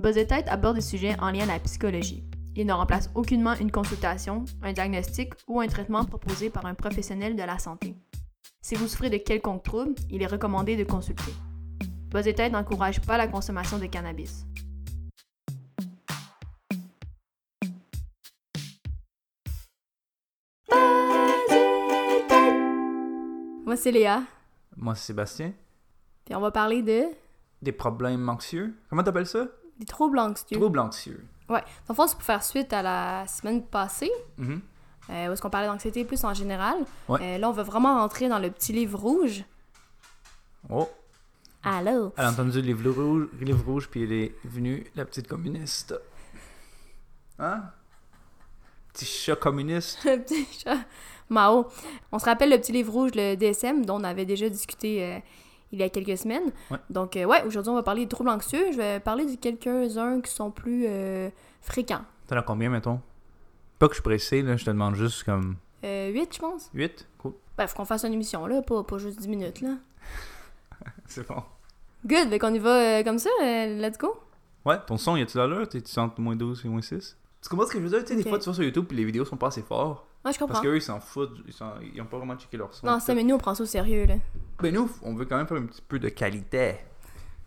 Buzz 0.00 0.16
et 0.16 0.26
Tête 0.26 0.48
aborde 0.48 0.76
des 0.76 0.80
sujets 0.80 1.14
en 1.20 1.30
lien 1.30 1.42
à 1.42 1.52
la 1.52 1.58
psychologie. 1.58 2.24
Il 2.56 2.66
ne 2.66 2.72
remplace 2.72 3.10
aucunement 3.14 3.54
une 3.56 3.70
consultation, 3.70 4.46
un 4.62 4.72
diagnostic 4.72 5.34
ou 5.46 5.60
un 5.60 5.66
traitement 5.66 6.06
proposé 6.06 6.48
par 6.48 6.64
un 6.64 6.72
professionnel 6.72 7.36
de 7.36 7.42
la 7.42 7.58
santé. 7.58 7.94
Si 8.62 8.76
vous 8.76 8.88
souffrez 8.88 9.10
de 9.10 9.18
quelconque 9.18 9.62
trouble, 9.62 9.94
il 10.08 10.22
est 10.22 10.26
recommandé 10.26 10.74
de 10.74 10.84
consulter. 10.84 11.34
Buzz 12.08 12.26
et 12.26 12.34
Tête 12.34 12.50
n'encourage 12.50 13.02
pas 13.02 13.18
la 13.18 13.28
consommation 13.28 13.78
de 13.78 13.84
cannabis. 13.84 14.46
Moi, 23.66 23.76
c'est 23.76 23.92
Léa. 23.92 24.22
Moi, 24.78 24.94
c'est 24.94 25.08
Sébastien. 25.08 25.52
Puis 26.24 26.34
on 26.34 26.40
va 26.40 26.50
parler 26.50 26.80
de? 26.80 27.02
Des 27.60 27.72
problèmes 27.72 28.26
anxieux. 28.30 28.74
Comment 28.88 29.02
t'appelles 29.02 29.26
ça? 29.26 29.46
Des 29.80 29.86
troubles 29.86 30.18
anxieux. 30.20 30.58
Troubles 30.58 30.78
anxieux. 30.78 31.24
Ouais. 31.48 31.60
Dans 31.88 31.90
le 31.90 31.94
fond, 31.94 32.06
c'est 32.06 32.14
pour 32.14 32.22
faire 32.24 32.44
suite 32.44 32.72
à 32.72 32.82
la 32.82 33.26
semaine 33.26 33.62
passée, 33.64 34.10
Mhm. 34.38 34.60
euh, 35.10 35.28
où 35.28 35.32
est-ce 35.32 35.42
qu'on 35.42 35.50
parlait 35.50 35.66
d'anxiété 35.66 36.04
plus 36.04 36.22
en 36.24 36.32
général. 36.34 36.76
Ouais. 37.08 37.18
Euh, 37.20 37.38
là, 37.38 37.48
on 37.48 37.52
va 37.52 37.62
vraiment 37.64 37.96
rentrer 37.98 38.28
dans 38.28 38.38
le 38.38 38.50
petit 38.50 38.72
livre 38.72 38.98
rouge. 38.98 39.42
Oh, 40.68 40.88
Allô? 41.64 42.12
elle 42.16 42.24
a 42.26 42.30
entendu 42.30 42.60
le 42.60 42.66
livre 42.66 42.92
rouge, 42.92 43.28
livre 43.40 43.64
rouge 43.64 43.88
puis 43.90 44.02
elle 44.04 44.12
est 44.12 44.34
venue, 44.44 44.86
la 44.94 45.04
petite 45.04 45.26
communiste. 45.26 45.94
Hein? 47.38 47.62
Petit 48.92 49.06
chat 49.06 49.36
communiste. 49.36 49.98
Le 50.04 50.18
petit 50.22 50.46
chat. 50.62 50.78
Mao. 51.28 51.68
On 52.12 52.18
se 52.18 52.24
rappelle 52.24 52.50
le 52.50 52.58
petit 52.58 52.72
livre 52.72 52.92
rouge, 52.92 53.12
le 53.14 53.36
DSM, 53.36 53.86
dont 53.86 54.00
on 54.00 54.04
avait 54.04 54.24
déjà 54.26 54.48
discuté 54.48 55.04
euh, 55.04 55.18
il 55.72 55.78
y 55.78 55.82
a 55.82 55.88
quelques 55.88 56.18
semaines. 56.18 56.50
Ouais. 56.70 56.78
Donc, 56.90 57.16
euh, 57.16 57.24
ouais, 57.24 57.42
aujourd'hui, 57.44 57.70
on 57.70 57.74
va 57.74 57.82
parler 57.82 58.04
de 58.04 58.08
troubles 58.10 58.30
anxieux. 58.30 58.72
Je 58.72 58.76
vais 58.76 59.00
parler 59.00 59.24
de 59.26 59.36
quelques-uns 59.40 60.20
qui 60.20 60.30
sont 60.30 60.50
plus 60.50 60.84
euh, 60.88 61.30
fréquents. 61.60 62.02
T'en 62.26 62.36
as 62.36 62.42
combien, 62.42 62.70
mettons? 62.70 63.00
Pas 63.78 63.86
que 63.88 63.94
je 63.94 64.00
suis 64.00 64.02
pressé, 64.02 64.42
là, 64.42 64.56
je 64.56 64.64
te 64.64 64.70
demande 64.70 64.94
juste 64.94 65.24
comme 65.24 65.56
Euh, 65.84 66.10
8, 66.10 66.34
je 66.34 66.38
pense. 66.38 66.70
8? 66.74 67.08
Cool. 67.18 67.32
Ben, 67.56 67.66
faut 67.66 67.76
qu'on 67.76 67.84
fasse 67.84 68.04
une 68.04 68.12
émission, 68.12 68.46
là, 68.46 68.62
pas, 68.62 68.82
pas 68.84 68.98
juste 68.98 69.18
10 69.20 69.28
minutes, 69.28 69.60
là. 69.60 69.76
C'est 71.06 71.26
bon. 71.26 71.42
Good, 72.06 72.28
fait 72.30 72.38
qu'on 72.38 72.54
y 72.54 72.58
va 72.58 72.98
euh, 72.98 73.02
comme 73.04 73.18
ça, 73.18 73.30
euh, 73.42 73.78
let's 73.80 73.98
go. 73.98 74.18
Ouais, 74.64 74.76
ton 74.86 74.96
son, 74.96 75.16
y 75.16 75.22
a-tu 75.22 75.36
l'allure? 75.38 75.68
T'es-tu 75.68 75.98
entre 75.98 76.20
moins 76.20 76.36
12 76.36 76.62
et 76.64 76.68
moins 76.68 76.82
6? 76.82 77.16
Tu 77.42 77.48
comprends 77.48 77.66
ce 77.66 77.72
que 77.72 77.78
je 77.78 77.84
veux 77.84 77.90
dire? 77.90 78.00
Tu 78.04 78.08
sais, 78.08 78.16
des 78.22 78.28
fois, 78.28 78.38
tu 78.38 78.46
vas 78.48 78.54
sur 78.54 78.62
YouTube 78.62 78.84
puis 78.86 78.96
les 78.96 79.04
vidéos 79.04 79.24
sont 79.24 79.36
pas 79.36 79.46
assez 79.48 79.62
forts. 79.62 80.06
Ouais, 80.24 80.32
je 80.32 80.38
comprends. 80.38 80.54
Parce 80.54 80.60
qu'eux, 80.60 80.76
ils 80.76 80.82
s'en 80.82 81.00
foutent. 81.00 81.38
Ils, 81.46 81.52
s'en- 81.52 81.74
ils 81.80 82.00
ont 82.00 82.06
pas 82.06 82.18
vraiment 82.18 82.36
checké 82.36 82.56
leur 82.56 82.74
son. 82.74 82.86
Non, 82.86 83.00
ça, 83.00 83.14
mais 83.14 83.22
nous, 83.22 83.34
on 83.34 83.38
prend 83.38 83.54
ça 83.54 83.62
au 83.62 83.66
sérieux, 83.66 84.04
là. 84.06 84.14
Ben 84.60 84.74
nous, 84.74 84.90
on 85.02 85.14
veut 85.14 85.24
quand 85.24 85.36
même 85.38 85.46
faire 85.46 85.56
un 85.56 85.64
petit 85.66 85.80
peu 85.82 85.98
de 85.98 86.08
qualité. 86.10 86.76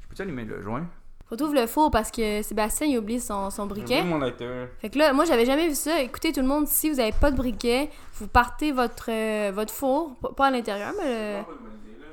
Je 0.01 0.07
peux-tu 0.07 0.21
allumer 0.23 0.45
le 0.45 0.61
joint? 0.63 0.87
Faut 1.27 1.35
trouver 1.35 1.61
le 1.61 1.67
four 1.67 1.89
parce 1.91 2.11
que 2.11 2.41
Sébastien, 2.41 2.87
il 2.87 2.97
oublie 2.97 3.19
son, 3.19 3.49
son 3.49 3.65
briquet. 3.67 3.97
J'ai 4.01 4.03
mon 4.03 4.17
lighter. 4.19 4.65
Fait 4.79 4.89
que 4.89 4.97
là, 4.97 5.13
moi, 5.13 5.25
j'avais 5.25 5.45
jamais 5.45 5.67
vu 5.67 5.75
ça. 5.75 6.01
Écoutez, 6.01 6.31
tout 6.33 6.41
le 6.41 6.47
monde, 6.47 6.67
si 6.67 6.89
vous 6.89 6.99
avez 6.99 7.11
pas 7.13 7.31
de 7.31 7.37
briquet, 7.37 7.89
vous 8.15 8.27
partez 8.27 8.71
votre, 8.71 9.09
euh, 9.09 9.51
votre 9.53 9.73
four, 9.73 10.15
pas- 10.15 10.29
pas 10.33 10.47
à 10.47 10.51
l'intérieur, 10.51 10.93
mais 11.01 11.39
le- 11.39 11.43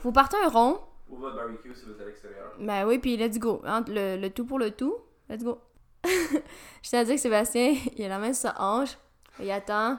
vous 0.03 0.13
partez 0.13 0.37
un 0.45 0.49
rond. 0.49 0.79
Ou 1.11 1.17
votre 1.17 1.37
barbecue 1.37 1.75
si 1.75 1.85
vous 1.87 1.93
êtes 1.93 2.01
à 2.01 2.05
l'extérieur. 2.05 2.53
Ben 2.61 2.87
oui, 2.87 2.99
puis 2.99 3.17
let's 3.17 3.39
go. 3.39 3.61
Hein, 3.67 3.85
le, 3.89 4.17
le 4.17 4.31
tout 4.31 4.45
pour 4.45 4.59
le 4.59 4.71
tout. 4.71 4.95
Let's 5.29 5.43
go. 5.43 5.59
Je 6.05 6.89
tiens 6.89 7.01
à 7.01 7.05
dire 7.05 7.15
que 7.17 7.21
Sébastien, 7.21 7.75
il 7.97 8.05
a 8.05 8.09
la 8.09 8.19
main 8.19 8.33
sur 8.33 8.51
sa 8.51 8.55
hanche. 8.63 8.97
Il 9.41 9.51
attend. 9.51 9.99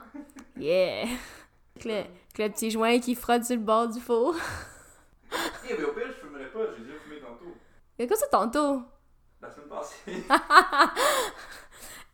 Yeah. 0.56 1.02
Avec 1.74 1.84
le, 1.84 1.92
avec 1.92 2.38
le 2.38 2.48
petit 2.50 2.70
joint 2.70 2.98
qui 3.00 3.14
frotte 3.14 3.44
sur 3.44 3.56
le 3.56 3.62
bord 3.62 3.88
du 3.88 4.00
four. 4.00 4.34
Eh, 5.68 5.74
mais 5.76 5.84
au 5.84 5.92
pire, 5.92 6.06
je 6.08 6.26
fumerais 6.26 6.50
pas. 6.50 6.60
J'ai 6.76 6.84
déjà 6.84 6.98
fumé 6.98 7.20
tantôt. 7.20 7.54
Et 7.98 8.06
quoi 8.06 8.16
ça 8.16 8.26
tantôt? 8.28 8.82
La 9.40 9.50
semaine 9.50 9.68
passée. 9.68 10.24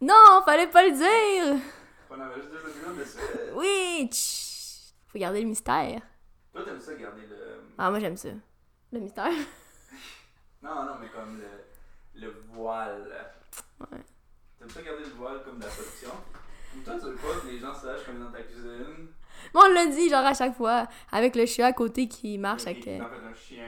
Non, 0.00 0.42
fallait 0.44 0.68
pas 0.68 0.84
le 0.86 0.92
dire! 0.92 1.60
on 2.08 2.20
avait 2.20 2.36
juste 2.36 2.50
deux 2.52 2.58
secondes 2.58 2.98
de 2.98 3.04
ça. 3.04 3.18
Oui! 3.54 4.08
tch. 4.08 4.92
Faut 5.08 5.18
garder 5.18 5.40
le 5.40 5.48
mystère. 5.48 6.00
Toi, 6.52 6.62
t'aimes 6.64 6.80
ça 6.80 6.94
garder 6.94 7.22
le. 7.28 7.62
Ah, 7.76 7.90
moi 7.90 7.98
j'aime 7.98 8.16
ça. 8.16 8.28
Le 8.92 9.00
mystère. 9.00 9.32
Non, 10.62 10.84
non, 10.84 10.92
mais 11.00 11.08
comme 11.08 11.40
le, 11.40 12.20
le 12.20 12.34
voile. 12.52 13.32
Ouais. 13.80 13.98
T'aimes 14.58 14.70
ça 14.70 14.82
garder 14.82 15.04
le 15.04 15.10
voile 15.10 15.42
comme 15.44 15.60
la 15.60 15.66
production? 15.66 16.10
Toi, 16.84 16.94
tu 16.98 17.06
veux 17.06 17.14
pas 17.16 17.40
que 17.42 17.48
les 17.48 17.58
gens 17.58 17.74
sachent 17.74 18.04
comme 18.06 18.20
dans 18.20 18.30
ta 18.30 18.40
cuisine? 18.42 19.08
Bon, 19.54 19.60
on 19.64 19.72
l'a 19.72 19.86
dit, 19.86 20.08
genre 20.08 20.24
à 20.24 20.34
chaque 20.34 20.56
fois, 20.56 20.86
avec 21.12 21.36
le 21.36 21.46
chat 21.46 21.66
à 21.66 21.72
côté 21.72 22.08
qui 22.08 22.38
marche 22.38 22.66
avec. 22.66 22.86
Euh, 22.88 23.00
un 23.00 23.34
chien. 23.34 23.64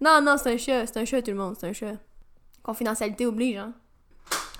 Non, 0.00 0.20
non, 0.22 0.36
c'est 0.36 0.52
un 0.54 0.56
chat, 0.56 0.86
c'est 0.86 0.96
un 0.98 1.04
chat 1.04 1.22
tout 1.22 1.30
le 1.32 1.36
monde, 1.36 1.56
c'est 1.58 1.68
un 1.68 1.72
chat. 1.72 1.94
Confidentialité 2.62 3.26
oblige, 3.26 3.56
hein. 3.56 3.72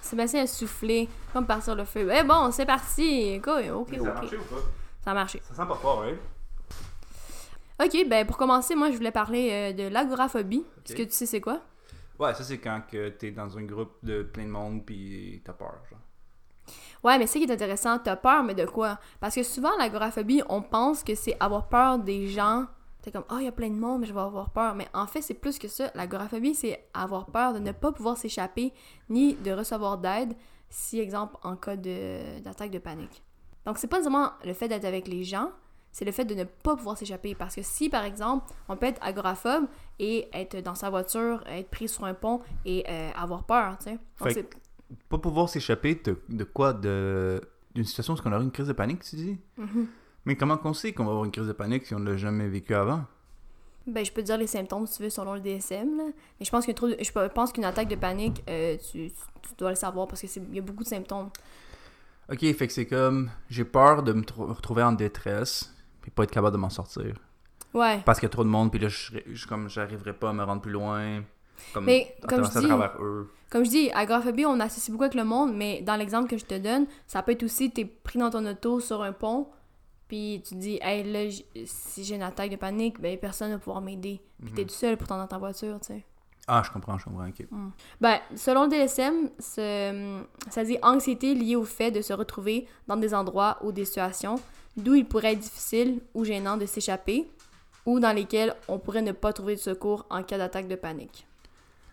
Sébastien 0.02 0.42
a 0.44 0.46
soufflé, 0.46 1.08
comme 1.32 1.46
partir 1.46 1.74
le 1.74 1.84
feu. 1.84 2.08
Eh 2.12 2.22
bon, 2.24 2.50
c'est 2.50 2.64
parti! 2.66 3.38
Go, 3.40 3.52
ok, 3.74 3.88
Mais 3.90 3.98
ça 3.98 4.04
a 4.06 4.08
ok. 4.08 4.14
marché 4.22 4.36
ou 4.38 4.42
pas? 4.44 4.60
Ça 5.04 5.10
a 5.10 5.14
marché. 5.14 5.42
Ça 5.46 5.54
sent 5.54 5.68
pas 5.68 5.74
fort, 5.74 6.04
hein? 6.04 6.14
Ok, 7.84 8.08
ben 8.08 8.26
pour 8.26 8.36
commencer, 8.36 8.74
moi 8.74 8.90
je 8.90 8.96
voulais 8.96 9.12
parler 9.12 9.50
euh, 9.52 9.72
de 9.72 9.88
l'agoraphobie. 9.88 10.64
Est-ce 10.84 10.94
Ok. 10.94 10.98
que 10.98 11.02
tu 11.04 11.12
sais 11.12 11.26
c'est 11.26 11.40
quoi? 11.40 11.60
Ouais, 12.18 12.34
ça 12.34 12.42
c'est 12.42 12.58
quand 12.58 12.82
que 12.90 13.10
t'es 13.10 13.30
dans 13.30 13.56
un 13.56 13.62
groupe 13.62 13.96
de 14.02 14.22
plein 14.24 14.44
de 14.46 14.50
monde 14.50 14.84
pis 14.84 15.40
t'as 15.44 15.52
peur, 15.52 15.74
genre. 15.88 16.00
Ouais, 17.04 17.18
mais 17.18 17.26
c'est 17.26 17.38
qui 17.38 17.44
est 17.44 17.52
intéressant, 17.52 17.98
t'as 17.98 18.16
peur, 18.16 18.42
mais 18.42 18.54
de 18.54 18.64
quoi? 18.66 18.98
Parce 19.20 19.34
que 19.34 19.42
souvent, 19.42 19.76
l'agoraphobie, 19.78 20.42
on 20.48 20.62
pense 20.62 21.02
que 21.02 21.14
c'est 21.14 21.36
avoir 21.40 21.68
peur 21.68 21.98
des 21.98 22.28
gens. 22.28 22.66
T'es 23.02 23.12
comme, 23.12 23.24
oh, 23.30 23.36
il 23.38 23.44
y 23.44 23.48
a 23.48 23.52
plein 23.52 23.70
de 23.70 23.74
monde, 23.74 24.00
mais 24.00 24.06
je 24.06 24.12
vais 24.12 24.20
avoir 24.20 24.50
peur. 24.50 24.74
Mais 24.74 24.88
en 24.92 25.06
fait, 25.06 25.22
c'est 25.22 25.34
plus 25.34 25.58
que 25.58 25.68
ça. 25.68 25.90
L'agoraphobie, 25.94 26.54
c'est 26.54 26.84
avoir 26.94 27.26
peur 27.26 27.54
de 27.54 27.58
ne 27.60 27.72
pas 27.72 27.92
pouvoir 27.92 28.16
s'échapper 28.16 28.72
ni 29.08 29.34
de 29.34 29.52
recevoir 29.52 29.98
d'aide 29.98 30.34
si, 30.68 30.98
exemple, 30.98 31.36
en 31.42 31.56
cas 31.56 31.76
de- 31.76 32.40
d'attaque 32.40 32.70
de, 32.70 32.78
panique. 32.78 33.22
Donc, 33.64 33.78
c'est 33.78 33.86
pas 33.86 34.02
seulement 34.02 34.32
le 34.44 34.52
fait 34.52 34.68
d'être 34.68 34.84
avec 34.84 35.08
les 35.08 35.24
gens, 35.24 35.50
c'est 35.92 36.04
le 36.04 36.12
fait 36.12 36.24
de 36.24 36.34
ne 36.34 36.44
pas 36.44 36.76
pouvoir 36.76 36.96
s'échapper. 36.98 37.34
Parce 37.34 37.54
que 37.54 37.62
si, 37.62 37.88
par 37.88 38.04
exemple, 38.04 38.46
on 38.68 38.76
peut 38.76 38.86
être 38.86 39.00
agoraphobe 39.02 39.66
et 39.98 40.28
être 40.32 40.60
dans 40.60 40.74
sa 40.74 40.90
voiture, 40.90 41.42
être 41.46 41.70
pris 41.70 41.88
sur 41.88 42.04
un 42.04 42.14
pont 42.14 42.40
et 42.64 42.84
euh, 42.88 43.10
avoir 43.16 43.44
peur, 43.44 43.78
tu 43.78 43.84
sais. 43.84 43.98
Pas 45.08 45.18
pouvoir 45.18 45.48
s'échapper 45.48 45.94
de, 46.04 46.16
de 46.28 46.44
quoi 46.44 46.72
de 46.72 47.40
D'une 47.74 47.84
situation 47.84 48.14
où 48.14 48.18
on 48.24 48.32
aurait 48.32 48.42
une 48.44 48.50
crise 48.50 48.66
de 48.68 48.72
panique, 48.72 49.02
tu 49.02 49.16
dis? 49.16 49.38
Mhm. 49.56 49.86
Mais 50.24 50.36
comment 50.36 50.56
qu'on 50.56 50.74
sait 50.74 50.92
qu'on 50.92 51.04
va 51.04 51.10
avoir 51.10 51.24
une 51.24 51.30
crise 51.30 51.46
de 51.46 51.52
panique 51.52 51.86
si 51.86 51.94
on 51.94 51.98
l'a 52.00 52.16
jamais 52.16 52.48
vécu 52.48 52.74
avant? 52.74 53.04
Ben, 53.86 54.04
je 54.04 54.12
peux 54.12 54.20
te 54.20 54.26
dire 54.26 54.36
les 54.36 54.46
symptômes 54.46 54.86
si 54.86 54.96
tu 54.98 55.02
veux 55.04 55.10
selon 55.10 55.32
le 55.34 55.40
DSM, 55.40 55.96
là. 55.96 56.04
Mais 56.38 56.44
je 56.44 56.50
pense 56.50 56.64
qu'une 56.66 56.74
trop- 56.74 56.88
je 56.88 57.10
pe- 57.12 57.28
pense 57.32 57.52
qu'une 57.52 57.64
attaque 57.64 57.88
de 57.88 57.96
panique, 57.96 58.42
euh, 58.48 58.76
tu, 58.76 59.10
tu 59.10 59.54
dois 59.56 59.70
le 59.70 59.76
savoir 59.76 60.06
parce 60.08 60.20
qu'il 60.20 60.54
y 60.54 60.58
a 60.58 60.62
beaucoup 60.62 60.82
de 60.82 60.88
symptômes. 60.88 61.30
Ok, 62.30 62.40
fait 62.40 62.66
que 62.66 62.72
c'est 62.72 62.86
comme 62.86 63.30
j'ai 63.48 63.64
peur 63.64 64.02
de 64.02 64.12
me 64.12 64.20
tr- 64.22 64.52
retrouver 64.52 64.82
en 64.82 64.92
détresse 64.92 65.74
puis 66.02 66.10
pas 66.10 66.24
être 66.24 66.30
capable 66.30 66.52
de 66.54 66.60
m'en 66.60 66.68
sortir 66.68 67.14
Ouais. 67.72 68.02
parce 68.04 68.18
qu'il 68.20 68.26
y 68.26 68.30
a 68.30 68.30
trop 68.30 68.44
de 68.44 68.48
monde 68.50 68.70
puis 68.70 68.78
là 68.80 68.88
je, 68.88 69.12
je 69.32 69.46
comme 69.46 69.68
j'arriverai 69.70 70.12
pas 70.12 70.28
à 70.30 70.32
me 70.34 70.42
rendre 70.44 70.60
plus 70.60 70.72
loin 70.72 71.22
comme 71.74 71.84
Mais, 71.84 72.14
comme 72.28 72.44
je 72.44 72.50
dis- 72.60 72.66
eux. 73.00 73.30
Comme 73.50 73.64
je 73.64 73.70
dis, 73.70 73.90
agoraphobie, 73.92 74.44
on 74.46 74.60
associe 74.60 74.90
beaucoup 74.90 75.04
avec 75.04 75.14
le 75.14 75.24
monde, 75.24 75.54
mais 75.56 75.80
dans 75.82 75.96
l'exemple 75.96 76.28
que 76.28 76.36
je 76.36 76.44
te 76.44 76.56
donne, 76.58 76.86
ça 77.06 77.22
peut 77.22 77.32
être 77.32 77.42
aussi, 77.44 77.70
t'es 77.70 77.84
pris 77.86 78.18
dans 78.18 78.30
ton 78.30 78.44
auto 78.46 78.78
sur 78.80 79.02
un 79.02 79.12
pont, 79.12 79.46
puis 80.06 80.42
tu 80.46 80.54
te 80.54 80.60
dis, 80.60 80.78
hey, 80.82 81.02
là, 81.10 81.30
si 81.64 82.04
j'ai 82.04 82.14
une 82.16 82.22
attaque 82.22 82.50
de 82.50 82.56
panique, 82.56 83.00
ben, 83.00 83.16
personne 83.18 83.50
va 83.50 83.58
pouvoir 83.58 83.80
m'aider. 83.80 84.20
Puis 84.42 84.52
t'es 84.52 84.64
tout 84.64 84.74
seul 84.74 84.96
pourtant 84.96 85.16
dans 85.18 85.26
ta 85.26 85.38
voiture, 85.38 85.78
tu 85.80 85.86
sais. 85.88 86.04
Ah, 86.46 86.62
je 86.64 86.70
comprends, 86.70 86.96
je 86.98 87.04
comprends. 87.04 87.26
Ok. 87.28 87.46
Ben, 88.00 88.18
selon 88.34 88.64
le 88.64 88.68
DSM, 88.70 89.30
ce- 89.38 90.22
ça 90.50 90.64
dit 90.64 90.78
anxiété 90.82 91.34
liée 91.34 91.56
au 91.56 91.64
fait 91.64 91.90
de 91.90 92.00
se 92.00 92.12
retrouver 92.14 92.66
dans 92.86 92.96
des 92.96 93.12
endroits 93.14 93.58
ou 93.62 93.70
des 93.72 93.84
situations 93.84 94.36
d'où 94.76 94.94
il 94.94 95.04
pourrait 95.06 95.32
être 95.32 95.40
difficile 95.40 96.00
ou 96.14 96.24
gênant 96.24 96.56
de 96.56 96.64
s'échapper 96.64 97.28
ou 97.84 98.00
dans 98.00 98.12
lesquels 98.14 98.54
on 98.68 98.78
pourrait 98.78 99.02
ne 99.02 99.12
pas 99.12 99.32
trouver 99.34 99.56
de 99.56 99.60
secours 99.60 100.06
en 100.08 100.22
cas 100.22 100.38
d'attaque 100.38 100.68
de 100.68 100.76
panique. 100.76 101.26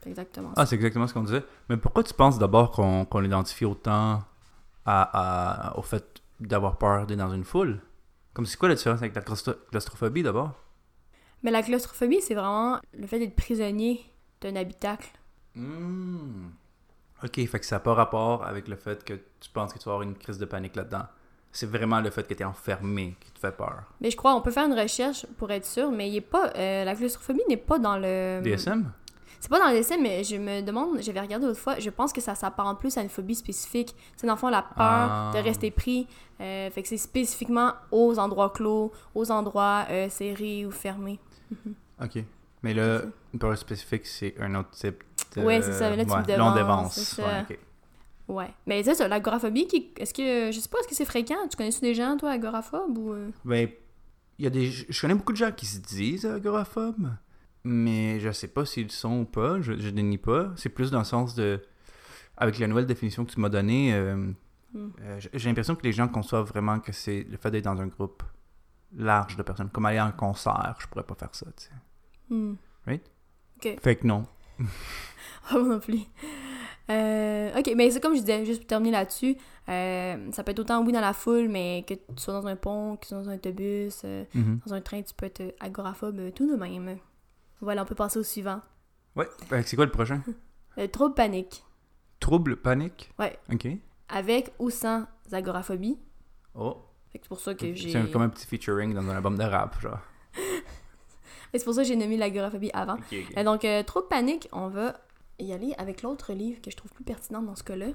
C'est 0.05 0.11
exactement 0.11 0.49
ça. 0.49 0.61
Ah, 0.61 0.65
c'est 0.67 0.75
exactement 0.75 1.07
ce 1.07 1.13
qu'on 1.15 1.23
disait. 1.23 1.43
Mais 1.67 1.77
pourquoi 1.77 2.03
tu 2.03 2.13
penses 2.13 2.37
d'abord 2.39 2.69
qu'on 2.71 3.05
qu'on 3.05 3.19
l'identifie 3.19 3.65
autant 3.65 4.21
à, 4.85 5.71
à- 5.71 5.77
au 5.77 5.81
fait 5.81 6.21
d'avoir 6.39 6.77
peur 6.77 7.07
d'être 7.07 7.17
dans 7.17 7.33
une 7.33 7.43
foule? 7.43 7.79
Comme 8.33 8.45
c'est 8.45 8.57
quoi 8.57 8.69
la 8.69 8.75
différence 8.75 8.99
avec 8.99 9.15
la 9.15 9.21
claustro- 9.21 9.55
claustrophobie 9.71 10.21
d'abord? 10.23 10.51
Mais 11.41 11.49
la 11.51 11.63
claustrophobie, 11.63 12.21
c'est 12.21 12.35
vraiment 12.35 12.79
le 12.97 13.07
fait 13.07 13.17
d'être 13.19 13.35
prisonnier 13.35 14.05
d'un 14.41 14.55
habitacle. 14.55 15.09
Hmm. 15.55 16.49
Ok, 17.23 17.35
fait 17.47 17.59
que 17.59 17.65
ça 17.65 17.77
n'a 17.77 17.79
pas 17.79 17.93
rapport 17.93 18.45
avec 18.45 18.67
le 18.67 18.75
fait 18.75 19.03
que 19.03 19.13
tu 19.39 19.49
penses 19.51 19.73
que 19.73 19.79
tu 19.79 19.85
vas 19.85 19.93
avoir 19.93 20.07
une 20.07 20.15
crise 20.15 20.37
de 20.37 20.45
panique 20.45 20.75
là-dedans. 20.75 21.05
C'est 21.51 21.65
vraiment 21.65 22.01
le 22.01 22.09
fait 22.11 22.27
que 22.27 22.33
tu 22.33 22.41
es 22.43 22.45
enfermé 22.45 23.15
qui 23.21 23.31
te 23.31 23.39
fait 23.39 23.55
peur. 23.55 23.83
Mais 24.01 24.11
je 24.11 24.17
crois, 24.17 24.35
on 24.35 24.41
peut 24.41 24.51
faire 24.51 24.65
une 24.67 24.77
recherche 24.77 25.25
pour 25.37 25.49
être 25.51 25.65
sûr, 25.65 25.89
mais 25.89 26.09
il 26.09 26.17
est 26.17 26.21
pas, 26.21 26.51
euh, 26.55 26.83
la 26.83 26.93
claustrophobie 26.95 27.41
n'est 27.47 27.55
pas 27.57 27.79
dans 27.79 27.97
le... 27.97 28.41
DSM 28.43 28.91
C'est 29.45 29.49
pas 29.51 29.59
dans 29.59 29.67
le 29.71 29.77
DSM, 29.77 30.01
mais 30.01 30.23
je 30.23 30.37
me 30.37 30.61
demande, 30.61 30.99
j'avais 31.01 31.19
regardé 31.21 31.45
l'autre 31.45 31.59
fois, 31.59 31.77
je 31.77 31.91
pense 31.91 32.11
que 32.11 32.19
ça 32.19 32.33
s'apparente 32.33 32.79
plus 32.79 32.97
à 32.97 33.03
une 33.03 33.09
phobie 33.09 33.35
spécifique. 33.35 33.93
C'est 34.17 34.25
dans 34.25 34.33
le 34.33 34.39
fond 34.39 34.49
la 34.49 34.63
peur 34.63 34.73
Ah. 34.79 35.31
de 35.35 35.39
rester 35.39 35.69
pris. 35.69 36.07
euh, 36.41 36.71
fait 36.71 36.81
que 36.81 36.87
c'est 36.87 36.97
spécifiquement 36.97 37.73
aux 37.91 38.17
endroits 38.17 38.49
clos, 38.49 38.91
aux 39.13 39.29
endroits 39.29 39.85
euh, 39.91 40.09
serrés 40.09 40.65
ou 40.65 40.71
fermés. 40.71 41.19
Ok. 42.03 42.23
Mais 42.63 42.73
là, 42.73 43.01
une 43.33 43.39
peur 43.39 43.55
spécifique, 43.55 44.07
c'est 44.07 44.33
un 44.39 44.55
autre 44.55 44.71
type 44.71 45.03
euh, 45.37 45.43
Ouais, 45.43 45.61
c'est 45.61 45.73
ça, 45.73 45.95
là, 45.95 46.03
tu 46.03 46.09
me 46.09 46.15
Là, 46.15 46.21
on 46.51 46.55
devances, 46.55 47.15
dévance. 47.15 47.19
Ouais. 47.19 47.59
Ouais. 48.27 48.53
Mais 48.65 48.81
c'est 48.81 48.95
ça, 48.95 49.07
l'agoraphobie, 49.07 49.67
qui... 49.67 49.91
est-ce 49.97 50.11
que. 50.11 50.51
Je 50.51 50.59
sais 50.59 50.67
pas, 50.69 50.79
est-ce 50.79 50.87
que 50.87 50.95
c'est 50.95 51.05
fréquent? 51.05 51.35
Tu 51.51 51.55
connais-tu 51.55 51.81
des 51.81 51.93
gens, 51.93 52.17
toi, 52.17 52.31
agoraphobes 52.31 52.97
ou. 52.97 53.13
euh? 53.13 53.29
Ben, 53.45 53.69
il 54.39 54.43
y 54.45 54.47
a 54.47 54.49
des... 54.49 54.71
Je 54.71 54.99
connais 54.99 55.13
beaucoup 55.13 55.33
de 55.33 55.37
gens 55.37 55.51
qui 55.51 55.67
se 55.67 55.77
disent 55.77 56.25
agoraphobes, 56.25 57.11
mais 57.65 58.19
je 58.21 58.31
sais 58.31 58.47
pas 58.47 58.65
s'ils 58.65 58.83
le 58.85 58.89
sont 58.89 59.19
ou 59.21 59.25
pas, 59.25 59.59
je, 59.59 59.73
je 59.73 59.89
dénie 59.89 60.17
pas. 60.17 60.51
C'est 60.55 60.69
plus 60.69 60.91
dans 60.91 60.99
le 60.99 61.05
sens 61.05 61.35
de... 61.35 61.61
Avec 62.37 62.57
la 62.59 62.67
nouvelle 62.67 62.85
définition 62.85 63.25
que 63.25 63.31
tu 63.31 63.39
m'as 63.41 63.49
donnée, 63.49 63.93
euh, 63.93 64.31
Hmm. 64.73 64.89
euh, 65.03 65.19
j'ai 65.33 65.47
l'impression 65.47 65.73
que 65.73 65.83
les 65.83 65.93
gens 65.93 66.09
conçoivent 66.09 66.47
vraiment 66.47 66.81
que 66.81 66.91
c'est 66.91 67.23
le 67.29 67.37
fait 67.37 67.49
d'être 67.49 67.63
dans 67.63 67.79
un 67.79 67.87
groupe 67.87 68.23
large 68.93 69.37
de 69.37 69.41
personnes. 69.43 69.69
Comme 69.69 69.85
aller 69.85 70.01
en 70.01 70.11
concert, 70.11 70.75
je 70.81 70.87
pourrais 70.87 71.05
pas 71.05 71.15
faire 71.15 71.33
ça, 71.33 71.45
tu 71.55 71.63
sais. 71.63 71.71
Hmm. 72.29 72.55
Fait 73.81 73.95
que 73.95 74.05
non. 74.05 74.25
Moi 75.51 75.61
non 75.63 75.79
plus. 75.79 75.99
Euh, 76.89 77.57
ok, 77.57 77.71
mais 77.75 77.89
c'est 77.89 78.01
comme 78.01 78.15
je 78.15 78.19
disais, 78.19 78.45
juste 78.45 78.59
pour 78.61 78.67
terminer 78.67 78.91
là-dessus, 78.91 79.37
euh, 79.69 80.31
ça 80.31 80.43
peut 80.43 80.51
être 80.51 80.59
autant 80.59 80.83
oui 80.83 80.91
dans 80.91 80.99
la 81.01 81.13
foule, 81.13 81.47
mais 81.47 81.85
que 81.87 81.93
tu 81.93 82.01
sois 82.17 82.33
dans 82.33 82.45
un 82.47 82.55
pont, 82.57 82.97
que 82.97 83.03
tu 83.03 83.07
sois 83.09 83.19
dans 83.23 83.29
un 83.29 83.35
autobus, 83.35 84.01
euh, 84.03 84.25
Mhm. 84.35 84.59
dans 84.65 84.73
un 84.73 84.81
train, 84.81 85.01
tu 85.01 85.13
peux 85.15 85.25
être 85.27 85.55
agoraphobe 85.61 86.33
tout 86.35 86.49
de 86.51 86.55
même. 86.57 86.97
Voilà, 87.61 87.83
on 87.83 87.85
peut 87.85 87.95
passer 87.95 88.19
au 88.19 88.23
suivant. 88.23 88.61
Ouais. 89.15 89.27
Que 89.49 89.61
c'est 89.63 89.75
quoi 89.75 89.85
le 89.85 89.91
prochain? 89.91 90.21
Le 90.77 90.87
trouble 90.91 91.13
panique. 91.15 91.63
Trouble, 92.19 92.55
panique? 92.57 93.11
Ouais. 93.19 93.37
Ok. 93.51 93.67
Avec 94.09 94.53
ou 94.59 94.69
sans 94.69 95.05
agoraphobie. 95.31 95.97
Oh. 96.53 96.77
C'est 97.11 97.27
pour 97.27 97.39
ça 97.39 97.53
que 97.55 97.73
j'ai. 97.73 97.91
C'est 97.91 98.11
comme 98.11 98.23
un 98.23 98.29
petit 98.29 98.45
featuring 98.45 98.93
dans 98.93 99.01
un 99.09 99.15
album 99.15 99.37
de 99.37 99.43
rap, 99.43 99.79
genre. 99.81 99.99
C'est 101.53 101.63
pour 101.63 101.73
ça 101.73 101.83
que 101.83 101.87
j'ai 101.87 101.95
nommé 101.95 102.17
l'agoraphobie 102.17 102.71
avant. 102.73 102.95
Ok, 102.95 103.03
ok. 103.13 103.37
Euh, 103.37 103.43
donc, 103.43 103.63
euh, 103.63 103.81
trouble 103.83 104.07
panique, 104.09 104.49
on 104.51 104.67
va 104.67 104.93
y 105.39 105.53
aller 105.53 105.73
avec 105.77 106.01
l'autre 106.01 106.33
livre 106.33 106.61
que 106.61 106.69
je 106.69 106.75
trouve 106.75 106.91
plus 106.91 107.05
pertinent 107.05 107.41
dans 107.41 107.55
ce 107.55 107.63
cas-là. 107.63 107.87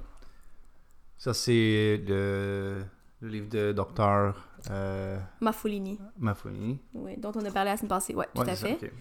Ça, 1.19 1.33
c'est 1.35 2.01
le... 2.07 2.83
le 3.19 3.27
livre 3.27 3.49
de 3.49 3.71
Docteur 3.71 4.47
euh, 4.71 5.19
Mafolini. 5.41 5.99
Mafoni. 6.17 6.79
Ouais, 6.95 7.15
dont 7.17 7.31
on 7.35 7.45
a 7.45 7.51
parlé 7.51 7.69
la 7.69 7.77
semaine 7.77 7.89
passée. 7.89 8.15
Ouais, 8.15 8.27
tout 8.33 8.41
Ouais, 8.41 8.49
à 8.49 8.55
c'est 8.55 8.67
fait. 8.75 8.79
ça, 8.79 8.85
ok. 8.87 8.91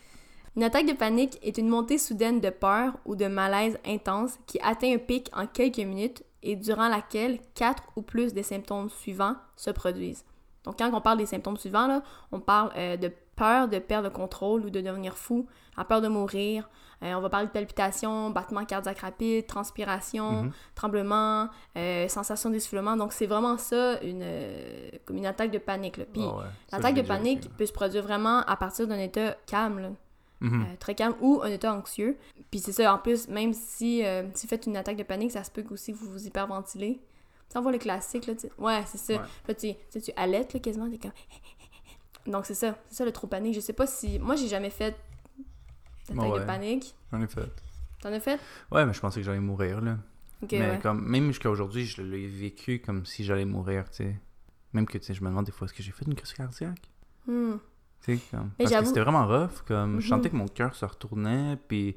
Une 0.57 0.65
attaque 0.65 0.87
de 0.87 0.93
panique 0.93 1.39
est 1.43 1.59
une 1.59 1.69
montée 1.69 1.97
soudaine 1.99 2.41
de 2.41 2.51
peur 2.51 2.95
ou 3.05 3.15
de 3.17 3.27
malaise 3.27 3.79
intense 3.87 4.39
qui 4.47 4.59
atteint 4.63 4.93
un 4.95 4.99
pic 4.99 5.31
en 5.35 5.47
quelques 5.47 5.79
minutes 5.79 6.25
et 6.43 6.57
durant 6.57 6.89
laquelle 6.89 7.39
quatre 7.55 7.85
ou 7.97 8.03
plus 8.03 8.33
des 8.35 8.43
symptômes 8.43 8.91
suivants 8.91 9.37
se 9.57 9.71
produisent. 9.71 10.25
Donc 10.65 10.79
quand 10.79 10.91
on 10.93 11.01
parle 11.01 11.19
des 11.19 11.27
symptômes 11.27 11.57
suivants, 11.57 11.87
là, 11.87 12.03
on 12.33 12.41
parle 12.41 12.71
euh, 12.77 12.97
de 12.97 13.13
peur 13.37 13.69
de 13.69 13.79
perdre 13.79 14.09
le 14.09 14.15
contrôle 14.15 14.65
ou 14.67 14.71
de 14.71 14.81
devenir 14.81 15.17
fou, 15.17 15.47
la 15.79 15.85
peur 15.85 16.03
de 16.03 16.09
mourir, 16.09 16.69
euh, 17.03 17.15
on 17.15 17.21
va 17.21 17.31
parler 17.31 17.47
de 17.47 17.53
palpitations, 17.53 18.29
battements 18.31 18.67
cardiaques 18.67 18.99
rapides, 18.99 19.47
transpiration, 19.47 20.43
Mhm. 20.45 20.53
tremblements, 20.75 21.49
euh, 21.79 22.09
sensation 22.09 22.51
d'essoufflement. 22.51 22.97
Donc 22.97 23.13
c'est 23.15 23.27
vraiment 23.27 23.57
ça, 23.57 24.03
une, 24.03 24.21
euh, 24.23 24.91
comme 25.07 25.17
une 25.17 25.25
attaque 25.27 25.51
de 25.53 25.59
panique. 25.59 25.97
là. 25.97 26.05
Puis 26.13 26.23
Ah 26.27 26.37
ouais. 26.37 26.45
L'attaque 26.73 26.95
de 26.97 27.03
panique 27.03 27.57
peut 27.57 27.65
se 27.67 27.73
produire 27.73 28.03
vraiment 28.03 28.41
à 28.41 28.57
partir 28.57 28.87
d'un 28.89 28.99
état 28.99 29.37
calme. 29.47 29.79
là. 29.79 29.89
Mhm. 30.41 30.63
Euh, 30.63 30.77
très 30.79 30.95
calme 30.95 31.15
ou 31.21 31.41
un 31.43 31.49
état 31.51 31.73
anxieux. 31.75 32.17
Puis 32.51 32.61
c'est 32.61 32.73
ça, 32.73 32.95
en 32.95 32.99
plus, 32.99 33.29
même 33.29 33.53
si, 33.53 34.05
euh, 34.05 34.25
si 34.35 34.47
vous 34.47 34.51
faites 34.51 34.67
une 34.67 34.77
attaque 34.77 34.97
de 34.97 35.03
panique, 35.03 35.33
ça 35.33 35.45
se 35.45 35.51
peut 35.51 35.63
que 35.63 35.75
aussi 35.75 35.93
vous 35.93 36.11
vous 36.11 36.27
hyperventilez. 36.27 37.01
Tu 37.53 37.59
voit 37.61 37.73
le 37.73 37.79
classique, 37.79 38.27
là, 38.27 38.35
tu 38.35 38.43
sais. 38.43 38.53
Ouais, 38.59 38.83
c'est 38.87 38.99
ça. 38.99 39.15
Ouais. 39.15 39.29
Là, 39.49 39.55
tu, 39.55 40.01
tu 40.01 40.13
allaites, 40.17 40.53
là, 40.55 40.61
quasiment, 40.61 40.89
t'es 40.89 40.99
comme... 40.99 41.11
Donc 42.33 42.47
c'est 42.47 42.55
ça, 42.55 42.79
c'est 42.89 42.97
ça 42.97 43.05
le 43.05 43.13
trop 43.13 43.27
panique. 43.27 43.55
Je 43.55 43.61
sais 43.61 43.73
pas 43.73 43.87
si... 43.87 44.19
Moi, 44.19 44.37
j'ai 44.37 44.49
jamais 44.49 44.71
fait 44.71 44.95
d'attaque 46.09 46.33
Ouais. 46.33 46.41
de 46.41 46.45
panique. 46.45 46.95
J'en 47.13 47.21
ai 47.21 47.27
fait. 47.27 47.51
T'en 48.01 48.13
as 48.13 48.21
fait? 48.21 48.39
Ouais, 48.71 48.87
mais 48.87 48.93
je 48.95 49.01
pensais 49.01 49.21
que 49.21 49.27
j'allais 49.27 49.41
mourir, 49.41 49.81
là. 49.81 49.99
Mais 50.51 50.61
ouais. 50.61 50.79
comme, 50.83 51.07
même 51.07 51.27
jusqu'à 51.29 51.51
aujourd'hui, 51.51 51.85
je 51.85 52.01
l'ai 52.03 52.27
vécu 52.27 52.81
comme 52.81 53.05
si 53.05 53.25
j'allais 53.25 53.45
mourir, 53.45 53.91
tu 53.91 54.05
sais. 54.05 54.17
Même 54.73 54.87
que, 54.87 54.97
tu 54.97 55.05
sais, 55.05 55.15
je 55.15 55.23
me 55.23 55.29
demande 55.29 55.45
des 55.45 55.53
fois, 55.53 55.67
est-ce 55.67 55.75
que 55.75 55.83
j'ai 55.83 55.93
fait 55.93 56.07
une 56.07 56.15
crise 56.15 56.33
cardiaque? 56.33 56.89
Hmm. 57.27 57.57
Comme... 58.31 58.51
Parce 58.59 58.71
que 58.73 58.85
c'était 58.87 59.01
vraiment 59.01 59.27
rough, 59.27 59.63
comme... 59.67 60.01
Je 60.01 60.07
Mhm. 60.07 60.17
sentais 60.17 60.31
que 60.31 60.37
mon 60.37 60.49
cœur 60.49 60.75
se 60.75 60.85
retournait, 60.85 61.57
puis... 61.69 61.97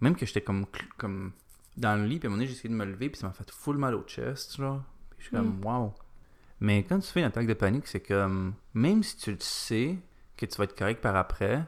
Même 0.00 0.16
que 0.16 0.24
j'étais 0.26 0.40
comme... 0.40 0.66
comme 0.96 1.32
dans 1.76 1.94
le 1.96 2.04
lit, 2.06 2.18
puis 2.18 2.26
à 2.26 2.28
un 2.28 2.30
moment 2.30 2.38
donné, 2.38 2.46
j'ai 2.46 2.52
essayé 2.58 2.68
de 2.68 2.74
me 2.74 2.84
lever, 2.84 3.10
puis 3.10 3.20
ça 3.20 3.26
m'a 3.28 3.32
fait 3.32 3.48
full 3.50 3.76
mal 3.76 3.94
au 3.94 4.02
chest, 4.02 4.56
genre. 4.56 4.82
Puis 5.10 5.18
je 5.20 5.24
suis 5.26 5.36
comme, 5.36 5.58
Mm. 5.60 5.64
wow. 5.64 5.94
Mais 6.60 6.82
quand 6.82 6.98
tu 6.98 7.06
fais 7.10 7.20
une 7.20 7.26
attaque 7.26 7.46
de 7.46 7.54
panique, 7.54 7.86
c'est 7.86 8.00
comme... 8.00 8.54
Même 8.74 9.02
si 9.02 9.16
tu 9.16 9.30
le 9.30 9.38
sais 9.40 9.98
que 10.36 10.46
tu 10.46 10.56
vas 10.58 10.64
être 10.64 10.76
correct 10.76 11.00
par 11.00 11.14
après, 11.16 11.64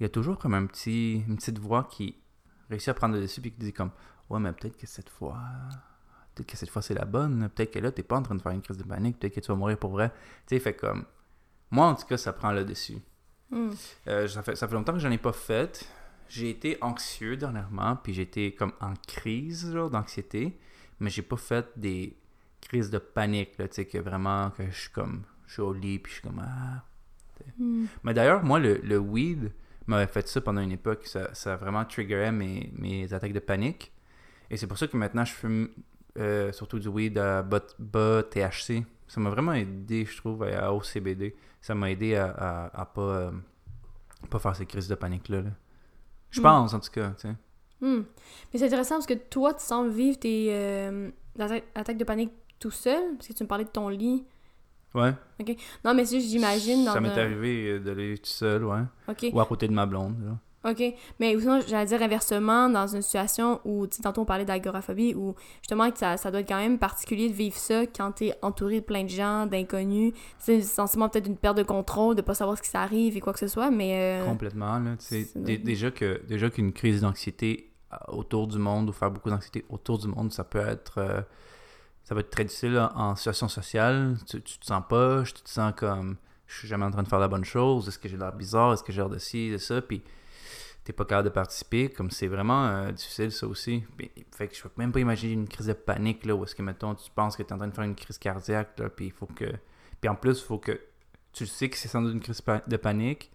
il 0.00 0.02
y 0.02 0.06
a 0.06 0.08
toujours 0.08 0.38
comme 0.38 0.54
un 0.54 0.66
petit... 0.66 1.22
une 1.28 1.36
petite 1.36 1.58
voix 1.58 1.84
qui 1.84 2.16
réussit 2.68 2.88
à 2.88 2.94
prendre 2.94 3.14
le 3.14 3.20
dessus, 3.20 3.40
puis 3.40 3.52
qui 3.52 3.58
dit 3.60 3.72
comme... 3.72 3.90
Ouais, 4.28 4.40
mais 4.40 4.52
peut-être 4.52 4.76
que 4.76 4.86
cette 4.86 5.08
fois... 5.10 5.38
Peut-être 6.34 6.48
que 6.48 6.56
cette 6.56 6.70
fois 6.70 6.82
c'est 6.82 6.94
la 6.94 7.04
bonne. 7.04 7.48
Peut-être 7.54 7.70
que 7.72 7.78
là, 7.78 7.92
t'es 7.92 8.02
pas 8.02 8.16
en 8.16 8.22
train 8.22 8.34
de 8.34 8.42
faire 8.42 8.50
une 8.52 8.60
crise 8.62 8.76
de 8.76 8.82
panique. 8.82 9.20
Peut-être 9.20 9.34
que 9.34 9.40
tu 9.40 9.46
vas 9.48 9.54
mourir 9.54 9.78
pour 9.78 9.92
vrai. 9.92 10.10
Tu 10.48 10.56
sais, 10.56 10.58
fait 10.58 10.74
comme... 10.74 11.04
Moi, 11.74 11.86
en 11.86 11.96
tout 11.96 12.06
cas, 12.06 12.16
ça 12.16 12.32
prend 12.32 12.52
le 12.52 12.64
dessus. 12.64 12.98
Hmm. 13.50 13.70
Euh, 14.06 14.28
ça, 14.28 14.44
fait, 14.44 14.54
ça 14.54 14.68
fait 14.68 14.74
longtemps 14.74 14.92
que 14.92 15.00
j'en 15.00 15.10
ai 15.10 15.18
pas 15.18 15.32
fait. 15.32 15.84
J'ai 16.28 16.48
été 16.48 16.78
anxieux 16.80 17.36
dernièrement, 17.36 17.96
puis 17.96 18.14
j'ai 18.14 18.22
été 18.22 18.54
comme 18.54 18.72
en 18.80 18.94
crise 19.08 19.72
genre, 19.72 19.90
d'anxiété, 19.90 20.56
mais 21.00 21.10
j'ai 21.10 21.22
pas 21.22 21.36
fait 21.36 21.66
des 21.76 22.16
crises 22.60 22.90
de 22.90 22.98
panique, 22.98 23.58
là, 23.58 23.66
tu 23.66 23.74
sais, 23.74 23.86
que 23.86 23.98
vraiment, 23.98 24.50
que 24.50 24.64
je 24.70 24.80
suis 24.82 24.90
comme, 24.90 25.24
je 25.46 25.54
suis 25.54 25.62
au 25.62 25.72
lit, 25.72 25.98
puis 25.98 26.12
je 26.12 26.20
suis 26.20 26.28
comme, 26.28 26.40
ah. 26.46 26.84
Hmm. 27.58 27.86
Mais 28.04 28.14
d'ailleurs, 28.14 28.44
moi, 28.44 28.60
le, 28.60 28.76
le 28.76 28.98
weed 28.98 29.50
m'avait 29.88 30.06
fait 30.06 30.28
ça 30.28 30.40
pendant 30.40 30.60
une 30.60 30.72
époque, 30.72 31.06
ça, 31.06 31.34
ça 31.34 31.56
vraiment 31.56 31.84
triggerait 31.84 32.30
mes, 32.30 32.72
mes 32.78 33.12
attaques 33.12 33.32
de 33.32 33.40
panique, 33.40 33.92
et 34.48 34.56
c'est 34.56 34.68
pour 34.68 34.78
ça 34.78 34.86
que 34.86 34.96
maintenant, 34.96 35.24
je 35.24 35.32
fume 35.32 35.70
euh, 36.18 36.52
surtout 36.52 36.78
du 36.78 36.86
weed 36.86 37.18
à 37.18 37.42
bas, 37.42 37.66
bas 37.80 38.22
THC. 38.22 38.84
Ça 39.08 39.20
m'a 39.20 39.30
vraiment 39.30 39.52
aidé, 39.52 40.04
je 40.04 40.16
trouve, 40.16 40.44
à 40.44 40.72
haut 40.72 40.82
CBD. 40.82 41.34
Ça 41.64 41.74
m'a 41.74 41.90
aidé 41.90 42.14
à, 42.14 42.26
à, 42.30 42.80
à 42.82 42.84
pas, 42.84 43.00
euh, 43.00 43.30
pas 44.28 44.38
faire 44.38 44.54
ces 44.54 44.66
crises 44.66 44.86
de 44.86 44.94
panique-là. 44.94 45.40
là. 45.40 45.50
Je 46.30 46.40
Mm. 46.40 46.42
pense, 46.42 46.74
en 46.74 46.80
tout 46.80 46.90
cas, 46.90 47.08
tu 47.18 47.26
sais. 47.28 47.34
Hmm. 47.80 48.02
Mais 48.52 48.58
c'est 48.58 48.66
intéressant 48.66 48.96
parce 48.96 49.06
que 49.06 49.14
toi, 49.14 49.54
tu 49.54 49.64
sembles 49.64 49.90
vivre 49.90 50.18
tes 50.18 50.48
euh, 50.50 51.10
atta- 51.38 51.62
attaques 51.74 51.96
de 51.96 52.04
panique 52.04 52.32
tout 52.58 52.70
seul, 52.70 53.16
parce 53.16 53.28
que 53.28 53.32
tu 53.32 53.42
me 53.42 53.48
parlais 53.48 53.64
de 53.64 53.70
ton 53.70 53.88
lit. 53.88 54.24
Ouais. 54.94 55.12
Non, 55.84 55.94
mais 55.94 56.04
c'est 56.04 56.20
juste, 56.20 56.30
j'imagine, 56.30 56.84
Ça 56.84 57.00
m'est 57.00 57.08
un- 57.08 57.16
arrivé 57.18 57.70
euh, 57.72 57.78
d'aller 57.80 58.18
tout 58.18 58.26
seul, 58.30 58.64
ouais. 58.64 58.80
OK. 59.08 59.26
Ou 59.32 59.40
à 59.40 59.46
côté 59.46 59.66
de 59.66 59.72
ma 59.72 59.86
blonde, 59.86 60.16
là. 60.22 60.36
OK. 60.64 60.82
Mais 61.20 61.38
sinon, 61.38 61.60
j'allais 61.66 61.86
dire 61.86 62.02
inversement, 62.02 62.68
dans 62.68 62.86
une 62.86 63.02
situation 63.02 63.60
où, 63.64 63.86
tu 63.86 63.96
sais, 63.96 64.02
tantôt 64.02 64.22
on 64.22 64.24
parlait 64.24 64.44
d'agoraphobie, 64.44 65.14
où 65.14 65.34
justement, 65.60 65.90
que 65.90 65.98
ça, 65.98 66.16
ça 66.16 66.30
doit 66.30 66.40
être 66.40 66.48
quand 66.48 66.58
même 66.58 66.78
particulier 66.78 67.28
de 67.28 67.34
vivre 67.34 67.56
ça 67.56 67.86
quand 67.86 68.12
t'es 68.12 68.34
entouré 68.42 68.80
de 68.80 68.84
plein 68.84 69.04
de 69.04 69.08
gens, 69.10 69.46
d'inconnus. 69.46 70.12
C'est 70.38 70.62
sensiblement 70.62 71.08
peut-être 71.08 71.26
une 71.26 71.36
perte 71.36 71.56
de 71.58 71.62
contrôle, 71.62 72.14
de 72.16 72.22
pas 72.22 72.34
savoir 72.34 72.56
ce 72.56 72.62
qui 72.62 72.70
s'arrive 72.70 73.16
et 73.16 73.20
quoi 73.20 73.32
que 73.32 73.38
ce 73.38 73.48
soit, 73.48 73.70
mais. 73.70 74.20
euh, 74.22 74.24
Complètement, 74.24 74.78
là. 74.78 74.96
tu 74.96 75.24
sais. 75.24 75.58
déjà 75.58 75.90
que 75.90 76.22
déjà 76.26 76.48
qu'une 76.50 76.72
crise 76.72 77.02
d'anxiété 77.02 77.70
euh, 77.92 77.96
autour 78.08 78.46
du 78.46 78.58
monde 78.58 78.88
ou 78.88 78.92
faire 78.92 79.10
beaucoup 79.10 79.30
d'anxiété 79.30 79.64
autour 79.68 79.98
du 79.98 80.08
monde, 80.08 80.32
ça 80.32 80.44
peut 80.44 80.66
être 80.66 80.98
euh, 80.98 81.20
ça 82.04 82.14
peut 82.14 82.20
être 82.20 82.30
très 82.30 82.44
difficile 82.44 82.78
en, 82.78 83.10
en 83.10 83.16
situation 83.16 83.48
sociale. 83.48 84.16
Tu, 84.28 84.40
tu 84.42 84.58
te 84.58 84.66
sens 84.66 84.82
poche, 84.88 85.34
tu 85.34 85.42
te 85.42 85.50
sens 85.50 85.72
comme 85.76 86.16
je 86.46 86.58
suis 86.58 86.68
jamais 86.68 86.84
en 86.84 86.90
train 86.90 87.02
de 87.02 87.08
faire 87.08 87.18
la 87.18 87.28
bonne 87.28 87.44
chose, 87.44 87.88
est-ce 87.88 87.98
que 87.98 88.08
j'ai 88.08 88.18
l'air 88.18 88.32
bizarre, 88.34 88.74
est-ce 88.74 88.82
que 88.82 88.92
j'ai 88.92 89.00
l'air 89.00 89.08
de 89.08 89.18
ci, 89.18 89.50
de 89.50 89.56
ça, 89.58 89.80
puis 89.80 90.02
t'es 90.84 90.92
pas 90.92 91.04
capable 91.04 91.28
de 91.28 91.32
participer, 91.34 91.88
comme 91.90 92.10
c'est 92.10 92.26
vraiment 92.26 92.66
euh, 92.66 92.92
difficile 92.92 93.32
ça 93.32 93.46
aussi. 93.46 93.84
Puis, 93.96 94.10
fait 94.36 94.48
que 94.48 94.54
je 94.54 94.62
peux 94.62 94.70
même 94.76 94.92
pas 94.92 95.00
imaginer 95.00 95.32
une 95.32 95.48
crise 95.48 95.66
de 95.66 95.72
panique 95.72 96.24
là 96.26 96.34
où 96.34 96.44
est-ce 96.44 96.54
que 96.54 96.62
mettons 96.62 96.94
tu 96.94 97.10
penses 97.10 97.36
que 97.36 97.42
tu 97.42 97.48
es 97.48 97.52
en 97.52 97.56
train 97.58 97.68
de 97.68 97.74
faire 97.74 97.84
une 97.84 97.94
crise 97.94 98.18
cardiaque 98.18 98.78
là, 98.78 98.90
puis 98.90 99.06
il 99.06 99.12
faut 99.12 99.26
que 99.26 99.46
puis 100.00 100.08
en 100.08 100.14
plus 100.14 100.38
il 100.38 100.44
faut 100.44 100.58
que 100.58 100.78
tu 101.32 101.46
sais 101.46 101.68
que 101.68 101.76
c'est 101.76 101.88
sans 101.88 102.02
doute 102.02 102.12
une 102.14 102.20
crise 102.20 102.42
de 102.66 102.76
panique, 102.76 103.32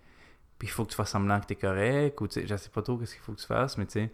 puis 0.57 0.67
il 0.67 0.71
faut 0.71 0.85
que 0.85 0.91
tu 0.91 0.95
fasses 0.95 1.09
semblant 1.09 1.39
que 1.39 1.47
t'es 1.47 1.55
correct, 1.55 2.21
ou 2.21 2.27
tu 2.27 2.41
sais, 2.41 2.47
je 2.47 2.55
sais 2.55 2.69
pas 2.69 2.81
trop 2.81 2.97
qu'est-ce 2.97 3.15
qu'il 3.15 3.23
faut 3.23 3.33
que 3.33 3.41
tu 3.41 3.47
fasses, 3.47 3.77
mais 3.77 3.85
tu 3.87 3.93
sais, 3.93 4.11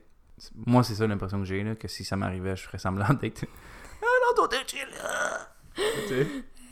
moi 0.65 0.83
c'est 0.83 0.95
ça 0.95 1.05
l'impression 1.05 1.39
que 1.39 1.45
j'ai, 1.45 1.63
là, 1.63 1.75
que 1.75 1.87
si 1.87 2.03
ça 2.03 2.15
m'arrivait, 2.15 2.55
je 2.55 2.63
ferais 2.63 2.79
semblant 2.79 3.13
d'être... 3.21 3.45
Ah 4.01 4.05
non, 4.05 4.35
toi, 4.35 4.47
t'es 4.47 4.65
chill, 4.67 4.87
là! 5.03 5.49
Tu 5.75 6.07
sais? 6.07 6.27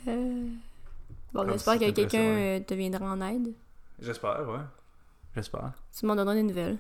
euh, 0.08 0.48
Bon, 1.34 1.48
j'espère 1.52 1.80
que 1.80 1.92
quelqu'un 1.92 2.20
ouais. 2.20 2.62
euh, 2.62 2.64
te 2.64 2.74
viendra 2.74 3.06
en 3.06 3.22
aide. 3.22 3.54
J'espère, 4.00 4.48
ouais. 4.50 4.60
J'espère. 5.36 5.74
Tu 5.98 6.06
m'en 6.06 6.16
donneras 6.16 6.36
des 6.36 6.44
nouvelles. 6.44 6.78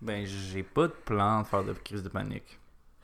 Ben, 0.00 0.26
j'ai 0.26 0.62
pas 0.62 0.88
de 0.88 0.92
plan 0.92 1.40
de 1.42 1.46
faire 1.46 1.64
de 1.64 1.72
crise 1.72 2.02
de 2.02 2.08
panique. 2.08 2.58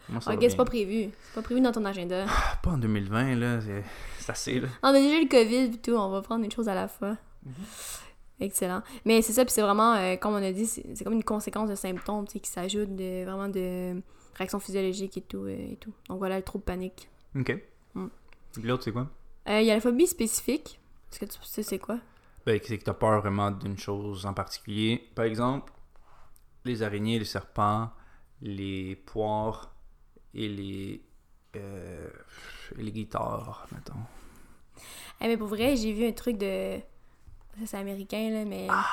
Moi, 0.09 0.21
ça 0.21 0.33
Ok, 0.35 0.43
va 0.43 0.51
c'est 0.51 0.57
pas 0.57 0.65
prévu. 0.65 1.11
C'est 1.25 1.35
pas 1.35 1.43
prévu 1.43 1.61
dans 1.61 1.73
ton 1.73 1.85
agenda. 1.85 2.27
Ah, 2.29 2.59
Pas 2.63 2.71
en 2.73 2.79
2020, 2.79 3.37
là, 3.37 3.61
c'est 3.61 3.85
c'est 4.19 4.31
assez, 4.33 4.61
là. 4.61 4.69
On 4.83 4.89
a 4.89 4.93
déjà 5.01 5.21
le 5.21 5.29
COVID 5.29 5.75
et 5.75 5.79
tout, 5.79 5.93
on 5.93 6.09
va 6.11 6.21
prendre 6.23 6.45
une 6.45 6.51
chose 6.53 6.69
à 6.69 6.75
la 6.75 6.89
fois. 6.89 7.17
Mhm. 7.45 7.53
Excellent. 8.41 8.83
Mais 9.05 9.21
c'est 9.23 9.33
ça, 9.35 9.45
puis 9.45 9.53
c'est 9.53 9.61
vraiment, 9.63 9.95
euh, 9.95 10.17
comme 10.17 10.33
on 10.33 10.43
a 10.43 10.51
dit, 10.53 10.67
c'est 10.67 11.05
comme 11.05 11.13
une 11.13 11.25
conséquence 11.25 11.69
de 11.69 11.75
symptômes 11.75 12.27
qui 12.27 12.41
s'ajoutent 12.45 12.97
de, 12.97 13.25
vraiment 13.25 13.49
de 13.49 14.01
réactions 14.35 14.59
physiologiques 14.61 15.17
et 15.19 15.21
tout, 15.23 15.45
euh, 15.45 15.73
et 15.73 15.77
tout. 15.77 15.93
Donc 16.09 16.19
voilà, 16.19 16.37
le 16.39 16.43
trouble 16.43 16.65
panique. 16.65 17.09
OK. 17.39 17.55
Mm. 17.95 18.07
L'autre, 18.63 18.85
c'est 18.85 18.93
quoi? 18.93 19.09
Euh, 19.49 19.61
Il 19.61 19.67
y 19.67 19.71
a 19.71 19.75
la 19.75 19.81
phobie 19.81 20.07
spécifique. 20.07 20.81
Est-ce 21.13 21.21
que 21.21 21.25
tu 21.27 21.39
sais 21.43 21.63
c'est 21.63 21.79
quoi? 21.79 21.99
Ben, 22.47 22.59
c'est 22.65 22.79
que 22.79 22.85
t'as 22.85 22.95
peur 22.95 23.21
vraiment 23.21 23.51
d'une 23.51 23.79
chose 23.79 24.25
en 24.27 24.33
particulier. 24.35 25.09
Par 25.15 25.25
exemple, 25.27 25.73
les 26.65 26.83
araignées, 26.83 27.19
les 27.19 27.25
serpents, 27.25 27.91
les 28.41 28.97
poires 28.97 29.75
et 30.35 30.49
les, 30.49 31.03
euh, 31.57 32.09
et 32.79 32.83
les 32.83 32.93
guitares, 32.93 33.67
mettons. 33.73 33.95
Eh, 35.21 35.29
mais 35.29 35.37
pour 35.37 35.49
vrai, 35.49 35.77
j'ai 35.77 35.93
vu 35.93 36.07
un 36.07 36.13
truc 36.13 36.39
de. 36.39 36.79
Ça, 37.61 37.67
c'est 37.67 37.77
américain, 37.77 38.31
là, 38.31 38.45
mais. 38.45 38.67
Ah, 38.71 38.87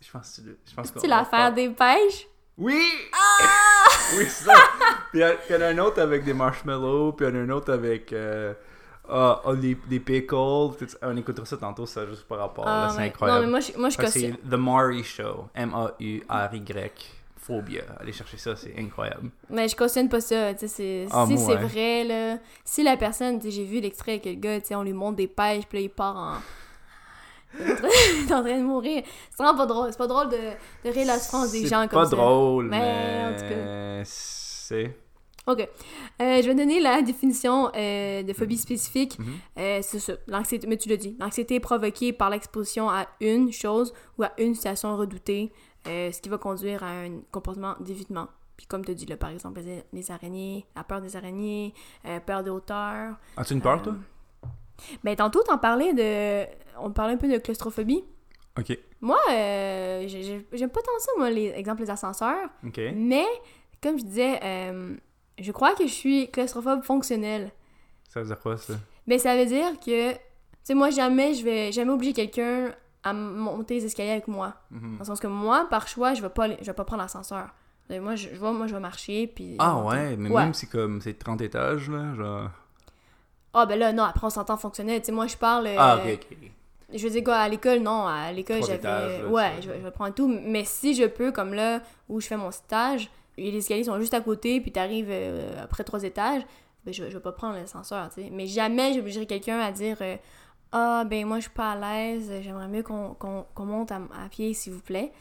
je 0.00 0.10
pense, 0.10 0.40
que- 0.44 0.58
je 0.68 0.74
pense 0.74 0.88
c'est 0.88 1.00
va 1.06 1.16
l'affaire 1.16 1.38
faire- 1.38 1.54
des 1.54 1.68
pêches? 1.70 2.26
Oui! 2.58 2.74
oui, 4.16 4.24
c'est 4.28 4.44
ça! 4.46 4.54
puis 5.10 5.20
il 5.20 5.20
y 5.20 5.22
a- 5.22 5.36
il 5.48 5.52
y 5.52 5.56
en 5.56 5.60
a 5.62 5.66
un 5.68 5.78
autre 5.78 6.00
avec 6.02 6.24
des 6.24 6.34
marshmallows, 6.34 7.12
puis 7.12 7.26
il 7.26 7.30
y 7.30 7.32
en 7.32 7.36
a 7.36 7.42
un 7.44 7.50
autre 7.50 7.72
avec 7.72 8.12
euh, 8.12 8.52
ah, 9.10 9.42
ah, 9.44 9.54
des, 9.54 9.76
des 9.88 10.00
pickles. 10.00 10.34
On 11.02 11.16
écoutera 11.16 11.44
ça 11.46 11.56
tantôt, 11.56 11.86
ça 11.86 12.06
juste 12.06 12.24
par 12.24 12.38
rapport. 12.38 12.64
Ah, 12.66 12.88
c'est 12.92 12.98
ouais. 12.98 13.04
incroyable. 13.08 13.40
Non, 13.40 13.46
mais 13.46 13.50
moi, 13.50 13.60
je, 13.60 13.78
moi, 13.78 13.88
je 13.88 13.96
que 13.98 14.06
c'est 14.06 14.32
The 14.48 14.54
Maury 14.54 15.02
Show. 15.04 15.46
M-A-U-R-Y. 15.54 16.90
Phobia. 17.42 17.82
Allez 17.98 18.12
chercher 18.12 18.36
ça, 18.36 18.54
c'est 18.54 18.74
incroyable. 18.78 19.30
Mais 19.48 19.66
je 19.66 19.74
cautionne 19.74 20.08
pas 20.08 20.20
ça, 20.20 20.54
c'est- 20.56 21.06
Ah, 21.10 21.24
si 21.26 21.38
c'est 21.38 21.46
ouais. 21.46 21.56
vrai, 21.56 22.04
là, 22.04 22.38
si 22.64 22.82
la 22.82 22.96
personne, 22.98 23.40
j'ai 23.42 23.64
vu 23.64 23.80
l'extrait 23.80 24.12
avec 24.12 24.26
le 24.26 24.34
gars, 24.34 24.58
on 24.72 24.82
lui 24.82 24.92
montre 24.92 25.16
des 25.16 25.26
pêches, 25.26 25.64
puis 25.66 25.78
là, 25.78 25.84
il 25.84 25.90
part 25.90 26.16
en... 26.16 26.34
Il 27.58 27.66
est 28.28 28.32
en 28.32 28.42
train- 28.44 28.58
de 28.58 28.62
mourir. 28.62 29.02
C'est 29.30 29.42
vraiment 29.42 29.58
pas 29.58 29.66
drôle, 29.66 29.88
c'est 29.90 29.98
pas 29.98 30.06
drôle 30.06 30.28
de, 30.28 30.36
de 30.84 30.90
rire 30.94 31.06
la 31.06 31.18
souffrance 31.18 31.50
des 31.50 31.62
C'est 31.62 31.66
gens 31.68 31.80
comme 31.88 32.02
pas 32.02 32.04
ça. 32.04 32.14
drôle, 32.14 32.66
Mais, 32.66 32.78
mais. 32.78 33.24
en 33.24 33.32
tout 33.32 34.04
C'est. 34.04 34.96
Ok. 35.46 35.60
Euh, 35.60 36.42
je 36.42 36.46
vais 36.46 36.54
donner 36.54 36.80
la 36.80 37.02
définition 37.02 37.70
euh, 37.74 38.22
de 38.22 38.32
phobie 38.32 38.58
spécifique. 38.58 39.18
Mhm. 39.18 39.26
Euh, 39.58 39.78
c'est 39.82 39.98
ça, 39.98 40.12
l'anxiété, 40.26 40.66
mais 40.66 40.76
tu 40.76 40.88
l'as 40.88 40.96
dit, 40.96 41.16
l'anxiété 41.18 41.56
est 41.56 41.60
provoquée 41.60 42.12
par 42.12 42.30
l'exposition 42.30 42.88
à 42.90 43.06
une 43.20 43.50
chose 43.52 43.92
ou 44.18 44.22
à 44.24 44.32
une 44.38 44.54
situation 44.54 44.96
redoutée, 44.96 45.50
ce 45.86 46.20
qui 46.20 46.28
va 46.28 46.38
conduire 46.38 46.82
à 46.84 46.90
un 46.90 47.20
comportement 47.32 47.74
d'évitement. 47.80 48.28
Puis 48.56 48.66
comme 48.66 48.84
tu 48.84 48.90
as 48.90 48.94
dit, 48.94 49.06
là, 49.06 49.16
par 49.16 49.30
exemple, 49.30 49.60
les, 49.60 49.82
les 49.92 50.10
araignées, 50.10 50.66
la 50.76 50.84
peur 50.84 51.00
des 51.00 51.16
araignées, 51.16 51.72
peur 52.26 52.44
de 52.44 52.50
hauteur. 52.50 53.16
As-tu 53.38 53.54
une 53.54 53.62
peur, 53.62 53.82
toi? 53.82 53.94
Ben, 55.02 55.16
tantôt, 55.16 55.42
t'en 55.42 55.56
parlais 55.58 55.94
de... 55.94 56.46
On 56.78 56.90
parlait 56.90 57.14
un 57.14 57.16
peu 57.16 57.28
de 57.28 57.38
claustrophobie. 57.38 58.04
Ok. 58.58 58.78
Moi, 59.00 59.18
j'ai- 59.28 60.06
j'ai- 60.22 60.46
j'aime 60.52 60.70
pas 60.70 60.80
tant 60.82 60.92
ça, 60.98 61.12
moi, 61.16 61.30
les 61.30 61.48
exemples 61.56 61.82
les 61.82 61.90
ascenseurs. 61.90 62.50
Ok. 62.66 62.78
Mais, 62.94 63.24
comme 63.82 63.98
je 63.98 64.04
disais, 64.04 64.38
je 65.40 65.52
crois 65.52 65.74
que 65.74 65.86
je 65.86 65.92
suis 65.92 66.30
claustrophobe 66.30 66.82
fonctionnelle. 66.82 67.50
Ça 68.08 68.20
veut 68.20 68.26
dire 68.26 68.38
quoi, 68.40 68.56
ça? 68.56 68.74
Mais 69.06 69.18
ça 69.18 69.36
veut 69.36 69.46
dire 69.46 69.78
que, 69.80 70.12
tu 70.12 70.18
sais, 70.64 70.74
moi, 70.74 70.90
jamais 70.90 71.34
je 71.34 71.44
vais 71.44 71.72
jamais 71.72 71.90
obliger 71.92 72.12
quelqu'un 72.12 72.72
à 73.02 73.12
monter 73.12 73.74
les 73.74 73.86
escaliers 73.86 74.10
avec 74.10 74.28
moi. 74.28 74.54
Mhm. 74.70 74.92
Dans 74.94 74.98
le 75.00 75.04
sens 75.04 75.20
que 75.20 75.26
moi, 75.26 75.66
par 75.70 75.88
choix, 75.88 76.14
je 76.14 76.22
vais 76.22 76.28
pas, 76.28 76.44
aller- 76.44 76.58
je 76.60 76.66
vais 76.66 76.72
pas 76.74 76.84
prendre 76.84 77.02
l'ascenseur. 77.02 77.48
Moi, 77.88 78.14
je, 78.14 78.28
je 78.32 78.36
vois, 78.38 78.52
moi, 78.52 78.68
je 78.68 78.74
vais 78.74 78.80
marcher, 78.80 79.26
puis... 79.26 79.56
Ah 79.58 79.78
ouais, 79.82 80.16
mais 80.16 80.28
Ouais. 80.30 80.44
même 80.44 80.54
si 80.54 80.68
comme 80.68 81.00
c'est 81.00 81.14
30 81.18 81.40
étages, 81.40 81.90
là, 81.90 82.14
genre. 82.14 82.50
Ah, 83.52 83.66
ben 83.66 83.76
là, 83.78 83.92
non, 83.92 84.04
après, 84.04 84.26
on 84.26 84.30
s'entend 84.30 84.56
fonctionnel. 84.56 85.00
Tu 85.00 85.06
sais, 85.06 85.12
moi, 85.12 85.26
je 85.26 85.36
parle... 85.36 85.66
euh, 85.66 85.74
Ah, 85.76 85.96
ok, 85.96 86.18
ok. 86.32 86.36
Je 86.92 87.04
veux 87.04 87.10
dire 87.10 87.24
quoi, 87.24 87.36
à 87.36 87.48
l'école, 87.48 87.78
non, 87.80 88.06
à 88.06 88.30
l'école, 88.32 88.62
j'avais... 88.64 89.24
ouais, 89.24 89.52
je 89.60 89.70
vais, 89.70 89.78
je 89.78 89.84
vais 89.84 89.90
prendre 89.90 90.14
tout. 90.14 90.28
Mais 90.28 90.64
si 90.64 90.94
je 90.94 91.04
peux, 91.04 91.32
comme 91.32 91.54
là, 91.54 91.80
où 92.08 92.20
je 92.20 92.26
fais 92.28 92.36
mon 92.36 92.50
stage, 92.52 93.10
les 93.42 93.58
escaliers 93.58 93.84
sont 93.84 93.98
juste 93.98 94.14
à 94.14 94.20
côté, 94.20 94.60
puis 94.60 94.72
t'arrives 94.72 95.08
euh, 95.10 95.62
après 95.62 95.84
trois 95.84 96.02
étages, 96.02 96.42
ben 96.84 96.92
je, 96.92 97.04
je 97.04 97.14
vais 97.14 97.20
pas 97.20 97.32
prendre 97.32 97.54
l'ascenseur, 97.54 98.08
tu 98.08 98.22
sais. 98.22 98.30
Mais 98.30 98.46
jamais 98.46 98.92
j'obligerai 98.94 99.26
quelqu'un 99.26 99.60
à 99.60 99.72
dire... 99.72 99.96
euh, 100.00 100.16
ah, 100.72 101.04
ben 101.04 101.26
moi, 101.26 101.38
je 101.38 101.42
suis 101.42 101.50
pas 101.50 101.72
à 101.72 101.76
l'aise, 101.76 102.30
j'aimerais 102.42 102.68
mieux 102.68 102.82
qu'on 102.82 103.46
monte 103.58 103.90
à, 103.90 103.96
à 104.24 104.28
pied, 104.28 104.54
s'il 104.54 104.72
vous 104.72 104.80
plaît. 104.80 105.12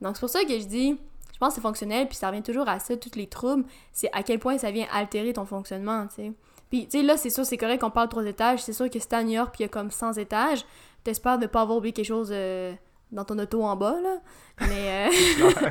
Donc, 0.00 0.16
c'est 0.16 0.20
pour 0.20 0.28
ça 0.28 0.42
que 0.42 0.58
je 0.58 0.64
dis, 0.64 0.98
je 1.32 1.38
pense 1.38 1.50
que 1.50 1.54
c'est 1.56 1.60
fonctionnel, 1.60 2.08
puis 2.08 2.16
ça 2.16 2.28
revient 2.28 2.42
toujours 2.42 2.68
à 2.68 2.80
ça, 2.80 2.96
tous 2.96 3.14
les 3.14 3.28
troubles, 3.28 3.64
c'est 3.92 4.10
à 4.12 4.22
quel 4.22 4.38
point 4.38 4.58
ça 4.58 4.70
vient 4.70 4.86
altérer 4.92 5.32
ton 5.32 5.44
fonctionnement, 5.44 6.06
tu 6.08 6.14
sais. 6.16 6.32
Puis, 6.70 6.88
tu 6.88 6.98
sais, 6.98 7.04
là, 7.04 7.16
c'est 7.16 7.30
sûr, 7.30 7.46
c'est 7.46 7.56
correct 7.56 7.80
qu'on 7.80 7.90
parle 7.90 8.08
de 8.08 8.10
trois 8.10 8.26
étages, 8.26 8.62
c'est 8.64 8.72
sûr 8.72 8.90
que 8.90 8.98
si 8.98 9.06
t'es 9.06 9.14
à 9.14 9.22
New 9.22 9.30
York, 9.30 9.50
puis 9.52 9.60
il 9.60 9.62
y 9.62 9.66
a 9.66 9.68
comme 9.68 9.92
100 9.92 10.14
étages, 10.14 10.64
t'espères 11.04 11.38
de 11.38 11.46
pas 11.46 11.60
avoir 11.62 11.78
oublié 11.78 11.92
quelque 11.92 12.06
chose 12.06 12.30
euh, 12.32 12.74
dans 13.12 13.24
ton 13.24 13.38
auto 13.38 13.62
en 13.62 13.76
bas, 13.76 14.00
là. 14.02 14.16
Mais, 14.62 15.08
euh, 15.08 15.70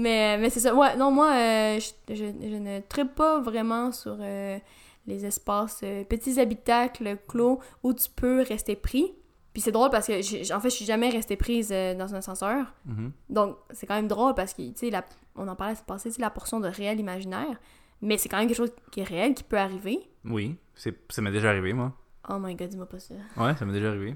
mais, 0.00 0.38
mais 0.38 0.50
c'est 0.50 0.60
ça. 0.60 0.74
Ouais, 0.74 0.96
non, 0.96 1.10
moi, 1.10 1.32
euh, 1.34 1.78
je, 1.80 2.14
je- 2.14 2.48
je 2.48 2.56
ne 2.56 2.80
tripe 2.80 3.14
pas 3.14 3.40
vraiment 3.40 3.92
sur 3.92 4.16
euh, 4.20 4.58
les 5.06 5.24
espaces, 5.26 5.80
euh, 5.82 6.04
petits 6.04 6.40
habitacles 6.40 7.16
clos 7.28 7.60
où 7.82 7.92
tu 7.94 8.08
peux 8.14 8.42
rester 8.42 8.76
pris. 8.76 9.12
Puis 9.52 9.62
c'est 9.62 9.72
drôle 9.72 9.90
parce 9.90 10.06
que, 10.06 10.22
j'ai- 10.22 10.52
en 10.52 10.60
fait, 10.60 10.70
je 10.70 10.76
suis 10.76 10.84
jamais 10.84 11.08
restée 11.10 11.36
prise 11.36 11.70
euh, 11.72 11.94
dans 11.94 12.14
un 12.14 12.18
ascenseur. 12.18 12.72
Mhm. 12.86 13.12
Donc, 13.28 13.56
c'est 13.70 13.86
quand 13.86 13.94
même 13.96 14.06
drôle 14.08 14.34
parce 14.34 14.54
que, 14.54 14.62
tu 14.70 14.90
sais, 14.90 14.90
on 15.36 15.48
en 15.48 15.56
parlait 15.56 15.72
à 15.72 15.76
ce 15.76 15.82
passé, 15.82 16.10
c'est 16.10 16.20
la 16.22 16.30
portion 16.30 16.60
de 16.60 16.68
réel 16.68 17.00
imaginaire. 17.00 17.58
Mais 18.02 18.16
c'est 18.16 18.28
quand 18.28 18.38
même 18.38 18.46
quelque 18.46 18.56
chose 18.56 18.72
qui 18.92 19.00
est 19.00 19.04
réel, 19.04 19.34
qui 19.34 19.42
peut 19.42 19.58
arriver. 19.58 19.98
Oui, 20.24 20.56
c'est- 20.74 20.96
ça 21.10 21.20
m'est 21.20 21.32
déjà 21.32 21.50
arrivé, 21.50 21.72
moi. 21.72 21.92
Oh 22.28 22.38
my 22.38 22.54
god, 22.54 22.68
dis-moi 22.68 22.86
pas 22.86 22.98
ça. 23.00 23.14
Ouais, 23.36 23.56
ça 23.56 23.64
m'est 23.64 23.72
déjà 23.72 23.88
arrivé. 23.88 24.14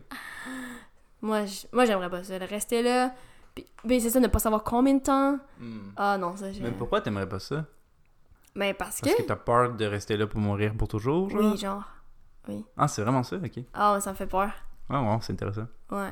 Moi, 1.23 1.47
je- 1.47 1.67
moi 1.73 1.85
j'aimerais 1.87 2.11
pas 2.11 2.23
ça. 2.23 2.37
Rester 2.38 2.83
là. 2.83 3.14
Puis, 3.55 3.67
puis 3.87 4.01
c'est 4.01 4.11
ça, 4.11 4.21
ne 4.21 4.27
pas 4.27 4.39
savoir 4.41 4.63
combien 4.65 4.95
de 4.95 5.03
temps. 5.03 5.39
Ah 5.97 6.19
non, 6.19 6.37
ça, 6.37 6.53
je... 6.53 6.61
Mais 6.61 6.73
pourquoi 6.73 7.01
t'aimerais 7.01 7.29
pas 7.29 7.39
ça? 7.39 7.65
Mais 8.55 8.73
parce 8.75 9.01
que. 9.01 9.07
Parce 9.07 9.17
que 9.17 9.23
t'as 9.23 9.37
peur 9.37 9.75
de 9.75 9.85
rester 9.85 10.17
là 10.17 10.27
pour 10.27 10.41
mourir 10.41 10.75
pour 10.77 10.89
toujours, 10.89 11.29
genre? 11.31 11.41
Oui, 11.53 11.57
genre. 11.59 11.85
Ah, 12.77 12.89
c'est 12.89 13.03
vraiment 13.03 13.23
ça, 13.23 13.37
ok. 13.37 13.65
Ah, 13.73 13.99
ça 14.01 14.11
me 14.11 14.17
fait 14.17 14.27
peur. 14.27 14.51
Ah, 14.91 15.03
ouais, 15.03 15.19
c'est 15.23 15.33
intéressant. 15.33 15.67
Ouais. 15.91 16.11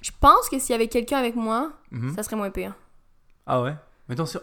Je 0.00 0.10
pense 0.20 0.48
que 0.48 0.58
s'il 0.58 0.72
y 0.72 0.74
avait 0.76 0.88
quelqu'un 0.88 1.18
avec 1.18 1.34
moi, 1.34 1.72
Mhm. 1.90 2.14
ça 2.14 2.22
serait 2.22 2.36
moins 2.36 2.50
pire. 2.50 2.74
Ah 3.46 3.60
ouais? 3.60 3.74
Mettons 4.08 4.26
ça. 4.26 4.40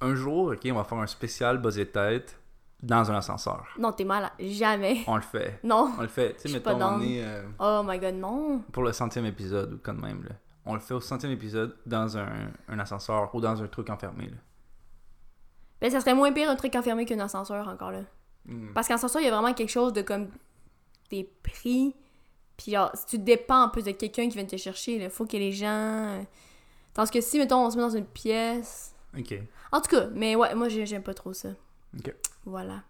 Un 0.00 0.14
jour, 0.14 0.52
ok, 0.52 0.60
on 0.70 0.74
va 0.74 0.84
faire 0.84 0.98
un 0.98 1.06
spécial 1.06 1.58
buzz 1.58 1.78
et 1.78 1.86
tête 1.90 2.38
dans 2.82 3.10
un 3.10 3.16
ascenseur. 3.16 3.66
Non, 3.78 3.92
t'es 3.92 4.04
mal. 4.04 4.30
Jamais. 4.38 5.02
On 5.08 5.16
le 5.16 5.22
fait. 5.22 5.58
Non. 5.64 5.92
On 5.98 6.02
le 6.02 6.08
fait. 6.08 6.34
Tu 6.34 6.42
sais, 6.42 6.48
suis 6.48 6.60
pas 6.60 6.72
mettons, 6.74 6.94
on 6.94 7.00
est 7.02 7.22
euh, 7.24 7.42
Oh 7.58 7.82
my 7.84 7.98
god, 7.98 8.14
non. 8.14 8.60
pour 8.72 8.84
le 8.84 8.92
centième 8.92 9.26
épisode 9.26 9.74
ou 9.74 9.78
quand 9.82 9.94
même, 9.94 10.22
là. 10.24 10.36
On 10.70 10.74
le 10.74 10.80
fait 10.80 10.92
au 10.94 11.00
centième 11.00 11.32
épisode 11.32 11.76
dans 11.86 12.18
un, 12.18 12.50
un 12.68 12.78
ascenseur 12.78 13.34
ou 13.34 13.40
dans 13.40 13.62
un 13.62 13.66
truc 13.68 13.88
enfermé, 13.90 14.26
là. 14.26 14.36
Ben, 15.80 15.90
ça 15.90 16.00
serait 16.00 16.14
moins 16.14 16.30
pire 16.32 16.50
un 16.50 16.56
truc 16.56 16.74
enfermé 16.74 17.04
qu'un 17.06 17.18
ascenseur, 17.20 17.66
encore 17.68 17.90
là. 17.92 18.02
Hmm. 18.44 18.72
Parce 18.74 18.86
qu'en 18.88 18.94
ascenseur, 18.96 19.22
il 19.22 19.24
y 19.24 19.28
a 19.28 19.30
vraiment 19.30 19.54
quelque 19.54 19.70
chose 19.70 19.92
de 19.92 20.02
comme. 20.02 20.28
T'es 21.08 21.28
pris. 21.42 21.94
Puis 22.56 22.72
genre, 22.72 22.90
si 22.94 23.06
tu 23.06 23.18
dépends 23.18 23.62
en 23.64 23.68
plus 23.70 23.82
de 23.84 23.92
quelqu'un 23.92 24.28
qui 24.28 24.36
vient 24.36 24.44
te 24.44 24.56
chercher, 24.56 24.96
il 25.02 25.08
faut 25.10 25.24
que 25.24 25.36
les 25.36 25.52
gens. 25.52 25.66
euh, 25.68 26.22
Tandis 26.92 27.10
que 27.12 27.20
si, 27.20 27.38
mettons, 27.38 27.64
on 27.64 27.70
se 27.70 27.76
met 27.76 27.82
dans 27.82 27.96
une 27.96 28.04
pièce. 28.06 28.94
Ok. 29.16 29.34
En 29.72 29.80
tout 29.80 29.90
cas, 29.90 30.08
mais 30.12 30.34
ouais, 30.36 30.54
moi, 30.54 30.68
j'ai- 30.68 30.84
j'aime 30.84 31.02
pas 31.04 31.14
trop 31.14 31.32
ça. 31.32 31.50
Ok. 31.96 32.12
Voilà. 32.44 32.82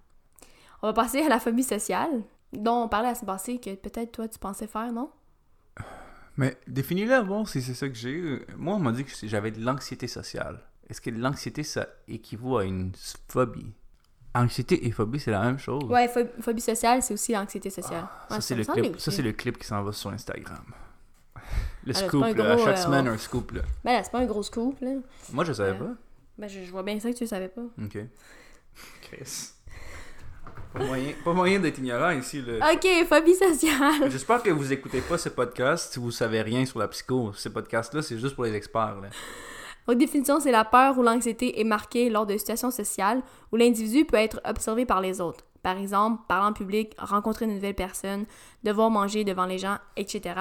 On 0.82 0.86
va 0.88 0.92
passer 0.94 1.20
à 1.20 1.28
la 1.28 1.38
phobie 1.38 1.62
sociale, 1.62 2.22
dont 2.52 2.84
on 2.84 2.88
parlait 2.88 3.08
à 3.10 3.14
ce 3.14 3.24
passé 3.24 3.60
que 3.60 3.74
peut-être 3.74 4.12
toi, 4.12 4.26
tu 4.28 4.38
pensais 4.38 4.66
faire, 4.66 4.90
non? 4.92 5.10
Mais 6.38 6.56
définis-le, 6.66 7.22
bon, 7.24 7.44
si 7.44 7.60
c'est 7.60 7.74
ça 7.74 7.86
que 7.88 7.94
j'ai. 7.94 8.14
Euh, 8.18 8.46
Moi, 8.56 8.74
on 8.76 8.78
m'a 8.78 8.92
dit 8.92 9.04
que 9.04 9.10
j'avais 9.24 9.50
de 9.50 9.60
l'anxiété 9.62 10.06
sociale. 10.06 10.60
Est-ce 10.88 11.00
que 11.02 11.10
l'anxiété, 11.10 11.62
ça 11.64 11.86
équivaut 12.06 12.56
à 12.58 12.64
une 12.64 12.92
phobie? 13.28 13.74
Anxiété 14.34 14.86
et 14.86 14.90
phobie, 14.92 15.18
c'est 15.20 15.32
la 15.32 15.42
même 15.42 15.58
chose. 15.58 15.82
Ouais, 15.84 16.06
pho- 16.06 16.28
phobie 16.40 16.60
sociale, 16.62 17.02
c'est 17.02 17.12
aussi 17.14 17.32
l'anxiété 17.32 17.68
sociale. 17.70 18.06
Ça, 18.28 18.34
Ouais, 18.36 18.40
c'est 18.40 18.54
me 18.54 18.58
le 18.60 18.64
semblait 18.64 18.82
clip, 18.82 18.94
aussi. 18.94 19.04
ça, 19.04 19.10
c'est 19.10 19.22
le 19.22 19.32
clip 19.32 19.58
qui 19.58 19.66
s'en 19.66 19.82
va 19.82 19.92
sur 19.92 20.10
Instagram. 20.10 20.64
Le 21.84 21.92
c'est 21.92 22.06
scoop, 22.06 22.20
pas 22.20 22.32
là, 22.32 22.52
à 22.52 22.58
chaque 22.58 22.78
euh, 22.78 22.82
semaine, 22.84 23.08
on- 23.08 23.12
un 23.12 23.18
scoop, 23.18 23.50
là. 23.52 23.62
Ben 23.84 23.92
là, 23.94 24.04
c'est 24.04 24.10
pas 24.12 24.20
un 24.20 24.26
gros 24.26 24.42
scoop, 24.42 24.78
là. 24.80 24.92
Moi, 25.32 25.44
je 25.44 25.52
savais 25.52 25.70
Euh, 25.70 25.94
Ben, 26.38 26.46
je, 26.48 26.62
je 26.62 26.70
vois 26.70 26.82
bien 26.84 27.00
ça 27.00 27.10
que 27.10 27.16
tu 27.16 27.24
le 27.24 27.28
savais 27.28 27.48
pas. 27.48 27.62
pas. 27.62 27.82
Ok. 27.84 27.98
Chris. 29.02 29.52
Pas 30.72 30.84
moyen, 30.84 31.12
pas 31.24 31.32
moyen 31.32 31.58
d'être 31.60 31.78
ignorant 31.78 32.10
ici, 32.10 32.42
là. 32.42 32.72
Ok, 32.72 32.86
phobie 33.08 33.34
sociale. 33.34 34.10
J'espère 34.10 34.42
que 34.42 34.50
vous 34.50 34.72
écoutez 34.72 35.00
pas 35.00 35.16
ce 35.18 35.28
podcast 35.30 35.92
si 35.94 35.98
vous 35.98 36.10
savez 36.10 36.42
rien 36.42 36.64
sur 36.66 36.78
la 36.78 36.88
psycho. 36.88 37.32
Ce 37.34 37.48
podcast-là, 37.48 38.02
c'est 38.02 38.18
juste 38.18 38.34
pour 38.34 38.44
les 38.44 38.54
experts, 38.54 38.96
là. 39.02 39.08
Autre 39.86 39.98
définition, 39.98 40.38
c'est 40.38 40.52
la 40.52 40.66
peur 40.66 40.98
ou 40.98 41.02
l'anxiété 41.02 41.58
est 41.58 41.64
marquée 41.64 42.10
lors 42.10 42.26
de 42.26 42.36
situations 42.36 42.70
sociales 42.70 43.22
où 43.50 43.56
l'individu 43.56 44.04
peut 44.04 44.18
être 44.18 44.40
observé 44.44 44.84
par 44.84 45.00
les 45.00 45.22
autres. 45.22 45.44
Par 45.62 45.78
exemple, 45.78 46.22
parler 46.28 46.48
en 46.48 46.52
public, 46.52 46.94
rencontrer 46.98 47.46
une 47.46 47.54
nouvelle 47.54 47.74
personne, 47.74 48.26
devoir 48.62 48.90
manger 48.90 49.24
devant 49.24 49.46
les 49.46 49.56
gens, 49.58 49.78
etc. 49.96 50.34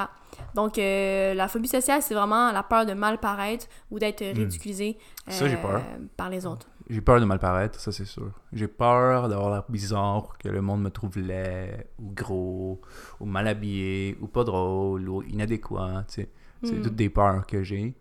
Donc, 0.54 0.78
euh, 0.78 1.34
la 1.34 1.48
phobie 1.48 1.70
sociale, 1.70 2.02
c'est 2.02 2.14
vraiment 2.14 2.52
la 2.52 2.62
peur 2.62 2.86
de 2.86 2.94
mal 2.94 3.20
paraître 3.20 3.68
ou 3.90 4.00
d'être 4.00 4.24
ridiculisé 4.24 4.98
Hmm. 5.26 5.32
Ça, 5.32 5.48
j'ai 5.48 5.56
euh, 5.56 5.62
peur. 5.62 5.82
par 6.16 6.30
les 6.30 6.46
autres. 6.46 6.68
J'ai 6.90 7.02
peur 7.02 7.20
de 7.20 7.26
mal 7.26 7.40
paraître, 7.40 7.80
ça 7.80 7.92
c'est 7.92 8.06
sûr. 8.06 8.32
J'ai 8.54 8.68
peur 8.68 9.28
d'avoir 9.28 9.52
l'air 9.52 9.64
bizarre, 9.68 10.38
que 10.40 10.48
le 10.48 10.62
monde 10.62 10.82
me 10.82 10.90
trouve 10.90 11.18
laid, 11.20 11.86
ou 12.00 12.12
gros, 12.14 12.82
ou 13.20 13.26
mal 13.26 13.48
habillé, 13.48 14.18
ou 14.22 14.28
pas 14.28 14.44
drôle, 14.46 15.10
ou 15.10 15.22
inadéquat, 15.24 16.06
tu 16.08 16.22
sais. 16.22 16.30
C'est 16.64 16.76
Hmm. 16.76 16.82
toutes 16.82 16.96
des 16.96 17.10
peurs 17.10 17.46
que 17.46 17.62
j'ai. 17.62 17.94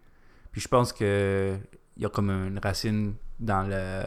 Puis 0.52 0.60
je 0.60 0.68
pense 0.68 0.92
que 0.92 1.56
il 1.96 2.02
y 2.02 2.06
a 2.06 2.08
comme 2.08 2.30
une 2.30 2.58
racine 2.58 3.14
dans 3.40 3.62
le 3.68 4.02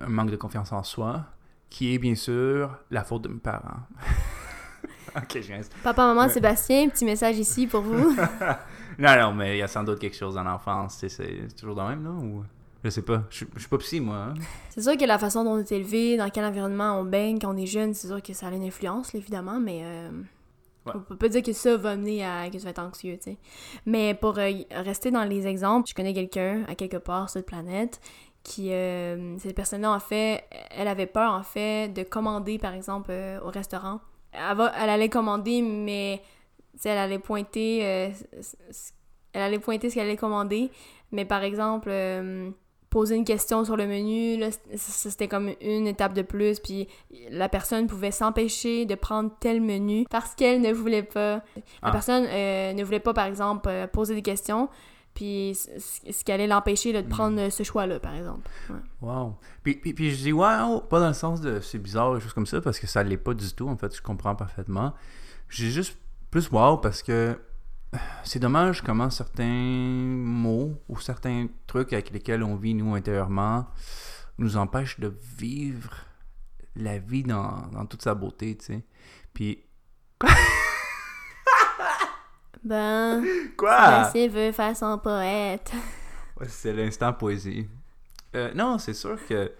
un 0.00 0.08
manque 0.08 0.30
de 0.30 0.36
confiance 0.36 0.72
en 0.72 0.82
soi, 0.84 1.24
qui 1.70 1.94
est 1.94 1.98
bien 1.98 2.14
sûr 2.14 2.76
la 2.90 3.02
faute 3.04 3.22
de 3.22 3.28
mes 3.28 3.40
parents. 3.40 3.80
ok, 5.16 5.40
je 5.40 5.52
reste. 5.52 5.72
Papa, 5.82 6.06
maman, 6.06 6.22
Ouais. 6.22 6.28
Sébastien, 6.28 6.88
petit 6.88 7.04
message 7.04 7.38
ici 7.38 7.66
pour 7.66 7.80
vous. 7.82 8.14
Non, 9.00 9.14
non, 9.16 9.32
mais 9.32 9.54
il 9.56 9.58
y 9.58 9.62
a 9.62 9.68
sans 9.68 9.84
doute 9.84 10.00
quelque 10.00 10.16
chose 10.16 10.34
dans 10.34 10.42
l'enfance, 10.42 11.04
c'est 11.08 11.54
toujours 11.56 11.76
dans 11.76 11.88
le 11.88 11.94
même, 11.94 12.02
non? 12.02 12.18
Ou... 12.18 12.44
Je 12.84 12.90
sais 12.90 13.02
pas. 13.02 13.24
Je 13.30 13.44
je 13.54 13.58
suis 13.60 13.68
pas 13.68 13.78
psy, 13.78 14.00
moi. 14.00 14.16
hein. 14.16 14.34
C'est 14.70 14.82
sûr 14.82 14.96
que 14.96 15.04
la 15.04 15.18
façon 15.18 15.42
dont 15.44 15.52
on 15.52 15.58
est 15.58 15.72
élevé, 15.72 16.16
dans 16.16 16.30
quel 16.30 16.44
environnement 16.44 16.98
on 17.00 17.04
baigne 17.04 17.38
quand 17.40 17.52
on 17.52 17.56
est 17.56 17.66
jeune, 17.66 17.92
c'est 17.94 18.06
sûr 18.06 18.22
que 18.22 18.32
ça 18.32 18.48
a 18.48 18.52
une 18.52 18.62
influence, 18.64 19.12
là, 19.12 19.18
évidemment, 19.18 19.58
mais 19.60 19.80
euh, 19.82 20.10
Ouais. 20.86 20.92
on 20.94 21.00
peut 21.00 21.16
pas 21.16 21.28
dire 21.28 21.42
que 21.42 21.52
ça 21.52 21.76
va 21.76 21.96
mener 21.96 22.24
à 22.24 22.48
que 22.48 22.56
tu 22.56 22.62
vas 22.64 22.70
être 22.70 22.78
anxieux, 22.78 23.16
tu 23.18 23.32
sais. 23.32 23.36
Mais 23.84 24.14
pour 24.14 24.38
euh, 24.38 24.50
rester 24.70 25.10
dans 25.10 25.24
les 25.24 25.46
exemples, 25.46 25.88
je 25.88 25.94
connais 25.94 26.14
quelqu'un 26.14 26.64
à 26.68 26.74
quelque 26.76 26.96
part 26.96 27.28
sur 27.28 27.40
cette 27.40 27.46
planète 27.46 28.00
qui, 28.44 28.72
euh, 28.72 29.36
cette 29.38 29.54
personne-là, 29.56 29.92
en 29.92 29.98
fait, 30.00 30.44
elle 30.70 30.88
avait 30.88 31.06
peur, 31.06 31.32
en 31.34 31.42
fait, 31.42 31.88
de 31.88 32.04
commander, 32.04 32.58
par 32.58 32.72
exemple, 32.74 33.10
euh, 33.10 33.38
au 33.42 33.50
restaurant. 33.50 34.00
Elle, 34.32 34.56
va- 34.56 34.72
elle 34.80 34.88
allait 34.88 35.08
commander, 35.10 35.60
mais, 35.60 36.22
elle 36.84 36.96
allait 36.96 37.18
pointer, 37.18 37.78
elle 37.80 39.42
allait 39.42 39.58
pointer 39.58 39.90
ce 39.90 39.94
qu'elle 39.96 40.06
allait 40.06 40.16
commander, 40.16 40.70
mais 41.12 41.24
par 41.26 41.42
exemple, 41.42 41.90
poser 42.90 43.16
une 43.16 43.24
question 43.24 43.64
sur 43.64 43.76
le 43.76 43.86
menu, 43.86 44.42
c'était 44.76 45.28
comme 45.28 45.50
une 45.60 45.86
étape 45.86 46.14
de 46.14 46.22
plus, 46.22 46.58
puis 46.60 46.88
la 47.30 47.48
personne 47.48 47.86
pouvait 47.86 48.10
s'empêcher 48.10 48.86
de 48.86 48.94
prendre 48.94 49.30
tel 49.40 49.60
menu 49.60 50.06
parce 50.10 50.34
qu'elle 50.34 50.60
ne 50.60 50.72
voulait 50.72 51.02
pas. 51.02 51.36
La 51.36 51.42
Ah. 51.82 51.90
personne 51.90 52.24
euh, 52.28 52.72
ne 52.72 52.82
voulait 52.84 53.00
pas, 53.00 53.12
par 53.12 53.26
exemple, 53.26 53.68
euh, 53.68 53.86
poser 53.86 54.14
des 54.14 54.22
questions, 54.22 54.68
puis 55.14 55.54
ce 55.54 56.24
qui 56.24 56.32
allait 56.32 56.46
l'empêcher 56.46 56.92
de 56.92 57.00
Mm. 57.06 57.08
prendre 57.08 57.40
euh, 57.40 57.50
ce 57.50 57.62
choix-là, 57.62 57.98
par 58.00 58.14
exemple. 58.14 58.48
Ouais. 58.70 58.76
Wow. 59.02 59.34
Puis, 59.62 59.74
puis, 59.74 59.92
puis 59.92 60.10
je 60.12 60.16
dis 60.22 60.32
wow, 60.32 60.80
pas 60.80 61.00
dans 61.00 61.08
le 61.08 61.14
sens 61.14 61.40
de 61.40 61.60
c'est 61.60 61.78
bizarre, 61.78 62.14
des 62.14 62.20
choses 62.20 62.32
comme 62.32 62.46
ça, 62.46 62.60
parce 62.60 62.78
que 62.78 62.86
ça 62.86 63.02
l'est 63.02 63.16
pas 63.16 63.34
du 63.34 63.52
tout, 63.52 63.68
en 63.68 63.76
fait, 63.76 63.94
je 63.94 64.00
comprends 64.00 64.34
parfaitement. 64.34 64.94
J'ai 65.50 65.70
juste 65.70 65.98
plus 66.30 66.50
wow 66.50 66.76
parce 66.78 67.02
que 67.02 67.38
c'est 68.24 68.38
dommage 68.38 68.82
comment 68.82 69.10
certains 69.10 69.44
mots 69.44 70.80
ou 70.88 70.98
certains 71.00 71.46
trucs 71.66 71.92
avec 71.92 72.10
lesquels 72.10 72.42
on 72.42 72.56
vit, 72.56 72.74
nous, 72.74 72.94
intérieurement, 72.94 73.66
nous 74.38 74.56
empêchent 74.56 75.00
de 75.00 75.12
vivre 75.36 75.94
la 76.76 76.98
vie 76.98 77.22
dans, 77.22 77.66
dans 77.72 77.86
toute 77.86 78.02
sa 78.02 78.14
beauté, 78.14 78.56
tu 78.56 78.64
sais. 78.64 78.84
Puis. 79.32 79.64
Ben, 82.64 83.24
Quoi? 83.56 83.76
Sébastien 83.76 84.28
veut 84.28 84.52
faire 84.52 84.76
son 84.76 84.98
poète. 84.98 85.72
Ouais, 86.38 86.48
c'est 86.48 86.72
l'instant 86.72 87.12
poésie. 87.12 87.68
Euh, 88.34 88.52
non, 88.52 88.78
c'est 88.78 88.94
sûr 88.94 89.16
que. 89.26 89.52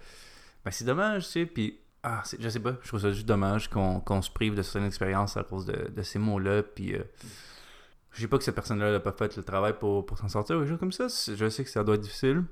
Ben, 0.63 0.71
c'est 0.71 0.83
dommage, 0.83 1.25
tu 1.25 1.31
sais. 1.31 1.45
Puis, 1.45 1.79
ah, 2.03 2.21
je 2.37 2.49
sais 2.49 2.59
pas, 2.59 2.75
je 2.81 2.87
trouve 2.89 2.99
ça 2.99 3.11
juste 3.11 3.25
dommage 3.25 3.69
qu'on 3.69 4.01
qu'on 4.01 4.21
se 4.21 4.29
prive 4.29 4.53
de 4.53 4.61
certaines 4.61 4.85
expériences 4.85 5.37
à 5.37 5.43
cause 5.43 5.65
de, 5.65 5.89
de 5.89 6.03
ces 6.03 6.19
mots-là. 6.19 6.61
Puis, 6.61 6.93
euh, 6.93 7.03
je 8.11 8.21
sais 8.21 8.27
pas 8.27 8.37
que 8.37 8.43
cette 8.43 8.55
personne-là 8.55 8.91
n'a 8.91 8.99
pas 8.99 9.11
fait 9.11 9.35
le 9.37 9.43
travail 9.43 9.73
pour, 9.77 10.05
pour 10.05 10.17
s'en 10.17 10.27
sortir 10.29 10.57
ou 10.57 10.61
des 10.63 10.67
choses 10.69 10.79
comme 10.79 10.91
ça. 10.91 11.07
Je 11.07 11.49
sais 11.49 11.63
que 11.63 11.69
ça 11.69 11.83
doit 11.83 11.95
être 11.95 12.01
difficile. 12.01 12.43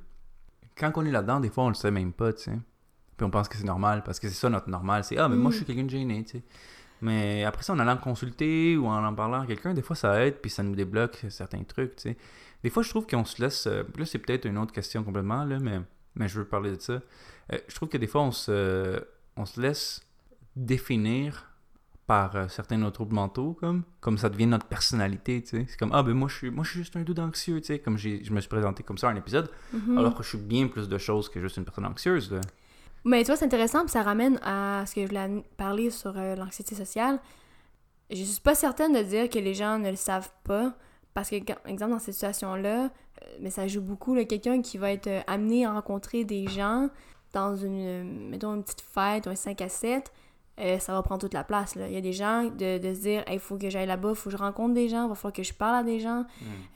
Quand 0.77 0.91
on 0.95 1.05
est 1.05 1.11
là-dedans, 1.11 1.39
des 1.39 1.49
fois, 1.49 1.63
on 1.65 1.69
le 1.69 1.73
sait 1.73 1.91
même 1.91 2.13
pas, 2.13 2.31
tu 2.33 2.43
sais. 2.43 2.57
Puis 3.17 3.25
on 3.25 3.31
pense 3.31 3.47
que 3.49 3.57
c'est 3.57 3.63
normal, 3.65 4.03
parce 4.03 4.19
que 4.19 4.27
c'est 4.29 4.35
ça 4.35 4.49
notre 4.49 4.69
normal. 4.69 5.03
C'est 5.03 5.17
Ah, 5.17 5.27
mais 5.27 5.35
moi, 5.35 5.49
Mm. 5.49 5.51
je 5.53 5.57
suis 5.57 5.65
quelqu'un 5.65 5.83
de 5.85 5.89
gêné, 5.89 6.23
tu 6.23 6.37
sais. 6.37 6.43
Mais 7.01 7.43
après 7.43 7.63
ça, 7.63 7.73
en 7.73 7.79
allant 7.79 7.97
consulter 7.97 8.77
ou 8.77 8.85
en 8.87 9.03
en 9.03 9.13
parlant 9.15 9.41
à 9.41 9.45
quelqu'un, 9.47 9.73
des 9.73 9.81
fois, 9.81 9.95
ça 9.95 10.23
aide, 10.25 10.35
puis 10.41 10.49
ça 10.51 10.61
nous 10.63 10.75
débloque 10.75 11.25
certains 11.29 11.63
trucs, 11.63 11.95
tu 11.95 12.01
sais. 12.09 12.17
Des 12.63 12.69
fois, 12.69 12.83
je 12.83 12.89
trouve 12.89 13.07
qu'on 13.07 13.25
se 13.25 13.41
laisse. 13.41 13.65
euh, 13.67 13.83
Là, 13.97 14.05
c'est 14.05 14.19
peut-être 14.19 14.45
une 14.45 14.57
autre 14.59 14.71
question 14.73 15.03
complètement, 15.03 15.43
là, 15.45 15.57
mais, 15.59 15.79
mais 16.15 16.27
je 16.27 16.39
veux 16.39 16.45
parler 16.45 16.75
de 16.75 16.81
ça. 16.81 16.93
Euh, 17.53 17.57
je 17.67 17.75
trouve 17.75 17.89
que 17.89 17.97
des 17.97 18.07
fois, 18.07 18.21
on 18.21 18.31
se, 18.31 18.99
on 19.35 19.45
se 19.45 19.59
laisse 19.61 20.01
définir 20.55 21.46
par 22.07 22.35
euh, 22.35 22.47
certains 22.47 22.77
de 22.77 22.83
nos 22.83 22.91
troubles 22.91 23.13
mentaux, 23.15 23.53
comme, 23.59 23.83
comme 23.99 24.17
ça 24.17 24.29
devient 24.29 24.47
notre 24.47 24.65
personnalité, 24.65 25.43
tu 25.43 25.49
sais. 25.49 25.65
C'est 25.67 25.77
comme, 25.77 25.91
ah, 25.93 26.01
ben 26.03 26.13
moi, 26.13 26.29
je 26.29 26.35
suis, 26.35 26.49
moi, 26.49 26.63
je 26.63 26.71
suis 26.71 26.79
juste 26.79 26.95
un 26.95 27.01
doute 27.01 27.19
anxieux, 27.19 27.59
tu 27.59 27.67
sais, 27.67 27.79
comme 27.79 27.97
j'ai- 27.97 28.23
je 28.23 28.31
me 28.31 28.39
suis 28.39 28.47
présenté 28.49 28.81
comme 28.81 28.97
ça 28.97 29.09
à 29.09 29.11
un 29.11 29.15
épisode, 29.17 29.49
Mhm. 29.73 29.97
alors 29.97 30.15
que 30.15 30.23
je 30.23 30.29
suis 30.29 30.37
bien 30.37 30.67
plus 30.67 30.87
de 30.87 30.97
choses 30.97 31.27
que 31.29 31.39
juste 31.41 31.57
une 31.57 31.65
personne 31.65 31.85
anxieuse, 31.85 32.31
là. 32.31 32.39
Mais 33.03 33.21
tu 33.23 33.27
vois, 33.27 33.35
c'est 33.35 33.45
intéressant, 33.45 33.81
puis 33.81 33.89
ça 33.91 34.01
ramène 34.03 34.39
à 34.43 34.83
ce 34.87 34.95
que 34.95 35.01
je 35.01 35.07
voulais 35.07 35.43
parler 35.57 35.89
sur 35.91 36.13
euh, 36.17 36.35
l'anxiété 36.35 36.75
sociale. 36.75 37.19
Je 38.09 38.23
suis 38.23 38.41
pas 38.41 38.55
certaine 38.55 38.93
de 38.93 39.01
dire 39.03 39.29
que 39.29 39.39
les 39.39 39.53
gens 39.53 39.77
ne 39.77 39.89
le 39.89 39.95
savent 39.97 40.31
pas, 40.45 40.73
parce 41.13 41.29
que, 41.29 41.35
quand- 41.35 41.57
exemple, 41.65 41.91
dans 41.91 41.99
cette 41.99 42.13
situation-là, 42.13 42.85
euh, 42.85 43.25
mais 43.41 43.49
ça 43.49 43.67
joue 43.67 43.81
beaucoup, 43.81 44.15
quelqu'un 44.25 44.61
qui 44.61 44.77
va 44.77 44.91
être 44.93 45.09
amené 45.27 45.65
à 45.65 45.73
rencontrer 45.73 46.23
des 46.23 46.47
gens 46.47 46.89
dans 47.33 47.55
une, 47.55 48.29
mettons, 48.29 48.55
une 48.55 48.63
petite 48.63 48.81
fête 48.81 49.25
ou 49.27 49.29
un 49.29 49.35
5 49.35 49.61
à 49.61 49.67
7, 49.69 50.11
euh, 50.59 50.79
ça 50.79 50.93
va 50.93 51.01
prendre 51.03 51.21
toute 51.21 51.33
la 51.33 51.43
place. 51.43 51.75
Là. 51.75 51.87
Il 51.87 51.93
y 51.93 51.97
a 51.97 52.01
des 52.01 52.13
gens 52.13 52.43
de, 52.45 52.77
de 52.79 52.93
se 52.93 52.99
dire, 53.01 53.23
il 53.31 53.39
faut 53.39 53.57
que 53.57 53.69
j'aille 53.69 53.85
là-bas, 53.87 54.09
il 54.09 54.15
faut 54.15 54.29
que 54.29 54.35
je 54.37 54.41
rencontre 54.41 54.73
des 54.73 54.89
gens, 54.89 55.05
il 55.05 55.09
va 55.09 55.15
falloir 55.15 55.33
que 55.33 55.43
je 55.43 55.53
parle 55.53 55.75
à 55.75 55.83
des 55.83 55.99
gens. 55.99 56.25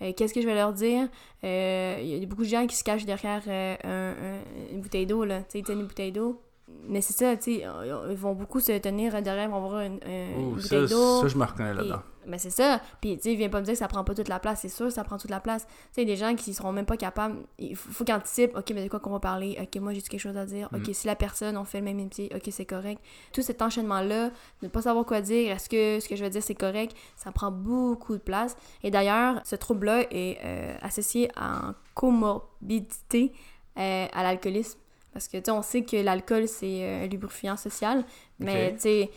Euh, 0.01 0.13
Qu'est-ce 0.15 0.33
que 0.33 0.41
je 0.41 0.45
vais 0.47 0.55
leur 0.55 0.73
dire? 0.73 1.07
Euh, 1.43 1.97
Il 2.01 2.07
y 2.07 2.23
a 2.23 2.25
beaucoup 2.27 2.43
de 2.43 2.47
gens 2.47 2.65
qui 2.67 2.75
se 2.75 2.83
cachent 2.83 3.05
derrière 3.05 3.41
un- 3.47 3.75
un- 3.85 4.71
une 4.73 4.81
bouteille 4.81 5.05
d'eau, 5.05 5.23
là. 5.25 5.41
Tu 5.49 5.61
sais, 5.63 5.73
une 5.73 5.85
bouteille 5.85 6.11
d'eau. 6.11 6.41
Mais 6.87 7.01
c'est 7.01 7.13
ça, 7.13 7.35
tu 7.35 7.55
sais, 7.57 7.65
ils 8.09 8.15
vont 8.15 8.33
beaucoup 8.33 8.59
se 8.59 8.71
tenir 8.79 9.21
derrière, 9.21 9.45
ils 9.45 9.49
vont 9.51 9.57
avoir 9.57 9.81
une, 9.81 9.99
un- 10.05 10.39
une 10.39 10.45
Ouh, 10.47 10.55
bouteille 10.55 10.87
d'eau. 10.87 11.21
ça, 11.21 11.27
je 11.27 11.37
me 11.37 11.43
reconnais 11.45 11.73
là-dedans. 11.73 12.01
Ben 12.27 12.37
c'est 12.37 12.51
ça. 12.51 12.79
Puis, 13.01 13.17
tu 13.17 13.23
sais, 13.23 13.35
viens 13.35 13.49
pas 13.49 13.59
me 13.59 13.65
dire 13.65 13.73
que 13.73 13.79
ça 13.79 13.87
prend 13.87 14.03
pas 14.03 14.13
toute 14.13 14.27
la 14.27 14.39
place. 14.39 14.59
C'est 14.61 14.69
sûr 14.69 14.91
ça 14.91 15.03
prend 15.03 15.17
toute 15.17 15.31
la 15.31 15.39
place. 15.39 15.65
Tu 15.67 15.73
sais, 15.93 16.05
des 16.05 16.15
gens 16.15 16.35
qui 16.35 16.53
seront 16.53 16.71
même 16.71 16.85
pas 16.85 16.97
capables. 16.97 17.37
Il 17.57 17.75
faut, 17.75 17.91
faut 17.91 18.03
qu'ils 18.03 18.13
anticipent. 18.13 18.55
OK, 18.55 18.71
mais 18.75 18.83
de 18.83 18.89
quoi 18.89 18.99
qu'on 18.99 19.09
va 19.11 19.19
parler? 19.19 19.57
OK, 19.59 19.75
moi, 19.81 19.93
j'ai 19.93 20.01
quelque 20.01 20.19
chose 20.19 20.37
à 20.37 20.45
dire? 20.45 20.69
OK, 20.73 20.87
Mm. 20.89 20.93
si 20.93 21.07
la 21.07 21.15
personne, 21.15 21.57
on 21.57 21.65
fait 21.65 21.79
le 21.79 21.85
même 21.85 21.97
métier, 21.97 22.29
OK, 22.35 22.43
c'est 22.51 22.65
correct. 22.65 23.01
Tout 23.33 23.41
cet 23.41 23.61
enchaînement-là, 23.61 24.29
ne 24.61 24.67
pas 24.67 24.81
savoir 24.83 25.05
quoi 25.05 25.21
dire, 25.21 25.51
est-ce 25.51 25.67
que 25.67 25.99
ce 25.99 26.07
que 26.07 26.15
je 26.15 26.23
veux 26.23 26.29
dire, 26.29 26.43
c'est 26.43 26.53
correct, 26.55 26.95
ça 27.15 27.31
prend 27.31 27.51
beaucoup 27.51 28.13
de 28.13 28.21
place. 28.21 28.55
Et 28.83 28.91
d'ailleurs, 28.91 29.41
ce 29.43 29.55
trouble-là 29.55 30.03
est 30.11 30.37
euh, 30.43 30.75
associé 30.81 31.29
à 31.35 31.45
une 31.69 31.73
comorbidité 31.95 33.31
euh, 33.77 34.05
à 34.11 34.23
l'alcoolisme. 34.23 34.77
Parce 35.13 35.27
que, 35.27 35.37
tu 35.37 35.43
sais, 35.45 35.51
on 35.51 35.61
sait 35.61 35.83
que 35.83 35.97
l'alcool, 35.97 36.47
c'est 36.47 36.83
euh, 36.83 37.03
un 37.03 37.07
lubrifiant 37.07 37.57
social. 37.57 38.05
Mais, 38.39 38.73
tu 38.75 38.81
sais, 38.81 39.11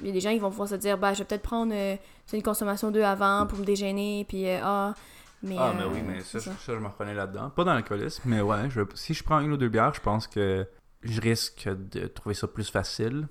il 0.00 0.06
y 0.06 0.10
a 0.10 0.12
des 0.12 0.20
gens 0.20 0.30
qui 0.32 0.38
vont 0.38 0.50
pouvoir 0.50 0.68
se 0.68 0.74
dire, 0.76 0.96
bah, 0.98 1.12
je 1.14 1.18
vais 1.18 1.24
peut-être 1.24 1.42
prendre 1.42 1.72
euh, 1.74 1.96
une 2.32 2.42
consommation 2.42 2.90
d'œufs 2.90 3.04
avant 3.04 3.46
pour 3.46 3.58
me 3.58 3.64
déjeuner, 3.64 4.24
puis 4.28 4.48
euh, 4.48 4.58
ah. 4.62 4.94
Mais, 5.42 5.54
Ah, 5.56 5.72
mais 5.76 5.84
euh, 5.84 5.88
oui, 5.92 6.02
mais 6.04 6.20
ça, 6.20 6.40
c'est 6.40 6.50
ça, 6.50 6.56
je 6.66 6.72
me 6.72 6.88
reconnais 6.88 7.14
là-dedans. 7.14 7.50
Pas 7.50 7.62
dans 7.62 7.72
l'alcoolisme, 7.72 8.22
mais 8.24 8.40
ouais, 8.40 8.68
je- 8.70 8.80
si 8.94 9.14
je 9.14 9.22
prends 9.22 9.38
une 9.38 9.52
ou 9.52 9.56
deux 9.56 9.68
bières, 9.68 9.94
je 9.94 10.00
pense 10.00 10.26
que 10.26 10.66
je 11.04 11.20
risque 11.20 11.68
de 11.68 12.06
trouver 12.08 12.34
ça 12.34 12.48
plus 12.48 12.68
facile. 12.68 13.28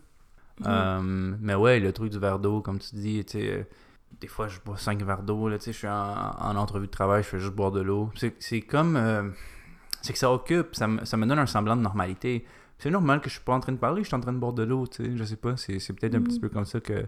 Mhm. 0.66 1.38
Mais 1.42 1.56
ouais, 1.56 1.80
le 1.80 1.92
truc 1.94 2.12
du 2.12 2.20
verre 2.20 2.40
d'eau, 2.40 2.62
comme 2.62 2.80
tu 2.80 2.96
dis, 2.96 3.24
tu 3.26 3.40
sais, 3.40 3.68
des 4.22 4.28
fois 4.28 4.48
je 4.48 4.60
bois 4.66 4.78
5 4.78 5.02
verres 5.04 5.22
d'eau, 5.24 5.50
là, 5.50 5.58
tu 5.58 5.66
sais, 5.66 5.74
je 5.74 5.78
suis 5.80 5.88
en, 5.88 5.92
en 6.40 6.56
entrevue 6.56 6.88
de 6.88 6.92
travail, 6.92 7.24
je 7.24 7.28
fais 7.28 7.40
juste 7.40 7.54
boire 7.54 7.72
de 7.72 7.82
l'eau. 7.82 8.10
C'est 8.16 8.36
c'est 8.40 8.62
comme. 8.62 8.96
euh, 8.96 9.30
c'est 10.02 10.14
que 10.14 10.20
ça 10.20 10.32
occupe, 10.32 10.76
ça 10.76 10.88
me, 10.88 11.04
ça 11.06 11.18
me 11.18 11.26
donne 11.26 11.40
un 11.40 11.46
semblant 11.46 11.76
de 11.76 11.82
normalité. 11.82 12.46
C'est 12.80 12.90
normal 12.92 13.22
que 13.22 13.30
je 13.30 13.36
suis 13.36 13.44
pas 13.44 13.54
en 13.54 13.60
train 13.60 13.72
de 13.72 13.78
parler, 13.78 14.04
je 14.04 14.08
suis 14.08 14.16
en 14.16 14.20
train 14.20 14.34
de 14.34 14.38
boire 14.38 14.54
de 14.54 14.64
l'eau, 14.64 14.86
tu 14.88 15.04
sais, 15.06 15.18
je 15.18 15.24
sais 15.24 15.36
pas, 15.36 15.58
c'est 15.58 15.80
c'est 15.80 15.94
peut-être 15.94 16.16
un 16.16 16.22
petit 16.22 16.40
peu 16.40 16.48
comme 16.50 16.66
ça 16.66 16.80
que, 16.80 17.08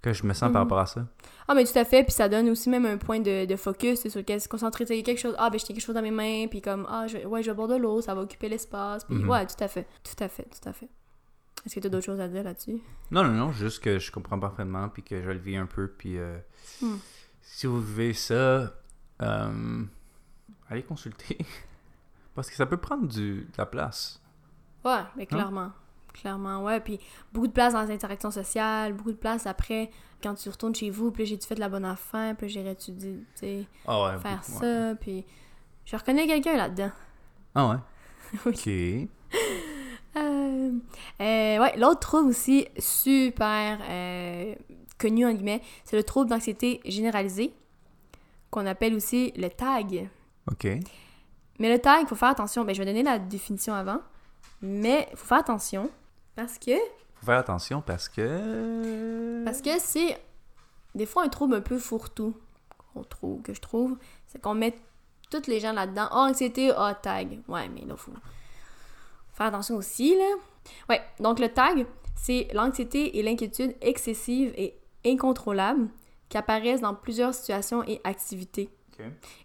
que 0.00 0.12
je 0.14 0.24
me 0.26 0.32
sens 0.32 0.50
par 0.50 0.62
rapport 0.62 0.78
à 0.78 0.86
ça. 0.86 1.06
Ah, 1.46 1.54
mais 1.54 1.64
tout 1.64 1.78
à 1.78 1.84
fait, 1.84 2.02
puis 2.04 2.12
ça 2.12 2.28
donne 2.28 2.48
aussi 2.48 2.70
même 2.70 2.86
un 2.86 2.96
point 2.96 3.20
de, 3.20 3.44
de 3.44 3.56
focus, 3.56 4.00
c'est 4.00 4.08
sur 4.10 4.20
lequel 4.20 4.40
se 4.40 4.48
concentrer. 4.48 4.86
Tu 4.86 5.02
quelque 5.02 5.18
chose, 5.20 5.34
ah, 5.38 5.50
ben, 5.50 5.58
j'ai 5.58 5.66
quelque 5.66 5.82
chose 5.82 5.94
dans 5.94 6.00
mes 6.02 6.10
mains, 6.10 6.46
puis 6.48 6.62
comme, 6.62 6.86
ah, 6.88 7.06
je, 7.06 7.18
ouais, 7.18 7.42
je 7.42 7.50
vais 7.50 7.54
boire 7.56 7.68
de 7.68 7.76
l'eau, 7.76 8.00
ça 8.00 8.14
va 8.14 8.22
occuper 8.22 8.48
l'espace, 8.48 9.04
puis 9.04 9.16
Mhm. 9.16 9.28
ouais, 9.28 9.46
tout 9.46 9.62
à 9.62 9.68
fait, 9.68 9.86
tout 10.02 10.24
à 10.24 10.28
fait, 10.28 10.44
tout 10.44 10.68
à 10.68 10.72
fait. 10.72 10.88
Est-ce 11.66 11.74
que 11.74 11.80
tu 11.80 11.86
as 11.88 11.90
d'autres 11.90 12.06
choses 12.06 12.20
à 12.20 12.28
dire 12.28 12.42
là-dessus? 12.42 12.78
Non, 13.10 13.22
non, 13.22 13.32
non, 13.32 13.52
juste 13.52 13.82
que 13.84 13.98
je 13.98 14.10
comprends 14.10 14.38
parfaitement, 14.38 14.88
puis 14.88 15.02
que 15.02 15.20
je 15.22 15.28
le 15.30 15.38
vis 15.38 15.56
un 15.56 15.66
peu, 15.66 15.88
puis 15.88 16.16
euh, 16.16 16.38
Hmm. 16.80 16.96
si 17.42 17.66
vous 17.66 17.82
vivez 17.82 18.14
ça, 18.14 18.72
euh, 19.20 19.82
allez 20.70 20.82
consulter. 20.82 21.36
Parce 22.34 22.48
que 22.48 22.56
ça 22.56 22.64
peut 22.64 22.78
prendre 22.78 23.06
du, 23.06 23.40
de 23.42 23.58
la 23.58 23.66
place. 23.66 24.22
Ouais, 24.84 25.00
mais 25.16 25.26
clairement. 25.26 25.70
Clairement, 26.12 26.64
ouais. 26.64 26.80
Puis 26.80 26.98
beaucoup 27.32 27.46
de 27.46 27.52
place 27.52 27.72
dans 27.72 27.82
les 27.82 27.92
interactions 27.94 28.30
sociales, 28.30 28.92
beaucoup 28.94 29.12
de 29.12 29.16
place 29.16 29.46
après, 29.46 29.90
quand 30.22 30.34
tu 30.34 30.48
retournes 30.48 30.74
chez 30.74 30.90
vous, 30.90 31.10
puis 31.12 31.24
j'ai-tu 31.26 31.46
fait 31.46 31.54
de 31.54 31.60
la 31.60 31.68
bonne 31.68 31.84
affaire, 31.84 32.34
puis 32.36 32.46
là, 32.46 32.52
j'irais-tu 32.52 32.90
dire, 32.92 33.18
tu 33.34 33.40
sais, 33.40 33.66
Ah 33.86 34.02
ouais. 34.02 34.18
faire 34.18 34.40
beaucoup, 34.40 34.64
ouais. 34.64 34.90
ça, 34.90 34.94
puis 35.00 35.24
je 35.84 35.96
reconnais 35.96 36.26
quelqu'un 36.26 36.56
là-dedans. 36.56 36.90
Ah 37.54 37.68
ouais? 37.70 37.76
Oui. 38.46 38.52
Ok. 38.52 39.40
Euh, 40.16 40.72
euh, 41.20 41.58
ouais, 41.60 41.76
l'autre 41.76 42.00
trouble 42.00 42.30
aussi 42.30 42.66
super 42.78 43.78
euh, 43.88 44.54
connu, 44.98 45.24
en 45.24 45.32
guillemets, 45.32 45.62
c'est 45.84 45.96
le 45.96 46.02
trouble 46.02 46.28
d'anxiété 46.30 46.80
généralisée, 46.84 47.54
qu'on 48.50 48.66
appelle 48.66 48.94
aussi 48.94 49.32
le 49.36 49.48
TAG. 49.48 50.08
Ok. 50.50 50.66
Mais 51.60 51.70
le 51.70 51.78
tag, 51.78 52.02
il 52.02 52.08
faut 52.08 52.16
faire 52.16 52.30
attention. 52.30 52.64
Ben, 52.64 52.74
je 52.74 52.80
vais 52.80 52.86
donner 52.86 53.02
la 53.02 53.18
définition 53.18 53.74
avant. 53.74 54.00
Mais 54.62 55.08
il 55.10 55.16
faut 55.16 55.26
faire 55.26 55.38
attention 55.38 55.90
parce 56.36 56.58
que 56.58 56.76
Faut 57.14 57.26
faire 57.26 57.38
attention 57.38 57.82
parce 57.82 58.08
que. 58.08 59.44
parce 59.44 59.60
que 59.60 59.78
c'est 59.78 60.20
des 60.94 61.06
fois 61.06 61.24
un 61.24 61.28
trouble 61.28 61.54
un 61.54 61.60
peu 61.60 61.78
fourre-tout 61.78 62.34
qu'on 62.92 63.04
trouve, 63.04 63.42
que 63.42 63.54
je 63.54 63.60
trouve. 63.60 63.96
C'est 64.26 64.40
qu'on 64.40 64.54
met 64.54 64.78
toutes 65.30 65.46
les 65.46 65.60
gens 65.60 65.72
là-dedans. 65.72 66.08
Ah, 66.10 66.28
anxiété, 66.28 66.72
ah, 66.76 66.94
tag. 66.94 67.40
Ouais, 67.48 67.68
mais 67.68 67.82
là, 67.82 67.96
faut 67.96 68.12
faire 69.32 69.46
attention 69.46 69.76
aussi, 69.76 70.16
là. 70.16 70.34
Ouais, 70.88 71.00
donc 71.20 71.38
le 71.38 71.48
tag, 71.48 71.86
c'est 72.14 72.48
l'anxiété 72.52 73.18
et 73.18 73.22
l'inquiétude 73.22 73.74
excessive 73.80 74.52
et 74.56 74.76
incontrôlable 75.06 75.88
qui 76.28 76.36
apparaissent 76.36 76.82
dans 76.82 76.94
plusieurs 76.94 77.34
situations 77.34 77.82
et 77.84 78.00
activités. 78.04 78.70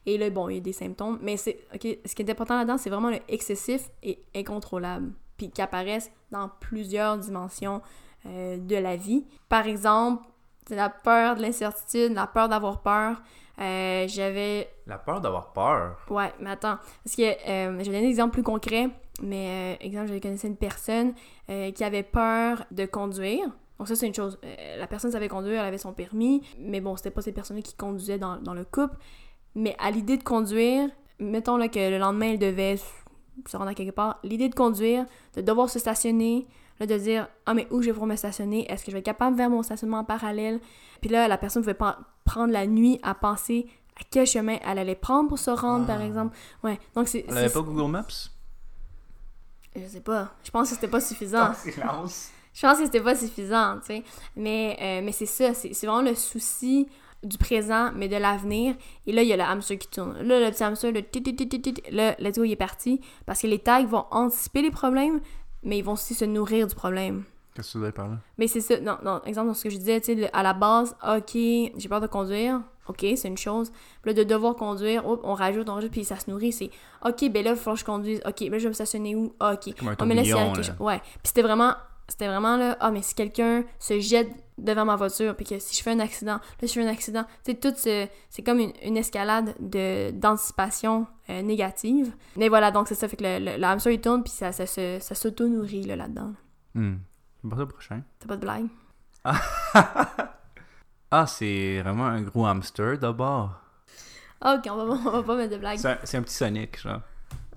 Et 0.06 0.18
là, 0.18 0.30
bon, 0.30 0.50
il 0.50 0.56
y 0.56 0.58
a 0.58 0.62
des 0.62 0.74
symptômes, 0.74 1.20
mais 1.22 1.38
c'est, 1.38 1.60
ok, 1.74 1.88
ce 2.06 2.16
qui 2.16 2.22
est 2.22 2.30
important 2.30 2.58
là-dedans, 2.58 2.78
c'est 2.78 2.90
vraiment 2.90 3.10
le 3.10 3.20
excessif 3.28 3.90
et 4.04 4.20
incontrôlable, 4.36 5.12
puis 5.38 5.50
qui 5.50 5.62
apparaissent 5.62 6.12
dans 6.32 6.50
plusieurs 6.60 7.18
dimensions 7.18 7.82
euh, 8.26 8.58
de 8.58 8.76
la 8.76 8.96
vie. 8.96 9.26
Par 9.50 9.68
exemple, 9.68 10.26
c'est 10.68 10.76
la 10.76 10.90
peur 10.90 11.36
de 11.36 11.42
l'incertitude, 11.42 12.14
la 12.14 12.28
peur 12.28 12.50
d'avoir 12.50 12.82
peur. 12.82 13.22
Euh, 13.60 14.06
j'avais 14.08 14.70
La 14.86 14.98
peur 14.98 15.22
d'avoir 15.22 15.54
peur. 15.54 15.98
Ouais, 16.10 16.34
mais 16.40 16.50
attends. 16.50 16.78
Parce 17.04 17.16
que 17.16 17.22
euh, 17.22 17.72
je 17.72 17.78
vais 17.78 17.98
donner 17.98 18.08
un 18.08 18.10
exemple 18.10 18.34
plus 18.34 18.44
concret. 18.44 18.90
Mais, 19.22 19.78
euh, 19.80 19.86
exemple, 19.86 20.12
je 20.12 20.20
connaissais 20.20 20.50
une 20.50 20.58
personne 20.58 21.14
qui 21.48 21.84
avait 21.84 22.04
peur 22.04 22.66
de 22.72 22.86
conduire. 22.86 23.50
Donc, 23.78 23.88
ça, 23.88 23.96
c'est 23.96 24.08
une 24.08 24.14
chose. 24.14 24.40
Euh, 24.44 24.78
la 24.78 24.88
personne 24.88 25.12
savait 25.12 25.28
conduire, 25.28 25.60
elle 25.60 25.68
avait 25.68 25.78
son 25.78 25.94
permis. 25.94 26.42
Mais 26.60 26.82
bon, 26.82 26.96
c'était 26.96 27.12
pas 27.12 27.22
ces 27.22 27.34
personnes 27.34 27.62
qui 27.62 27.76
conduisaient 27.76 28.18
dans, 28.18 28.38
dans 28.38 28.54
le 28.54 28.64
couple. 28.64 28.96
Mais 29.56 29.76
à 29.80 29.90
l'idée 29.92 30.18
de 30.18 30.24
conduire, 30.24 30.90
mettons 31.20 31.58
là, 31.58 31.68
que 31.70 31.80
le 31.90 31.98
lendemain, 31.98 32.32
elle 32.32 32.40
devait 32.40 32.78
se 32.78 33.58
rendre 33.58 33.70
à 33.70 33.74
quelque 33.74 33.92
part. 33.94 34.20
L'idée 34.24 34.50
de 34.50 34.56
conduire, 34.56 35.06
de 35.36 35.42
devoir 35.42 35.70
se 35.70 35.80
stationner, 35.80 36.46
là, 36.80 36.86
de 36.86 36.98
dire 36.98 37.28
Ah, 37.46 37.54
mais 37.54 37.68
où 37.72 37.82
je 37.82 37.88
vais 37.88 37.94
pouvoir 37.94 38.08
me 38.10 38.16
stationner? 38.16 38.70
Est-ce 38.72 38.84
que 38.84 38.92
je 38.92 38.96
vais 38.96 39.00
être 39.00 39.06
capable 39.06 39.36
de 39.36 39.42
faire 39.42 39.50
mon 39.50 39.64
stationnement 39.64 40.00
en 40.00 40.04
parallèle 40.04 40.60
Puis 41.02 41.10
là, 41.10 41.28
la 41.28 41.38
personne 41.38 41.62
pouvait 41.62 41.74
pas 41.74 42.00
prendre 42.26 42.52
la 42.52 42.68
nuit 42.68 43.00
à 43.04 43.14
penser 43.16 43.68
à 43.98 44.02
quel 44.12 44.28
chemin 44.28 44.58
elle 44.66 44.78
allait 44.80 44.96
prendre 44.96 45.30
pour 45.30 45.40
se 45.40 45.52
rendre, 45.52 45.86
par 45.88 46.00
Ah. 46.02 46.06
exemple. 46.06 46.36
Ouais, 46.64 46.78
donc 46.96 47.08
c'est. 47.08 47.24
Elle 47.30 47.38
avait 47.38 47.48
c'est- 47.48 47.54
pas 47.54 47.62
Google 47.62 47.90
Maps? 47.92 48.08
Je 49.76 49.86
sais 49.88 50.02
pas. 50.02 50.32
Je 50.44 50.52
pense 50.52 50.70
que 50.70 50.76
c'était 50.76 50.88
pas 50.88 51.02
suffisant. 51.02 51.54
silence. 51.64 52.30
Je 52.54 52.62
pense 52.62 52.78
que 52.78 52.86
c'était 52.86 53.02
pas 53.02 53.16
suffisant, 53.16 53.80
tu 53.82 53.88
sais. 53.88 54.04
Mais, 54.38 54.78
euh, 54.82 55.02
mais 55.04 55.12
c'est 55.12 55.26
ça, 55.26 55.54
c'est 55.54 55.74
c'est 55.74 55.86
vraiment 55.88 56.02
le 56.08 56.16
souci 56.16 56.88
du 57.26 57.38
présent, 57.38 57.92
mais 57.96 58.08
de 58.08 58.16
l'avenir. 58.16 58.76
Et 59.08 59.12
là, 59.12 59.24
il 59.24 59.28
y 59.28 59.34
a 59.34 59.38
le 59.38 59.44
hamster 59.44 59.78
qui 59.78 59.88
tourne. 59.88 60.18
Là, 60.22 60.40
le 60.40 60.52
petit 60.52 60.64
hamster, 60.64 60.92
le 60.92 61.02
là, 61.92 62.16
let's 62.20 62.38
go, 62.38 62.44
il 62.44 62.52
est 62.52 62.56
parti. 62.56 63.02
Parce 63.26 63.42
que 63.42 63.48
les 63.48 63.60
tags 63.60 63.86
vont 63.86 64.06
anticiper 64.12 64.62
les 64.62 64.72
problèmes, 64.72 65.20
mais 65.64 65.80
ils 65.80 65.84
vont 65.84 65.94
aussi 65.94 66.14
se 66.14 66.26
nourrir 66.26 66.68
du 66.68 66.76
problème. 66.76 67.24
Qu'est-ce 67.56 67.70
que 67.70 67.72
tu 67.74 67.78
voulais 67.78 67.92
par 67.94 68.10
là? 68.10 68.18
Mais 68.38 68.48
c'est 68.48 68.60
ça, 68.60 68.80
non, 68.82 68.98
non, 69.04 69.22
exemple, 69.26 69.48
dans 69.48 69.54
ce 69.54 69.64
que 69.64 69.70
je 69.70 69.78
disais, 69.78 70.02
tu 70.02 70.16
sais, 70.16 70.30
à 70.34 70.44
la 70.44 70.54
base, 70.54 70.94
ok, 71.08 71.32
j'ai 71.34 71.88
peur 71.88 72.02
de 72.02 72.08
conduire, 72.08 72.62
ok, 72.90 73.06
c'est 73.16 73.30
une 73.30 73.38
chose. 73.38 73.72
Puis 74.02 74.12
là, 74.12 74.14
de 74.14 74.24
devoir 74.24 74.56
conduire, 74.56 75.08
hop, 75.08 75.22
on 75.24 75.36
rajoute, 75.36 75.70
on 75.70 75.76
rajoute, 75.76 75.92
puis 75.92 76.04
ça 76.04 76.20
se 76.20 76.30
nourrit, 76.30 76.52
c'est, 76.52 76.70
ok, 77.06 77.32
ben 77.32 77.46
là, 77.46 77.52
il 77.52 77.56
faut 77.56 77.72
que 77.72 77.80
je 77.80 77.86
conduise, 77.86 78.22
ok, 78.26 78.40
ben 78.42 78.52
là, 78.52 78.58
je 78.58 78.64
vais 78.64 78.70
me 78.70 78.74
stationner 78.74 79.16
où, 79.16 79.34
ok. 79.40 79.74
Comme 79.78 79.88
un 79.88 79.96
Ah, 79.98 80.06
mais 80.06 80.16
là, 80.16 80.24
là. 80.24 80.76
Ouais, 80.82 81.00
puis 81.00 81.20
c'était 81.24 81.44
vraiment, 81.44 81.76
c'était 82.08 82.28
vraiment 82.28 82.58
là, 82.58 82.78
ah, 82.80 82.92
mais 82.92 83.02
si 83.02 83.16
quelqu'un 83.16 83.64
se 83.80 84.00
jette 84.00 84.30
devant 84.58 84.86
ma 84.86 84.96
voiture, 84.96 85.36
puis 85.36 85.46
que 85.46 85.60
si 85.60 85.76
je 85.76 85.84
fais 85.84 85.92
un 85.92 86.00
accident, 86.00 86.36
là, 86.36 86.42
je 86.62 86.68
fais 86.68 86.84
un 86.86 86.88
accident, 86.92 87.24
tu 87.44 87.52
sais, 87.52 87.58
tout 87.58 87.74
ce, 87.76 88.08
c'est 88.30 88.42
comme 88.44 88.60
une, 88.60 88.72
une 88.84 88.96
escalade 88.98 89.54
de, 89.60 90.12
d'anticipation 90.12 91.08
euh, 91.30 91.42
négative. 91.42 92.14
Mais 92.38 92.48
voilà, 92.48 92.72
donc 92.72 92.88
c'est 92.88 92.96
ça, 92.96 93.08
fait 93.08 93.18
que 93.18 93.24
le, 93.24 93.40
le, 93.40 93.58
le 93.58 93.64
hamster, 93.64 93.92
il 93.92 94.00
tourne, 94.02 94.24
puis 94.24 94.32
ça, 94.32 94.52
ça, 94.52 94.66
se- 94.66 95.00
ça 95.02 95.16
s'auto-nourrit, 95.16 95.84
là, 95.84 95.96
là-dedans. 95.96 96.34
Hmm. 96.74 96.96
C'est 97.42 97.50
pas 97.50 97.56
ça 97.58 97.62
le 97.64 97.68
prochain. 97.68 98.02
T'as 98.20 98.28
pas 98.28 98.36
de 98.38 98.42
blague? 98.42 98.68
Ah, 101.12 101.28
c'est 101.28 101.82
vraiment 101.82 102.06
un 102.08 102.22
gros 102.24 102.46
hamster 102.46 102.98
d'abord. 102.98 103.52
Ok, 104.44 104.68
on 104.70 104.76
va, 104.76 104.84
on 104.84 105.12
va 105.12 105.24
pas 105.24 105.36
mettre 105.36 105.54
de 105.54 105.58
blague. 105.60 105.78
C'est 105.78 105.88
un, 105.90 105.98
c'est 106.04 106.18
un 106.18 106.24
petit 106.24 106.34
Sonic, 106.34 106.82
genre. 106.82 107.02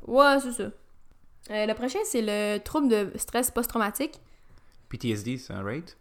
Ouais, 0.06 0.38
c'est 0.40 0.52
ça. 0.52 0.64
Euh, 1.50 1.66
le 1.66 1.74
prochain, 1.74 1.98
c'est 2.04 2.22
le 2.22 2.58
trouble 2.58 2.88
de 2.88 3.11
stress 3.16 3.50
post-traumatique. 3.50 4.20
PTSD, 4.88 5.38
c'est 5.38 5.53
un 5.53 5.62
rate? 5.62 5.96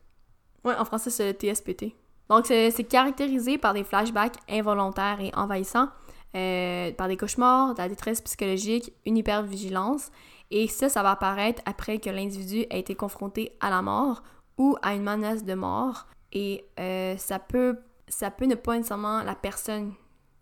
Ouais, 0.63 0.76
en 0.76 0.86
français, 0.86 1.10
c'est 1.10 1.32
le 1.32 1.38
TSPT. 1.38 1.93
Donc, 2.30 2.45
c'est 2.47 2.84
caractérisé 2.84 3.58
par 3.58 3.73
des 3.73 3.84
flashbacks 3.84 4.36
involontaires 4.50 5.21
et 5.21 5.32
envahissants, 5.34 5.88
euh, 6.36 6.91
par 6.91 7.08
des 7.08 7.15
cauchemars, 7.15 7.73
de 7.73 7.80
la 7.80 7.88
détresse 7.88 8.19
psychologique, 8.21 8.91
une 9.06 9.17
hypervigilance. 9.17 10.12
Et 10.52 10.67
ça, 10.67 10.89
ça 10.89 11.04
va 11.04 11.12
apparaître 11.12 11.62
après 11.65 12.00
que 12.00 12.10
l'individu 12.10 12.65
a 12.69 12.76
été 12.78 12.95
confronté 12.95 13.54
à 13.62 13.69
la 13.69 13.82
mort 13.82 14.23
ou 14.58 14.76
à 14.82 14.93
une 14.93 15.04
menace 15.04 15.45
de 15.45 15.54
mort. 15.54 16.08
Et 16.34 16.65
euh, 16.80 17.15
ça, 17.17 17.39
peut, 17.39 17.78
ça 18.10 18.30
peut 18.30 18.45
ne 18.45 18.56
pas 18.56 18.76
nécessairement 18.76 19.23
la 19.23 19.36
personne 19.36 19.93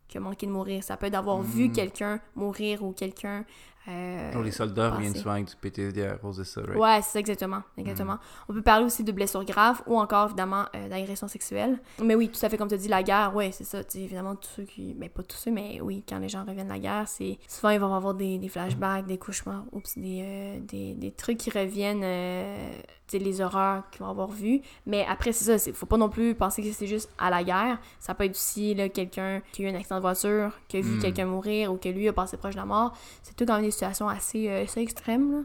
qui 0.08 0.18
a 0.18 0.22
manqué 0.22 0.48
de 0.48 0.52
mourir. 0.52 0.84
Ça 0.84 0.98
peut 0.98 1.06
être 1.08 1.14
d'avoir 1.14 1.42
vu 1.42 1.70
Mm. 1.70 1.72
quelqu'un 1.72 2.20
mourir 2.36 2.84
ou 2.84 2.94
quelqu'un... 2.94 3.46
euh, 3.88 4.44
les 4.44 4.52
soldats 4.52 4.90
passé. 4.90 4.96
reviennent 4.96 5.16
souvent 5.16 5.32
avec 5.32 5.46
du 5.46 5.56
PTSD 5.56 6.04
à 6.04 6.16
cause 6.16 6.38
de 6.38 6.44
ça, 6.44 6.62
right? 6.62 6.76
Ouais, 6.76 7.02
c'est 7.02 7.12
ça, 7.12 7.20
exactement. 7.20 7.62
exactement. 7.78 8.18
On 8.50 8.54
peut 8.54 8.62
parler 8.62 8.86
aussi 8.86 9.04
de 9.04 9.12
blessures 9.12 9.44
graves 9.46 9.82
ou 9.86 10.00
encore, 10.00 10.28
évidemment, 10.28 10.66
euh, 10.76 10.90
d'agressions 10.90 11.28
sexuelles. 11.28 11.80
Mais 12.02 12.16
oui, 12.16 12.30
tout 12.30 12.44
à 12.46 12.50
fait 12.50 12.58
comme 12.58 12.68
tu 12.68 12.78
dis, 12.78 12.88
la 12.88 13.04
guerre, 13.04 13.36
ouais, 13.36 13.52
c'est 13.52 13.64
ça. 13.64 13.82
Évidemment, 13.94 14.36
tous 14.36 14.50
ceux 14.56 14.64
qui. 14.64 14.94
Ben, 14.94 15.10
pas 15.10 15.24
tous 15.24 15.38
ceux, 15.38 15.52
mais 15.52 15.80
oui, 15.82 16.04
quand 16.08 16.20
les 16.20 16.30
gens 16.30 16.44
reviennent 16.46 16.68
de 16.68 16.74
la 16.74 16.80
guerre, 16.80 17.08
c'est. 17.08 17.38
Souvent, 17.48 17.70
ils 17.70 17.80
vont 17.80 17.94
avoir 17.94 18.14
des, 18.14 18.38
des 18.38 18.50
flashbacks, 18.50 19.06
des 19.06 19.18
cauchemars, 19.18 19.64
oups, 19.72 19.98
des, 19.98 20.22
euh, 20.24 20.60
des, 20.62 20.94
des 20.96 21.12
trucs 21.12 21.38
qui 21.38 21.50
reviennent, 21.50 22.04
euh, 22.04 22.72
les 23.14 23.40
horreurs 23.42 23.90
qu'ils 23.92 24.02
vont 24.02 24.10
avoir 24.10 24.30
vues. 24.30 24.62
Mais 24.86 25.06
après, 25.08 25.32
c'est 25.32 25.58
ça, 25.58 25.72
faut 25.74 25.86
pas 25.86 25.98
non 25.98 26.10
plus 26.10 26.36
penser 26.36 26.62
que 26.64 26.72
c'est 26.72 26.88
juste 26.88 27.10
à 27.18 27.30
la 27.30 27.44
guerre. 27.44 27.80
Ça 28.00 28.14
peut 28.16 28.24
être 28.26 28.32
aussi, 28.36 28.76
quelqu'un 28.94 29.42
qui 29.52 29.64
a 29.66 29.70
eu 29.70 29.72
un 29.74 29.76
accident 29.76 29.98
de 29.98 30.02
voiture, 30.02 30.52
qui 30.68 30.78
a 30.78 30.82
vu 30.82 30.98
Mm. 30.98 31.00
quelqu'un 31.02 31.26
mourir 31.26 31.72
ou 31.72 31.78
que 31.78 31.90
lui 31.90 32.08
a 32.08 32.14
passé 32.14 32.38
proche 32.38 32.54
de 32.56 32.60
la 32.60 32.66
mort. 32.66 32.98
C'est 33.24 33.36
tout 33.36 33.46
quand 33.46 33.56
même 33.56 33.64
des 33.66 33.72
situations 33.72 34.10
assez, 34.10 34.50
euh, 34.50 34.64
assez 34.64 34.82
extrêmes, 34.82 35.32
là. 35.32 35.42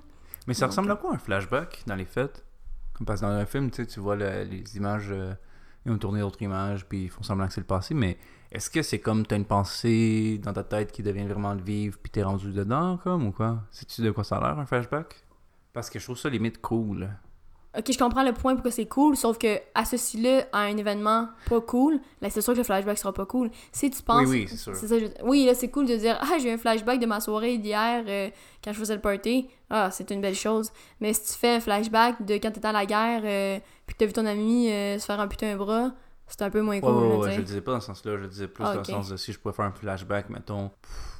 Mais 0.46 0.54
ça 0.54 0.66
Donc, 0.66 0.70
ressemble 0.72 0.90
à 0.92 0.96
quoi 0.96 1.14
un 1.14 1.18
flashback 1.18 1.82
dans 1.86 1.94
les? 1.94 2.06
Comme 2.06 3.06
Parce 3.06 3.20
que 3.20 3.26
dans 3.26 3.32
un 3.32 3.46
film, 3.46 3.70
tu 3.70 4.00
vois 4.00 4.16
le- 4.16 4.42
les 4.44 4.76
images, 4.76 5.08
euh, 5.10 5.34
ils 5.86 5.92
ont 5.92 5.98
tourné 5.98 6.20
d'autres 6.20 6.42
images, 6.42 6.86
puis 6.86 7.04
ils 7.04 7.08
font 7.10 7.22
semblant 7.22 7.46
que 7.46 7.52
c'est 7.52 7.60
le 7.60 7.66
passé, 7.66 7.94
mais 7.94 8.18
est-ce 8.50 8.68
que 8.68 8.82
c'est 8.82 8.98
comme 8.98 9.24
t'as 9.26 9.36
une 9.36 9.44
pensée 9.44 10.38
dans 10.42 10.52
ta 10.52 10.64
tête 10.64 10.92
qui 10.92 11.02
devient 11.02 11.24
vraiment 11.26 11.54
de 11.54 11.62
vivre, 11.62 11.98
puis 12.02 12.10
t'es 12.10 12.22
rendu 12.22 12.52
dedans, 12.52 12.96
comme, 12.98 13.26
ou 13.28 13.32
quoi? 13.32 13.62
Sais-tu 13.70 14.02
de 14.02 14.10
quoi 14.10 14.24
ça 14.24 14.36
a 14.38 14.40
l'air, 14.40 14.58
un 14.58 14.66
flashback? 14.66 15.24
Parce 15.72 15.88
que 15.88 15.98
je 15.98 16.04
trouve 16.04 16.18
ça 16.18 16.28
limite 16.28 16.60
cool. 16.60 17.08
Ok, 17.78 17.92
je 17.92 17.98
comprends 17.98 18.24
le 18.24 18.32
point 18.32 18.54
pourquoi 18.54 18.72
c'est 18.72 18.86
cool, 18.86 19.16
sauf 19.16 19.38
que 19.38 19.60
associe-le 19.76 20.40
à 20.52 20.62
un 20.62 20.76
événement 20.76 21.28
pas 21.48 21.60
cool, 21.60 22.00
là 22.20 22.28
c'est 22.28 22.40
sûr 22.40 22.52
que 22.52 22.58
le 22.58 22.64
flashback 22.64 22.98
sera 22.98 23.12
pas 23.12 23.26
cool. 23.26 23.48
Si 23.70 23.88
tu 23.90 24.02
penses. 24.02 24.26
Oui, 24.26 24.40
oui, 24.42 24.46
c'est 24.48 24.56
sûr. 24.56 24.74
ça, 24.74 24.98
je- 24.98 25.06
Oui, 25.22 25.44
là 25.46 25.54
c'est 25.54 25.70
cool 25.70 25.86
de 25.86 25.94
dire 25.96 26.18
Ah, 26.20 26.36
j'ai 26.40 26.50
eu 26.50 26.52
un 26.54 26.58
flashback 26.58 26.98
de 26.98 27.06
ma 27.06 27.20
soirée 27.20 27.58
d'hier 27.58 28.02
euh, 28.08 28.28
quand 28.64 28.72
je 28.72 28.78
faisais 28.78 28.94
le 28.96 29.00
party. 29.00 29.48
Ah, 29.70 29.90
c'est 29.92 30.10
une 30.10 30.20
belle 30.20 30.34
chose. 30.34 30.72
Mais 31.00 31.12
si 31.12 31.32
tu 31.32 31.38
fais 31.38 31.54
un 31.54 31.60
flashback 31.60 32.24
de 32.24 32.34
quand 32.34 32.50
t'étais 32.50 32.66
à 32.66 32.72
la 32.72 32.86
guerre, 32.86 33.22
euh, 33.24 33.60
puis 33.86 33.94
que 33.94 34.00
t'as 34.00 34.06
vu 34.06 34.12
ton 34.14 34.26
ami 34.26 34.68
euh, 34.72 34.98
se 34.98 35.06
faire 35.06 35.20
amputer 35.20 35.46
un 35.52 35.56
bras, 35.56 35.92
c'est 36.26 36.42
un 36.42 36.50
peu 36.50 36.62
moins 36.62 36.80
cool. 36.80 36.90
ouais, 36.90 37.30
je 37.32 37.36
le 37.38 37.44
disais 37.44 37.60
pas 37.60 37.72
dans 37.72 37.80
ce 37.80 37.86
sens-là, 37.86 38.16
je 38.16 38.22
le 38.22 38.28
disais 38.28 38.48
plus 38.48 38.64
Ah, 38.64 38.74
dans 38.74 38.80
ok. 38.80 38.88
le 38.88 38.94
sens 38.94 39.08
de 39.10 39.16
si 39.16 39.32
je 39.32 39.38
pouvais 39.38 39.54
faire 39.54 39.66
un 39.66 39.72
flashback, 39.72 40.28
mettons. 40.28 40.72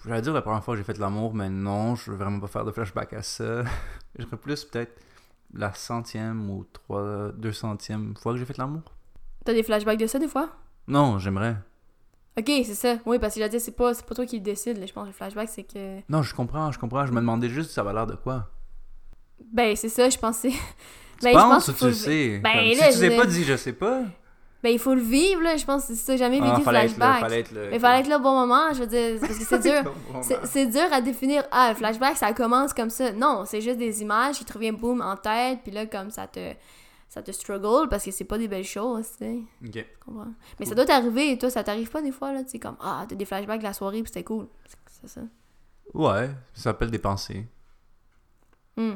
J'allais 0.04 0.22
dire 0.22 0.32
la 0.32 0.42
première 0.42 0.64
fois 0.64 0.74
que 0.74 0.78
j'ai 0.78 0.84
fait 0.84 0.94
de 0.94 1.00
l'amour, 1.00 1.32
mais 1.32 1.48
non, 1.48 1.94
je 1.94 2.10
veux 2.10 2.16
vraiment 2.16 2.40
pas 2.40 2.46
faire 2.48 2.64
de 2.64 2.72
flashback 2.72 3.12
à 3.12 3.22
ça. 3.22 3.62
je 4.18 4.24
serais 4.24 4.36
plus 4.36 4.64
peut-être 4.64 5.00
la 5.54 5.72
centième 5.74 6.50
ou 6.50 6.64
trois, 6.72 7.30
deux 7.36 7.52
centième 7.52 8.14
fois 8.16 8.32
que 8.32 8.38
j'ai 8.38 8.44
fait 8.44 8.52
de 8.54 8.58
l'amour. 8.58 8.82
T'as 9.44 9.52
des 9.54 9.62
flashbacks 9.62 9.98
de 9.98 10.06
ça 10.06 10.18
des 10.18 10.28
fois? 10.28 10.50
Non, 10.86 11.18
j'aimerais. 11.18 11.56
Ok, 12.38 12.46
c'est 12.46 12.74
ça. 12.74 12.98
Oui, 13.06 13.18
parce 13.18 13.34
que 13.34 13.40
j'ai 13.40 13.48
dit, 13.48 13.60
c'est 13.60 13.72
pas, 13.76 13.92
c'est 13.94 14.06
pas 14.06 14.14
toi 14.14 14.24
qui 14.26 14.36
le 14.36 14.42
décide. 14.42 14.78
là. 14.78 14.86
Je 14.86 14.92
pense 14.92 15.02
que 15.04 15.08
le 15.08 15.12
flashback, 15.14 15.48
c'est 15.48 15.64
que. 15.64 16.00
Non, 16.08 16.22
je 16.22 16.34
comprends, 16.34 16.70
je 16.72 16.78
comprends. 16.78 17.04
Je 17.06 17.12
me 17.12 17.20
demandais 17.20 17.48
juste 17.48 17.68
si 17.70 17.74
ça 17.74 17.80
avait 17.82 17.92
l'air 17.92 18.06
de 18.06 18.14
quoi. 18.14 18.48
Ben, 19.52 19.74
c'est 19.76 19.88
ça, 19.88 20.08
je 20.08 20.18
pensais. 20.18 20.50
Tu 20.50 20.56
Ben, 21.22 21.30
je 21.30 21.34
pense 21.34 21.66
penses 21.66 21.68
ou 21.68 21.72
tu 21.88 21.92
sais? 21.94 22.38
Ben, 22.38 22.50
Comme, 22.52 22.78
là, 22.78 22.90
si 22.92 22.98
tu 22.98 23.04
je- 23.10 23.16
pas, 23.16 23.26
dis 23.26 23.44
je 23.44 23.56
sais 23.56 23.72
pas. 23.72 24.02
Ben, 24.62 24.68
il 24.70 24.78
faut 24.78 24.94
le 24.94 25.00
vivre, 25.00 25.40
là. 25.42 25.56
Je 25.56 25.64
pense 25.64 25.82
que 25.86 25.94
c'est 25.94 26.00
ça. 26.00 26.16
Jamais 26.16 26.38
vécu 26.40 26.50
Ah, 26.52 26.58
être 26.60 26.64
là, 26.66 26.70
flashback. 26.82 27.20
fallait 27.20 27.40
être 27.40 27.52
là. 27.52 27.60
Mais 27.70 27.78
fallait 27.78 28.00
être 28.00 28.08
là 28.08 28.18
au 28.18 28.20
bon 28.20 28.34
moment, 28.38 28.72
je 28.74 28.80
veux 28.80 28.86
dire, 28.86 29.18
c'est 29.20 29.26
parce 29.26 29.38
que 29.38 29.44
c'est 29.44 29.58
dur. 29.82 29.92
C'est- 30.44 30.66
dur 30.66 30.92
à 30.92 31.00
définir. 31.00 31.44
Ah, 31.50 31.70
le 31.70 31.76
flashback, 31.76 32.16
ça 32.18 32.32
commence 32.34 32.74
comme 32.74 32.90
ça. 32.90 33.12
Non, 33.12 33.44
c'est 33.46 33.60
juste 33.62 33.78
des 33.78 34.02
images 34.02 34.36
qui 34.38 34.44
te 34.44 34.52
reviennent 34.52 34.76
boum 34.76 35.00
en 35.00 35.16
tête, 35.16 35.60
puis 35.62 35.72
là, 35.72 35.86
comme 35.86 36.10
ça 36.10 36.26
te, 36.26 36.52
ça 37.08 37.22
te 37.22 37.30
struggle 37.32 37.88
parce 37.88 38.04
que 38.04 38.10
c'est 38.10 38.24
pas 38.24 38.36
des 38.38 38.48
belles 38.48 38.64
choses, 38.64 39.06
tu 39.18 39.24
sais. 39.24 39.84
Comprends? 40.04 40.28
Mais 40.58 40.66
ça 40.66 40.74
doit 40.74 40.84
t'arriver, 40.84 41.38
toi, 41.38 41.48
ça 41.50 41.64
t'arrive 41.64 41.90
pas 41.90 42.02
des 42.02 42.12
fois, 42.12 42.32
là, 42.32 42.44
tu 42.44 42.50
sais, 42.50 42.58
comme, 42.58 42.76
ah, 42.80 43.04
t'as 43.08 43.16
des 43.16 43.24
flashbacks 43.24 43.60
de 43.60 43.64
la 43.64 43.72
soirée, 43.72 44.02
puis 44.02 44.08
c'était 44.12 44.24
cool. 44.24 44.46
C'est- 45.00 45.08
ça. 45.08 45.20
Ouais, 45.94 46.28
ça 46.52 46.62
s'appelle 46.64 46.90
des 46.90 46.98
pensées. 46.98 47.46
Hmm. 48.76 48.92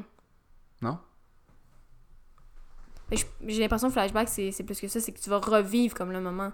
J'ai 3.11 3.61
l'impression 3.61 3.89
que 3.89 3.93
flashback, 3.93 4.29
c'est 4.29 4.65
plus 4.65 4.81
que 4.81 4.89
ça, 4.89 5.01
c'est 5.01 5.13
que 5.13 5.21
tu 5.21 5.31
vas 5.31 5.39
revivre 5.39 5.95
comme 5.95 6.13
le 6.13 6.21
moment. 6.21 6.53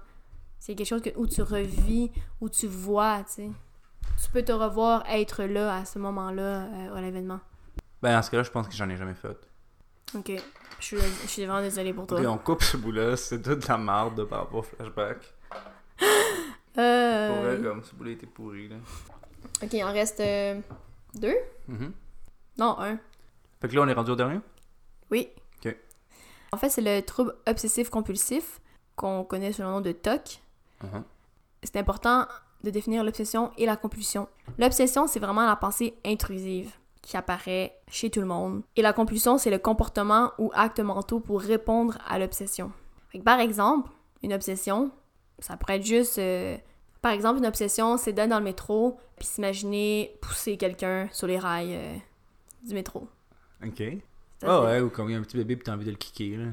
C'est 0.59 0.75
quelque 0.75 0.87
chose 0.87 1.03
que, 1.03 1.11
où 1.17 1.27
tu 1.27 1.43
revis, 1.43 2.11
où 2.41 2.49
tu 2.49 2.67
vois, 2.67 3.25
tu 3.25 3.33
sais. 3.33 3.51
Tu 4.23 4.31
peux 4.31 4.43
te 4.43 4.53
revoir 4.53 5.05
être 5.09 5.45
là 5.45 5.77
à 5.77 5.85
ce 5.85 5.99
moment-là, 5.99 6.67
euh, 6.67 6.95
à 6.95 7.01
l'événement. 7.01 7.41
Ben, 8.03 8.15
dans 8.15 8.23
ce 8.23 8.31
cas-là, 8.31 8.43
je 8.43 8.51
pense 8.51 8.69
que 8.69 8.75
j'en 8.75 8.89
ai 8.91 8.97
jamais 8.97 9.15
fait. 9.15 9.37
Ok. 10.15 10.33
Je 10.81 10.85
suis, 10.85 10.97
je 10.99 11.27
suis 11.29 11.45
vraiment 11.45 11.63
désolée 11.63 11.93
pour 11.93 12.07
toi. 12.07 12.21
Ok, 12.21 12.27
on 12.27 12.39
coupe 12.39 12.63
ce 12.63 12.77
bout-là, 12.77 13.17
c'est 13.17 13.41
toute 13.41 13.61
de 13.61 13.69
la 13.69 13.79
marde 13.79 14.25
par 14.25 14.41
rapport 14.41 14.61
au 14.61 14.63
flashback. 14.63 15.19
Euh, 16.79 17.57
Pour 17.57 17.65
comme 17.65 17.83
ce 17.83 17.95
bout-là 17.97 18.13
était 18.13 18.29
pourri, 18.29 18.69
là. 18.69 18.77
Ok, 19.61 19.73
il 19.73 19.83
en 19.83 19.93
reste 19.93 20.21
euh, 20.21 20.61
deux? 21.15 21.35
Mhm. 21.67 21.93
Non, 22.59 22.79
un. 22.79 22.97
Fait 23.61 23.69
que 23.69 23.75
là, 23.75 23.83
on 23.83 23.89
est 23.89 23.93
rendu 23.93 24.13
au 24.13 24.17
dernier? 24.17 24.39
Oui. 25.11 25.29
En 26.53 26.57
fait, 26.57 26.69
c'est 26.71 26.81
le 26.83 27.01
trouble 27.03 27.35
obsessif-compulsif 27.47 28.61
qu'on 28.97 29.25
connaît 29.25 29.53
sous 29.53 29.63
le 29.63 29.69
nom 29.69 29.81
de 29.81 29.93
TOC. 29.93 30.41
Mhm. 30.83 31.05
C'est 31.63 31.77
important 31.77 32.27
de 32.65 32.71
définir 32.71 33.05
l'obsession 33.05 33.53
et 33.57 33.67
la 33.67 33.77
compulsion. 33.77 34.29
L'obsession, 34.59 35.07
c'est 35.07 35.21
vraiment 35.21 35.47
la 35.47 35.57
pensée 35.57 35.95
intrusive 36.05 36.73
qui 37.03 37.17
apparaît 37.17 37.79
chez 37.89 38.11
tout 38.11 38.21
le 38.21 38.27
monde. 38.27 38.63
Et 38.77 38.83
la 38.83 38.93
compulsion, 38.93 39.39
c'est 39.39 39.51
le 39.51 39.59
comportement 39.59 40.33
ou 40.39 40.51
actes 40.55 40.81
mentaux 40.81 41.21
pour 41.21 41.41
répondre 41.41 41.97
à 42.07 42.19
l'obsession. 42.19 42.73
Par 43.25 43.41
exemple, 43.41 43.91
une 44.23 44.33
obsession, 44.33 44.91
ça 45.39 45.57
pourrait 45.57 45.77
être 45.77 45.87
juste... 45.87 46.19
euh, 46.19 46.57
par 47.01 47.13
exemple, 47.13 47.39
une 47.39 47.47
obsession, 47.47 47.97
c'est 47.97 48.13
d'être 48.13 48.29
dans 48.29 48.39
le 48.39 48.45
métro 48.45 48.99
puis 49.17 49.27
s'imaginer 49.27 50.17
pousser 50.21 50.57
quelqu'un 50.57 51.09
sur 51.13 51.27
les 51.27 51.39
rails 51.39 51.75
euh, 51.75 51.97
du 52.67 52.75
métro. 52.75 53.09
Ok. 53.65 53.83
Ah 54.43 54.63
ouais, 54.63 54.81
ou 54.81 54.89
comme 54.91 55.09
il 55.09 55.13
y 55.13 55.17
a 55.17 55.19
un 55.19 55.23
petit 55.23 55.37
bébé 55.37 55.57
puis 55.57 55.65
t'as 55.65 55.75
envie 55.75 55.85
de 55.85 55.91
le 55.91 55.97
kicker, 55.97 56.37
là. 56.39 56.47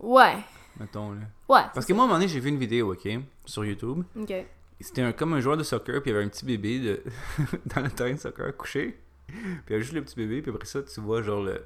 Ouais. 0.00 0.36
Mettons, 0.78 1.12
là. 1.12 1.20
Ouais. 1.48 1.62
Parce 1.74 1.84
que 1.86 1.92
moi, 1.92 2.02
à 2.02 2.04
un 2.04 2.08
moment 2.08 2.18
donné, 2.20 2.28
j'ai 2.28 2.38
vu 2.40 2.48
une 2.50 2.58
vidéo, 2.58 2.92
ok, 2.92 3.08
sur 3.44 3.64
YouTube. 3.64 4.04
Ok. 4.16 4.32
C'était 4.80 5.02
un- 5.02 5.12
comme 5.12 5.32
un 5.32 5.40
joueur 5.40 5.56
de 5.56 5.64
soccer, 5.64 6.00
puis 6.00 6.10
il 6.10 6.14
y 6.14 6.16
avait 6.16 6.24
un 6.24 6.28
petit 6.28 6.44
bébé 6.44 6.78
de... 6.78 7.02
dans 7.74 7.82
le 7.82 7.90
terrain 7.90 8.12
de 8.12 8.18
soccer 8.18 8.56
couché. 8.56 9.00
Puis 9.26 9.36
il 9.66 9.70
y 9.70 9.74
avait 9.74 9.82
juste 9.82 9.94
le 9.94 10.02
petit 10.02 10.14
bébé, 10.14 10.40
puis 10.40 10.52
après 10.52 10.66
ça, 10.66 10.82
tu 10.82 11.00
vois, 11.00 11.20
genre, 11.22 11.42
le, 11.42 11.64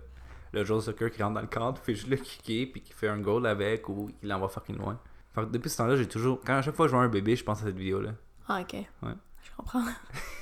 le 0.53 0.65
joueur 0.65 0.79
de 0.81 0.85
soccer 0.85 1.11
qui 1.11 1.23
rentre 1.23 1.35
dans 1.35 1.41
le 1.43 1.47
cadre, 1.47 1.79
puis 1.83 1.95
juste 1.95 2.09
le 2.09 2.17
kicker, 2.17 2.67
puis 2.73 2.81
qui 2.81 2.93
fait 2.95 3.09
un 3.09 3.19
goal 3.21 3.47
avec, 3.47 3.87
ou 3.91 4.11
il 4.23 4.29
l'envoie 4.31 4.49
fucking 4.49 4.79
loin. 4.79 4.99
Fait 5.35 5.43
que 5.43 5.47
depuis 5.47 5.69
ce 5.69 5.77
temps-là, 5.79 5.97
j'ai 5.97 6.09
toujours. 6.09 6.41
Quand 6.45 6.55
à 6.57 6.63
chaque 6.63 6.75
fois 6.75 6.87
que 6.87 6.91
je 6.93 6.97
vois 6.97 7.05
un 7.05 7.09
bébé, 7.09 7.37
je 7.37 7.45
pense 7.45 7.61
à 7.63 7.67
cette 7.67 7.77
vidéo-là. 7.77 8.13
Ah, 8.49 8.61
ok. 8.63 8.73
Ouais. 8.75 9.13
Je 9.43 9.51
comprends. 9.57 9.85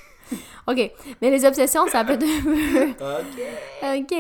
ok. 0.67 0.93
Mais 1.21 1.31
les 1.31 1.45
obsessions, 1.45 1.87
ça 1.89 2.05
peut 2.05 2.13
être 2.15 2.25
un 2.25 2.43
peu. 2.43 2.91
Ok. 2.91 4.03
Ok. 4.03 4.19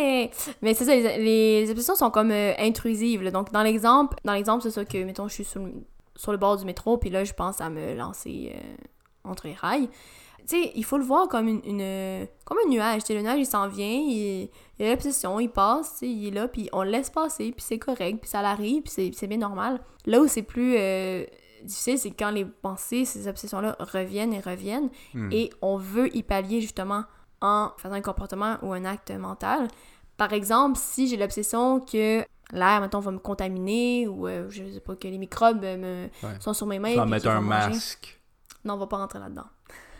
Mais 0.62 0.74
c'est 0.74 0.84
ça, 0.84 0.94
les, 0.94 1.64
les 1.64 1.70
obsessions 1.70 1.94
sont 1.94 2.10
comme 2.10 2.30
euh, 2.30 2.52
intrusives. 2.58 3.22
là. 3.22 3.30
Donc, 3.30 3.52
dans 3.52 3.62
l'exemple, 3.62 4.16
dans 4.24 4.32
l'exemple, 4.32 4.62
c'est 4.62 4.70
ça 4.70 4.84
que, 4.84 4.98
mettons, 5.04 5.28
je 5.28 5.34
suis 5.34 5.44
sur 5.44 5.60
le, 5.62 5.72
sur 6.16 6.32
le 6.32 6.38
bord 6.38 6.56
du 6.56 6.64
métro, 6.64 6.96
puis 6.98 7.10
là, 7.10 7.24
je 7.24 7.32
pense 7.32 7.60
à 7.60 7.70
me 7.70 7.94
lancer 7.94 8.52
euh, 8.54 8.60
entre 9.30 9.46
les 9.46 9.54
rails. 9.54 9.88
Tu 10.48 10.60
sais, 10.62 10.72
il 10.74 10.84
faut 10.84 10.98
le 10.98 11.04
voir 11.04 11.28
comme 11.28 11.46
une, 11.46 11.60
une- 11.64 12.26
comme 12.44 12.58
un 12.66 12.68
nuage. 12.68 13.02
Tu 13.02 13.08
sais, 13.08 13.14
le 13.14 13.22
nuage, 13.22 13.38
il 13.38 13.46
s'en 13.46 13.68
vient, 13.68 13.86
il, 13.86 14.48
il 14.78 14.86
a 14.86 14.90
l'obsession, 14.90 15.38
il 15.38 15.48
passe, 15.48 15.92
tu 15.92 15.98
sais, 15.98 16.08
il 16.08 16.28
est 16.28 16.30
là, 16.32 16.48
puis 16.48 16.68
on 16.72 16.82
le 16.82 16.90
laisse 16.90 17.10
passer, 17.10 17.52
puis 17.52 17.64
c'est 17.64 17.78
correct, 17.78 18.18
puis 18.20 18.28
ça 18.30 18.42
l'arrive, 18.42 18.82
puis 18.82 18.90
c'est- 18.90 19.10
c'est 19.14 19.26
bien 19.28 19.36
normal. 19.38 19.80
Là 20.06 20.20
où 20.20 20.26
c'est 20.26 20.42
plus 20.42 20.74
euh, 20.78 21.24
difficile, 21.64 21.98
c'est 21.98 22.10
quand 22.10 22.30
les 22.30 22.44
pensées, 22.44 23.04
ces 23.04 23.28
obsessions-là 23.28 23.76
reviennent 23.80 24.32
et 24.32 24.40
reviennent, 24.40 24.90
Hmm. 25.14 25.28
et 25.32 25.50
on 25.62 25.76
veut 25.76 26.14
y 26.16 26.22
pallier 26.22 26.60
justement 26.60 27.04
en 27.40 27.70
faisant 27.78 27.94
un 27.94 28.00
comportement 28.02 28.58
ou 28.62 28.72
un 28.72 28.84
acte 28.84 29.10
mental. 29.10 29.68
Par 30.16 30.32
exemple, 30.32 30.78
si 30.78 31.08
j'ai 31.08 31.16
l'obsession 31.16 31.80
que 31.80 32.22
l'air, 32.52 32.80
mettons, 32.80 33.00
va 33.00 33.10
me 33.12 33.18
contaminer 33.18 34.06
ou 34.08 34.26
euh, 34.28 34.46
je 34.50 34.62
sais 34.72 34.80
pas, 34.80 34.94
que 34.96 35.08
les 35.08 35.16
microbes 35.18 35.62
me, 35.62 36.08
Ouais. 36.22 36.30
sont 36.40 36.52
sur 36.52 36.66
mes 36.66 36.78
mains. 36.78 36.90
Tu 36.92 36.96
vas 36.98 37.06
mettre 37.06 37.28
un 37.28 37.40
manger. 37.40 37.68
masque. 37.70 38.20
Non, 38.64 38.74
on 38.74 38.76
va 38.78 38.86
pas 38.86 38.98
rentrer 38.98 39.18
là-dedans. 39.18 39.46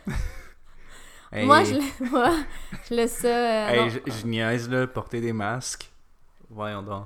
Hey, 1.33 1.45
Moi, 1.45 1.63
je, 1.63 1.75
moi, 2.11 2.29
je 2.89 2.93
laisse 2.93 3.19
ça. 3.19 3.27
euh, 3.27 3.69
hey, 3.85 3.89
je, 3.89 3.99
je 4.05 4.27
niaise, 4.27 4.69
là, 4.69 4.85
porter 4.85 5.21
des 5.21 5.31
masques. 5.31 5.89
Voyons 6.49 6.81
donc. 6.83 7.05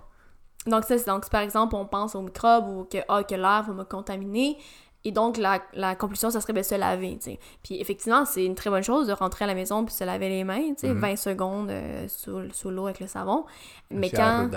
Donc, 0.68 0.84
ça, 0.86 0.98
c'est 0.98 1.06
donc, 1.08 1.30
par 1.30 1.42
exemple, 1.42 1.76
on 1.76 1.86
pense 1.86 2.16
aux 2.16 2.22
microbes 2.22 2.68
ou 2.68 2.84
que, 2.86 2.98
ah, 3.08 3.24
que 3.24 3.36
l'air 3.36 3.64
va 3.68 3.74
me 3.74 3.84
contaminer. 3.84 4.58
Et 5.04 5.12
donc, 5.12 5.38
la, 5.38 5.60
la 5.74 5.96
conclusion, 5.96 6.32
ça 6.32 6.42
serait 6.42 6.54
de 6.54 6.64
se 6.64 6.74
laver, 6.74 7.16
tu 7.18 7.32
sais. 7.32 7.40
Puis, 7.64 7.80
effectivement, 7.80 8.26
c'est 8.26 8.44
une 8.44 8.56
très 8.56 8.72
bonne 8.72 8.82
chose 8.84 9.06
de 9.06 9.14
rentrer 9.14 9.46
à 9.46 9.48
la 9.48 9.54
maison 9.54 9.86
puis 9.86 9.94
se 9.94 10.04
laver 10.04 10.30
les 10.30 10.44
mains, 10.44 10.70
tu 10.74 10.88
sais, 10.88 10.90
Mhm. 10.90 11.00
20 11.00 11.16
secondes 11.16 11.70
euh, 11.70 12.08
sous, 12.08 12.40
sous 12.52 12.72
l'eau 12.72 12.86
avec 12.86 13.00
le 13.00 13.08
savon. 13.08 13.46
Mais 13.92 14.08
Monsieur 14.08 14.18
quand... 14.18 14.50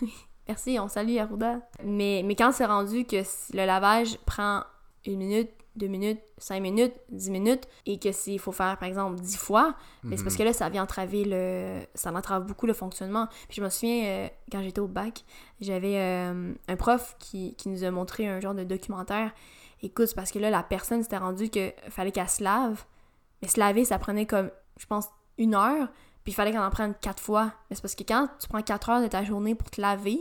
Merci, 0.48 0.78
on 0.80 0.88
salue 0.88 1.18
Arruda. 1.18 1.60
Mais, 1.84 2.22
mais 2.24 2.34
quand 2.34 2.50
c'est 2.52 2.64
rendu 2.64 3.04
que 3.04 3.16
le 3.52 3.66
lavage 3.66 4.18
prend 4.26 4.62
une 5.04 5.18
minute, 5.18 5.50
deux 5.80 5.88
minutes, 5.88 6.20
cinq 6.38 6.60
minutes, 6.60 6.92
dix 7.08 7.30
minutes, 7.30 7.66
et 7.86 7.98
que 7.98 8.12
s'il 8.12 8.38
faut 8.38 8.52
faire, 8.52 8.76
par 8.78 8.88
exemple, 8.88 9.20
dix 9.20 9.36
fois, 9.36 9.74
mais 10.04 10.16
c'est 10.16 10.22
parce 10.22 10.34
Mhm. 10.34 10.38
que 10.38 10.44
là, 10.44 10.52
ça 10.52 10.68
vient 10.68 10.84
entraver 10.84 11.24
le... 11.26 11.80
Ça 11.94 12.12
entrave 12.12 12.44
beaucoup 12.46 12.66
le 12.66 12.72
fonctionnement. 12.74 13.26
Puis 13.48 13.56
je 13.56 13.62
me 13.62 13.68
souviens, 13.68 14.04
euh, 14.04 14.28
quand 14.52 14.62
j'étais 14.62 14.80
au 14.80 14.86
bac, 14.86 15.24
j'avais 15.60 15.96
euh, 15.98 16.52
un 16.68 16.76
prof 16.76 17.16
qui, 17.18 17.54
qui 17.56 17.68
nous 17.68 17.82
a 17.82 17.90
montré 17.90 18.28
un 18.28 18.38
genre 18.38 18.54
de 18.54 18.62
documentaire. 18.64 19.32
Écoute, 19.82 20.06
c'est 20.06 20.14
parce 20.14 20.30
que 20.30 20.38
là, 20.38 20.50
la 20.50 20.62
personne 20.62 21.02
s'était 21.02 21.16
rendue 21.16 21.48
que 21.50 21.72
fallait 21.88 22.12
qu'elle 22.12 22.28
se 22.28 22.44
lave. 22.44 22.84
Mais 23.42 23.48
se 23.48 23.58
laver, 23.58 23.84
ça 23.84 23.98
prenait 23.98 24.26
comme, 24.26 24.50
je 24.78 24.86
pense, 24.86 25.06
une 25.38 25.54
heure. 25.54 25.88
Puis 26.22 26.32
il 26.32 26.34
fallait 26.34 26.50
qu'elle 26.52 26.60
en 26.60 26.68
prenne 26.70 26.94
quatre 27.00 27.22
fois. 27.22 27.52
Mais 27.70 27.76
c'est 27.76 27.82
parce 27.82 27.94
que 27.94 28.02
quand 28.04 28.28
tu 28.38 28.46
prends 28.46 28.60
quatre 28.62 28.90
heures 28.90 29.00
de 29.00 29.06
ta 29.08 29.24
journée 29.24 29.54
pour 29.54 29.70
te 29.70 29.80
laver, 29.80 30.18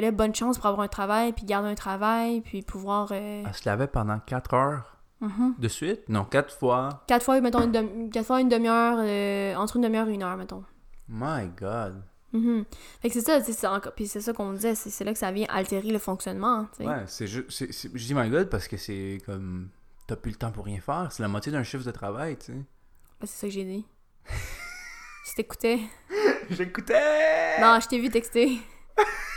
ben 0.00 0.06
là, 0.06 0.10
bonne 0.10 0.34
chance 0.34 0.56
pour 0.58 0.66
avoir 0.66 0.82
un 0.84 0.88
travail, 0.88 1.32
puis 1.32 1.44
garder 1.44 1.68
un 1.68 1.74
travail, 1.74 2.40
puis 2.42 2.62
pouvoir... 2.62 3.08
euh, 3.12 3.42
Elle 3.46 3.54
se 3.54 3.68
lavait 3.68 3.86
pendant 3.86 4.18
4 4.18 4.54
heures 4.54 4.96
mhm. 5.20 5.54
de 5.58 5.68
suite? 5.68 6.08
Non, 6.08 6.24
4 6.24 6.54
fois. 6.54 7.04
Quatre 7.06 7.24
fois, 7.24 7.40
mettons, 7.40 7.62
une, 7.62 7.72
demi- 7.72 8.10
quatre 8.10 8.26
fois 8.26 8.40
une 8.40 8.48
demi-heure, 8.48 8.98
euh, 9.00 9.54
entre 9.54 9.76
une 9.76 9.82
demi-heure 9.82 10.08
et 10.08 10.12
une 10.14 10.22
heure, 10.22 10.36
mettons. 10.36 10.64
My 11.08 11.48
God. 11.58 12.02
Mhm. 12.32 12.64
Fait 13.00 13.08
que 13.08 13.14
c'est 13.14 13.20
ça, 13.22 13.40
c'est 13.42 13.66
encore- 13.66 13.92
puis 13.94 14.06
c'est 14.06 14.20
ça 14.20 14.32
qu'on 14.32 14.52
disait, 14.52 14.74
c'est 14.74 14.90
c'est 14.90 15.04
là 15.04 15.12
que 15.12 15.18
ça 15.18 15.30
vient 15.32 15.46
altérer 15.48 15.88
le 15.90 15.98
fonctionnement. 15.98 16.66
Ouais, 16.80 17.04
c'est 17.06 17.26
c'est- 17.48 17.72
Je 17.72 18.06
dis 18.06 18.14
my 18.14 18.28
God 18.28 18.50
parce 18.50 18.68
que 18.68 18.76
c'est 18.76 19.20
comme. 19.24 19.70
T'as 20.06 20.16
plus 20.16 20.30
le 20.32 20.36
temps 20.36 20.52
pour 20.52 20.66
rien 20.66 20.80
faire. 20.80 21.08
C'est 21.10 21.22
la 21.22 21.28
moitié 21.28 21.50
d'un 21.50 21.62
chiffre 21.64 21.84
de 21.84 21.90
travail, 21.90 22.36
tu 22.36 22.46
sais. 22.46 22.52
Ben, 22.52 23.26
c'est 23.26 23.40
ça 23.40 23.46
que 23.48 23.52
j'ai 23.52 23.64
dit. 23.64 23.86
si 25.24 25.34
t'écoutais... 25.34 25.80
J'écoutais! 26.50 27.60
Non, 27.60 27.78
je 27.80 27.88
t'ai 27.88 27.98
vu 27.98 28.08
texter. 28.08 28.60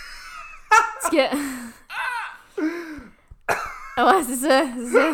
Parce 1.01 1.13
que... 1.15 1.37
Ah 3.97 4.07
ouais, 4.15 4.23
c'est 4.23 4.35
ça, 4.35 4.63
c'est 4.77 4.91
ça. 4.91 5.11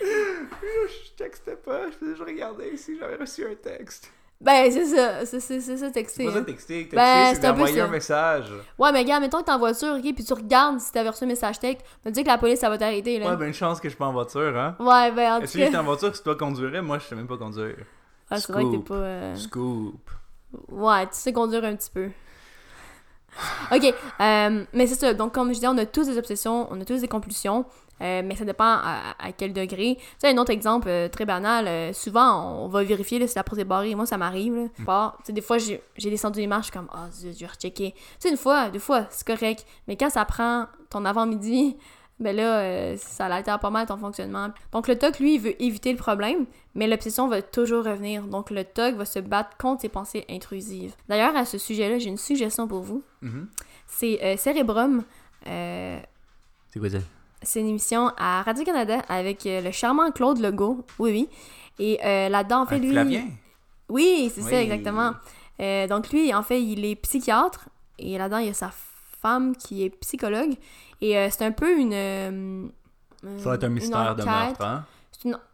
Je 0.00 1.12
textais 1.16 1.56
pas, 1.56 1.86
je 1.90 1.96
faisais 1.96 2.10
juste 2.16 2.24
regarder 2.26 2.76
si 2.76 2.98
j'avais 2.98 3.16
reçu 3.16 3.46
un 3.46 3.54
texte. 3.54 4.10
Ben, 4.38 4.70
c'est 4.70 4.84
ça, 4.84 5.24
c'est 5.24 5.40
c'est- 5.40 5.60
c'est 5.60 5.76
ça, 5.78 5.90
texter. 5.90 6.24
C'est 6.24 6.28
pas 6.28 6.32
ça 6.34 6.38
hein. 6.40 6.44
texter. 6.44 6.74
Texter, 6.82 6.96
Ben, 6.96 7.34
c'est 7.34 7.44
un 7.46 7.52
d'envoyer 7.52 7.78
ça. 7.78 7.84
un 7.86 7.88
message. 7.88 8.52
Ouais, 8.78 8.92
mais 8.92 9.02
gars, 9.04 9.18
mettons 9.18 9.38
que 9.40 9.44
t'es 9.44 9.52
en 9.52 9.58
voiture, 9.58 9.94
ok, 9.94 10.02
puis 10.14 10.24
tu 10.24 10.32
regardes 10.34 10.78
si 10.78 10.92
t'avais 10.92 11.08
reçu 11.08 11.24
un 11.24 11.28
message 11.28 11.58
texte, 11.58 11.86
me 12.04 12.10
dis 12.10 12.22
que 12.22 12.28
la 12.28 12.36
police, 12.36 12.60
ça 12.60 12.68
va 12.68 12.76
t'arrêter, 12.76 13.18
là. 13.18 13.30
Ouais, 13.30 13.36
ben 13.36 13.46
une 13.46 13.54
chance 13.54 13.78
que 13.80 13.84
je 13.88 13.94
suis 13.94 13.98
pas 13.98 14.04
en 14.06 14.12
voiture, 14.12 14.54
hein. 14.58 14.76
Ouais, 14.78 15.10
ben, 15.12 15.36
en 15.36 15.40
tout 15.40 15.46
Si 15.46 15.58
j'étais 15.58 15.72
cas... 15.72 15.80
en 15.80 15.84
voiture, 15.84 16.14
si 16.14 16.22
toi 16.22 16.34
conduirais, 16.36 16.82
moi 16.82 16.98
je 16.98 17.06
sais 17.06 17.14
même 17.14 17.26
pas 17.28 17.38
conduire. 17.38 17.76
Ah, 18.30 18.38
c'est 18.38 18.52
vrai 18.52 18.64
que 18.64 18.72
t'es 18.72 18.78
pas... 18.82 18.94
euh, 18.94 19.34
Scoop. 19.36 20.10
Ouais, 20.68 21.04
tu 21.06 21.12
sais 21.14 21.32
conduire 21.32 21.64
un 21.64 21.74
petit 21.76 21.90
peu. 21.90 22.10
Ok, 23.72 23.94
euh, 24.20 24.64
mais 24.72 24.86
c'est 24.86 24.94
ça. 24.94 25.14
Donc, 25.14 25.32
comme 25.32 25.48
je 25.48 25.54
disais, 25.54 25.68
on 25.68 25.78
a 25.78 25.86
tous 25.86 26.06
des 26.06 26.18
obsessions, 26.18 26.68
on 26.70 26.80
a 26.80 26.84
tous 26.84 27.00
des 27.00 27.08
compulsions, 27.08 27.64
euh, 28.00 28.22
mais 28.24 28.36
ça 28.36 28.44
dépend 28.44 28.64
à, 28.64 29.14
à 29.18 29.32
quel 29.32 29.52
degré. 29.52 29.96
Tu 29.96 30.04
sais, 30.18 30.28
un 30.28 30.38
autre 30.38 30.50
exemple 30.52 30.88
euh, 30.88 31.08
très 31.08 31.24
banal, 31.24 31.94
souvent, 31.94 32.64
on 32.64 32.68
va 32.68 32.82
vérifier 32.82 33.18
là, 33.18 33.26
si 33.26 33.34
la 33.36 33.44
porte 33.44 33.60
est 33.60 33.64
barrée. 33.64 33.94
Moi, 33.94 34.06
ça 34.06 34.18
m'arrive. 34.18 34.68
sais, 35.24 35.32
des 35.32 35.40
fois, 35.40 35.58
j'ai 35.58 35.80
descendu 36.10 36.40
les 36.40 36.46
marches, 36.46 36.66
je 36.66 36.70
suis 36.72 36.78
comme, 36.78 36.88
ah, 36.92 37.08
zut, 37.12 37.34
je 37.34 37.40
vais 37.40 37.46
rechecker. 37.46 37.92
Tu 37.92 38.00
sais, 38.18 38.30
une 38.30 38.36
fois, 38.36 38.68
deux 38.68 38.78
fois, 38.78 39.06
c'est 39.10 39.26
correct. 39.26 39.66
Mais 39.88 39.96
quand 39.96 40.10
ça 40.10 40.24
prend 40.24 40.66
ton 40.90 41.04
avant-midi, 41.04 41.76
ben 42.18 42.34
là, 42.34 42.60
euh, 42.60 42.96
ça 42.96 43.26
altère 43.26 43.58
pas 43.58 43.68
mal 43.70 43.86
ton 43.86 43.98
fonctionnement. 43.98 44.48
Donc, 44.72 44.88
le 44.88 44.96
TOC, 44.98 45.18
lui, 45.18 45.34
il 45.34 45.40
veut 45.40 45.62
éviter 45.62 45.92
le 45.92 45.98
problème, 45.98 46.46
mais 46.74 46.86
l'obsession 46.86 47.28
va 47.28 47.42
toujours 47.42 47.84
revenir. 47.84 48.22
Donc, 48.22 48.50
le 48.50 48.64
TOC 48.64 48.94
va 48.94 49.04
se 49.04 49.18
battre 49.18 49.56
contre 49.58 49.82
ses 49.82 49.88
pensées 49.90 50.24
intrusives. 50.30 50.94
D'ailleurs, 51.08 51.36
à 51.36 51.44
ce 51.44 51.58
sujet-là, 51.58 51.98
j'ai 51.98 52.08
une 52.08 52.16
suggestion 52.16 52.66
pour 52.66 52.80
vous. 52.82 53.02
Mhm. 53.20 53.48
C'est 53.86 54.18
euh, 54.24 54.36
Cérébrum. 54.36 55.04
euh, 55.46 55.98
C'est 56.72 56.80
quoi 56.80 56.90
ça? 56.90 56.98
c'est 57.42 57.60
une 57.60 57.68
émission 57.68 58.10
à 58.16 58.42
Radio-Canada 58.42 59.02
avec 59.08 59.46
euh, 59.46 59.60
le 59.60 59.70
charmant 59.70 60.10
Claude 60.10 60.38
Legault. 60.40 60.84
Oui, 60.98 61.10
oui. 61.12 61.28
Et 61.78 61.98
là-dedans, 62.30 62.62
en 62.62 62.66
fait, 62.66 62.76
Un 62.76 62.78
lui... 62.78 62.90
Flavien? 62.90 63.26
Oui, 63.90 64.32
c'est 64.34 64.40
ça, 64.40 64.60
exactement. 64.62 65.12
Donc 65.60 66.10
lui, 66.10 66.34
en 66.34 66.42
fait, 66.42 66.62
il 66.62 66.84
est 66.86 66.96
psychiatre 66.96 67.68
et 67.98 68.16
là-dedans, 68.16 68.38
il 68.38 68.46
y 68.46 68.50
a 68.50 68.54
sa 68.54 68.72
femme 69.20 69.54
qui 69.54 69.84
est 69.84 69.90
psychologue. 69.90 70.54
Et 71.00 71.16
euh, 71.18 71.28
c'est 71.30 71.44
un 71.44 71.52
peu 71.52 71.78
une... 71.78 71.92
euh, 71.92 72.66
Ça 73.38 73.50
va 73.50 73.54
être 73.56 73.64
un 73.64 73.68
mystère 73.68 74.14
de 74.16 74.22
meurtre, 74.46 74.64
hein? 74.64 74.84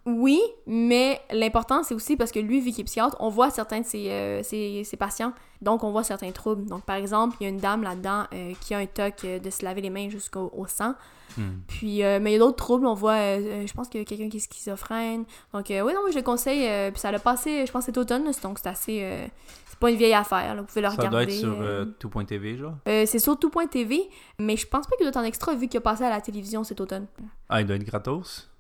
Oui, 0.04 0.40
mais 0.66 1.20
l'important, 1.32 1.82
c'est 1.82 1.94
aussi 1.94 2.16
parce 2.16 2.32
que 2.32 2.38
lui, 2.40 2.61
vu 2.61 2.70
qu'il 2.72 2.80
est 2.80 2.85
psychiatre, 2.85 3.16
on 3.20 3.28
voit 3.28 3.50
certains 3.50 3.80
de 3.80 3.87
ses, 3.87 4.11
euh, 4.11 4.42
ses- 4.42 4.82
ses 4.85 4.96
patients. 4.96 5.32
Donc, 5.61 5.85
on 5.85 5.92
voit 5.92 6.02
certains 6.04 6.30
troubles. 6.32 6.66
Donc, 6.66 6.85
par 6.85 6.96
exemple, 6.96 7.37
il 7.40 7.44
y 7.44 7.46
a 7.46 7.50
une 7.50 7.58
dame 7.58 7.82
là-dedans 7.85 8.24
euh, 8.35 8.52
qui 8.61 8.74
a 8.74 8.78
un 8.78 8.87
toc 8.87 9.14
euh, 9.24 9.38
de 9.38 9.48
se 9.50 9.64
laver 9.64 9.80
les 9.80 9.90
mains 9.90 10.08
jusqu'au 10.08 10.50
au 10.56 10.66
sang. 10.66 10.94
Hmm. 11.38 11.61
Puis, 11.68 12.02
euh, 12.02 12.18
mais 12.20 12.30
il 12.30 12.32
y 12.35 12.37
a 12.37 12.40
d'autres 12.40 12.56
troubles. 12.56 12.85
On 12.87 12.94
voit, 12.94 13.16
je 13.16 13.72
pense 13.72 13.88
qu'il 13.88 14.00
y 14.00 14.02
a 14.02 14.04
quelqu'un 14.04 14.28
qui 14.28 14.38
est 14.38 14.40
schizophrène. 14.40 15.24
Donc, 15.54 15.70
euh, 15.70 15.82
oui, 15.82 15.92
non, 15.94 16.00
moi, 16.02 16.11
je 16.11 16.16
le 16.16 16.22
conseille. 16.22 16.68
puis, 16.90 17.00
ça 17.00 17.12
l'a 17.12 17.18
passé, 17.20 17.64
je 17.64 17.70
pense, 17.72 17.85
cet 17.85 17.96
automne. 17.96 18.24
donc, 18.42 18.58
c'est 18.58 18.68
assez. 18.68 18.98
euh, 19.02 19.26
c'est 19.68 19.78
pas 19.78 19.90
une 19.90 19.96
vieille 19.96 20.12
affaire. 20.14 20.54
là, 20.54 20.61
vous 20.61 20.66
pouvez 20.66 20.82
le 20.82 20.88
Ça 20.88 20.96
regarder. 20.96 21.11
doit 21.11 21.22
être 21.22 21.30
sur 21.32 21.61
euh. 21.61 21.85
euh, 21.85 21.85
tout.tv, 21.98 22.56
genre? 22.58 22.74
Euh, 22.88 23.04
c'est 23.06 23.18
sur 23.20 23.38
tout.tv, 23.38 24.11
mais 24.38 24.56
je 24.56 24.66
pense 24.66 24.87
pas 24.87 24.96
qu'il 24.96 25.04
doit 25.04 25.11
être 25.11 25.16
en 25.16 25.22
extra 25.24 25.54
vu 25.54 25.68
qu'il 25.68 25.78
a 25.78 25.80
passé 25.80 26.04
à 26.04 26.11
la 26.11 26.20
télévision 26.20 26.64
cet 26.64 26.80
automne. 26.80 27.06
Ah, 27.48 27.61
il 27.61 27.66
doit 27.66 27.76
être 27.76 27.85
gratos? 27.85 28.50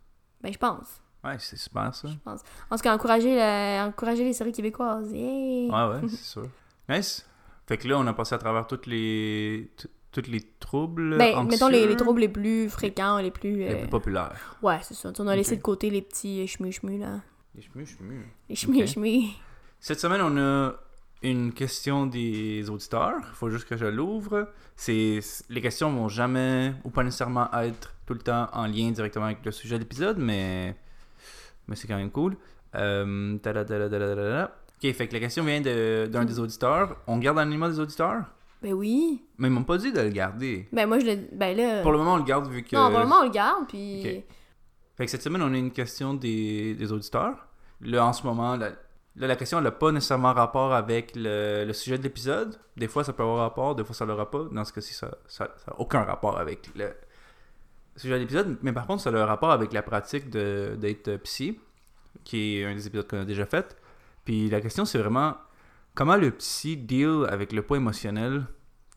Ben, 0.40 0.52
je 0.52 0.58
pense. 0.58 1.01
Ouais, 1.24 1.36
c'est 1.38 1.56
super 1.56 1.94
ça. 1.94 2.08
En 2.26 2.76
tout 2.76 2.82
cas, 2.82 2.94
encourager, 2.94 3.36
la- 3.36 3.86
encourager 3.86 4.24
les 4.24 4.32
séries 4.32 4.52
québécoises. 4.52 5.10
Yeah! 5.12 5.70
Ouais, 5.70 5.94
ouais, 5.94 6.08
c'est 6.08 6.16
sûr. 6.16 6.48
Nice. 6.88 7.28
Fait 7.66 7.78
que 7.78 7.86
là, 7.86 7.98
on 7.98 8.06
a 8.06 8.12
passé 8.12 8.34
à 8.34 8.38
travers 8.38 8.66
toutes 8.66 8.86
les. 8.86 9.70
tous 10.10 10.22
les 10.28 10.40
troubles 10.58 11.16
Ben, 11.16 11.36
anxieux, 11.36 11.50
mettons 11.50 11.68
les, 11.68 11.86
les 11.86 11.96
troubles 11.96 12.20
les 12.20 12.28
plus 12.28 12.68
fréquents, 12.68 13.18
les 13.18 13.30
plus... 13.30 13.56
les 13.58 13.74
euh, 13.74 13.78
plus 13.80 13.88
populaires. 13.88 14.56
Ouais, 14.62 14.78
c'est 14.82 14.94
ça. 14.94 15.12
On 15.18 15.28
a 15.28 15.36
laissé 15.36 15.56
de 15.56 15.62
côté 15.62 15.90
les 15.90 16.02
petits 16.02 16.46
chemu-chemu, 16.46 16.98
là. 16.98 17.20
Les 17.54 17.62
chemins. 17.62 17.84
Les 18.48 18.56
chemu-chemu. 18.56 19.24
Cette 19.78 20.00
semaine, 20.00 20.22
on 20.22 20.36
a 20.38 20.72
une 21.22 21.52
question 21.52 22.06
des 22.06 22.68
auditeurs. 22.68 23.14
Il 23.20 23.34
faut 23.34 23.48
juste 23.48 23.66
que 23.68 23.76
je 23.76 23.86
l'ouvre. 23.86 24.48
C'est 24.74 25.20
les 25.48 25.60
questions 25.60 25.90
vont 25.92 26.08
jamais 26.08 26.74
ou 26.82 26.90
pas 26.90 27.04
nécessairement 27.04 27.48
être 27.52 27.94
tout 28.06 28.14
le 28.14 28.20
temps 28.20 28.48
en 28.52 28.66
lien 28.66 28.90
directement 28.90 29.26
avec 29.26 29.44
le 29.44 29.52
sujet 29.52 29.76
de 29.76 29.80
l'épisode, 29.84 30.18
mais 30.18 30.74
mais 31.68 31.76
c'est 31.76 31.86
quand 31.88 31.96
même 31.96 32.10
cool. 32.10 32.36
Euh. 32.74 33.36
Ok, 33.36 34.92
fait 34.92 35.06
que 35.08 35.12
la 35.14 35.20
question 35.20 35.44
vient 35.44 35.60
de- 35.60 36.06
d'un 36.10 36.24
des 36.24 36.38
auditeurs. 36.40 36.96
On 37.06 37.18
garde 37.18 37.36
l'anonymat 37.36 37.68
des 37.68 37.78
auditeurs, 37.80 38.24
Ben 38.62 38.72
oui. 38.72 39.22
mais 39.38 39.48
ils 39.48 39.50
m'ont 39.52 39.62
pas 39.64 39.78
dit 39.78 39.92
de 39.92 40.00
le 40.00 40.08
garder. 40.08 40.68
Ben 40.72 40.86
moi, 40.86 40.98
je 40.98 41.06
le... 41.06 41.16
Ben 41.32 41.56
là... 41.56 41.82
Pour 41.82 41.92
le 41.92 41.98
moment, 41.98 42.14
on 42.14 42.18
le 42.18 42.24
garde 42.24 42.48
vu 42.50 42.62
que. 42.62 42.74
Non, 42.74 42.90
pour 42.90 42.98
le 42.98 43.04
moment, 43.04 43.20
on 43.20 43.24
le 43.24 43.30
garde, 43.30 43.66
puis... 43.68 44.24
Fait 44.96 45.04
que 45.06 45.10
cette 45.10 45.22
semaine, 45.22 45.42
on 45.42 45.52
a 45.52 45.56
une 45.56 45.70
question 45.70 46.14
des, 46.14 46.74
des 46.74 46.92
auditeurs. 46.92 47.46
Là, 47.80 48.04
en 48.06 48.12
ce 48.12 48.24
moment, 48.26 48.56
la, 48.56 48.68
là, 48.70 49.26
la 49.26 49.36
question 49.36 49.60
n'a 49.60 49.70
pas 49.70 49.90
nécessairement 49.90 50.32
rapport 50.34 50.72
avec 50.74 51.12
le, 51.16 51.64
le 51.66 51.72
sujet 51.72 51.96
de 51.98 52.02
l'épisode. 52.02 52.58
Des 52.76 52.88
fois, 52.88 53.02
ça 53.02 53.12
peut 53.12 53.22
avoir 53.22 53.38
rapport, 53.38 53.74
des 53.74 53.84
fois, 53.84 53.94
ça 53.94 54.04
l'aura 54.04 54.30
pas. 54.30 54.44
Dans 54.50 54.64
ce 54.64 54.72
cas-ci, 54.72 54.92
ça 54.94 55.10
n'a 55.38 55.48
aucun 55.78 56.02
rapport 56.02 56.38
avec 56.38 56.70
le 56.76 56.90
sujet 57.96 58.14
de 58.14 58.20
l'épisode. 58.20 58.58
Mais 58.62 58.72
par 58.72 58.86
contre, 58.86 59.02
ça 59.02 59.10
a 59.10 59.14
un 59.14 59.26
rapport 59.26 59.50
avec 59.50 59.72
la 59.72 59.82
pratique 59.82 60.30
d'être 60.30 61.16
psy, 61.24 61.58
qui 62.24 62.58
est 62.58 62.64
un 62.64 62.74
des 62.74 62.86
épisodes 62.86 63.08
qu'on 63.08 63.20
a 63.20 63.24
déjà 63.24 63.46
fait. 63.46 63.76
Puis 64.24 64.48
la 64.48 64.60
question, 64.60 64.84
c'est 64.84 64.98
vraiment 64.98 65.36
comment 65.94 66.16
le 66.16 66.30
psy 66.30 66.76
deal 66.76 67.26
avec 67.28 67.52
le 67.52 67.62
poids 67.62 67.76
émotionnel 67.76 68.44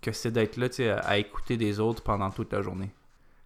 que 0.01 0.12
c'est 0.12 0.31
d'être 0.31 0.58
là, 0.58 0.69
tu 0.69 0.75
sais, 0.75 0.89
à, 0.89 0.99
à 0.99 1.17
écouter 1.17 1.58
des 1.58 1.79
autres 1.79 2.03
pendant 2.03 2.29
toute 2.29 2.53
la 2.53 2.62
journée? 2.62 2.91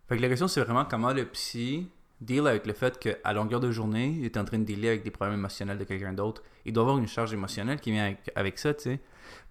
Fait 0.08 0.18
que 0.18 0.22
la 0.22 0.28
question, 0.28 0.48
c'est 0.48 0.62
vraiment 0.62 0.86
comment 0.86 1.14
le 1.14 1.26
psy 1.26 1.88
deal 2.22 2.48
avec 2.48 2.66
le 2.68 2.74
fait 2.74 3.00
qu'à 3.00 3.34
longueur 3.34 3.60
de 3.60 3.72
journée, 3.72 4.16
il 4.18 4.26
est 4.26 4.38
en 4.38 4.44
train 4.44 4.60
de 4.60 4.66
dealer 4.66 4.90
avec 4.90 5.04
des 5.04 5.12
problèmes 5.12 5.38
émotionnels 5.38 5.78
de 5.78 5.84
quelqu'un 5.84 6.14
d'autre. 6.14 6.44
Il 6.66 6.74
doit 6.74 6.84
avoir 6.84 6.98
une 6.98 7.08
charge 7.08 7.34
émotionnelle 7.34 7.80
qui 7.80 7.92
vient 7.92 8.06
avec, 8.06 8.32
avec 8.36 8.60
ça, 8.60 8.74
tu 8.74 8.84
sais. 8.84 9.00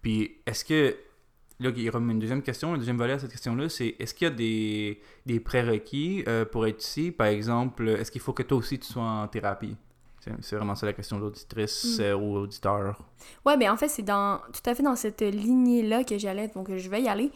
Puis, 0.03 0.37
est-ce 0.47 0.65
que. 0.65 0.97
Là, 1.61 1.71
il 1.75 1.83
y 1.83 1.89
aura 1.89 1.99
une 1.99 2.19
deuxième 2.21 2.43
question, 2.43 2.75
un 2.75 2.79
deuxième 2.79 2.97
volet 2.99 3.15
à 3.15 3.19
cette 3.19 3.33
question-là, 3.33 3.69
c'est 3.69 3.97
est-ce 3.99 4.15
qu'il 4.15 4.29
y 4.29 4.31
a 4.31 4.35
des, 4.35 5.01
des 5.27 5.41
prérequis 5.41 6.23
euh, 6.29 6.45
pour 6.45 6.67
être 6.67 6.77
psy? 6.79 7.11
Par 7.11 7.27
exemple, 7.27 7.89
est-ce 7.89 8.13
qu'il 8.13 8.21
faut 8.21 8.33
que 8.33 8.45
toi 8.45 8.59
aussi 8.59 8.79
tu 8.79 8.87
sois 8.93 9.03
en 9.03 9.27
thérapie? 9.27 9.77
C'est 10.41 10.57
vraiment 10.57 10.75
ça 10.75 10.85
la 10.87 10.93
question 10.93 11.17
de 11.17 11.23
l'auditrice 11.23 11.99
Mm. 11.99 12.03
euh, 12.03 12.15
ou 12.15 12.37
auditeur. 12.37 13.03
Ouais, 13.47 13.57
mais 13.57 13.69
en 13.69 13.77
fait, 13.77 13.89
c'est 13.89 14.03
dans 14.03 14.39
tout 14.53 14.69
à 14.71 14.75
fait 14.75 14.83
dans 14.83 14.95
cette 14.97 15.23
lignée-là 15.23 16.05
que 16.05 16.19
j'allais, 16.19 16.49
donc 16.49 16.71
je 16.75 16.89
vais 16.91 17.03
y 17.03 17.09
aller. 17.09 17.33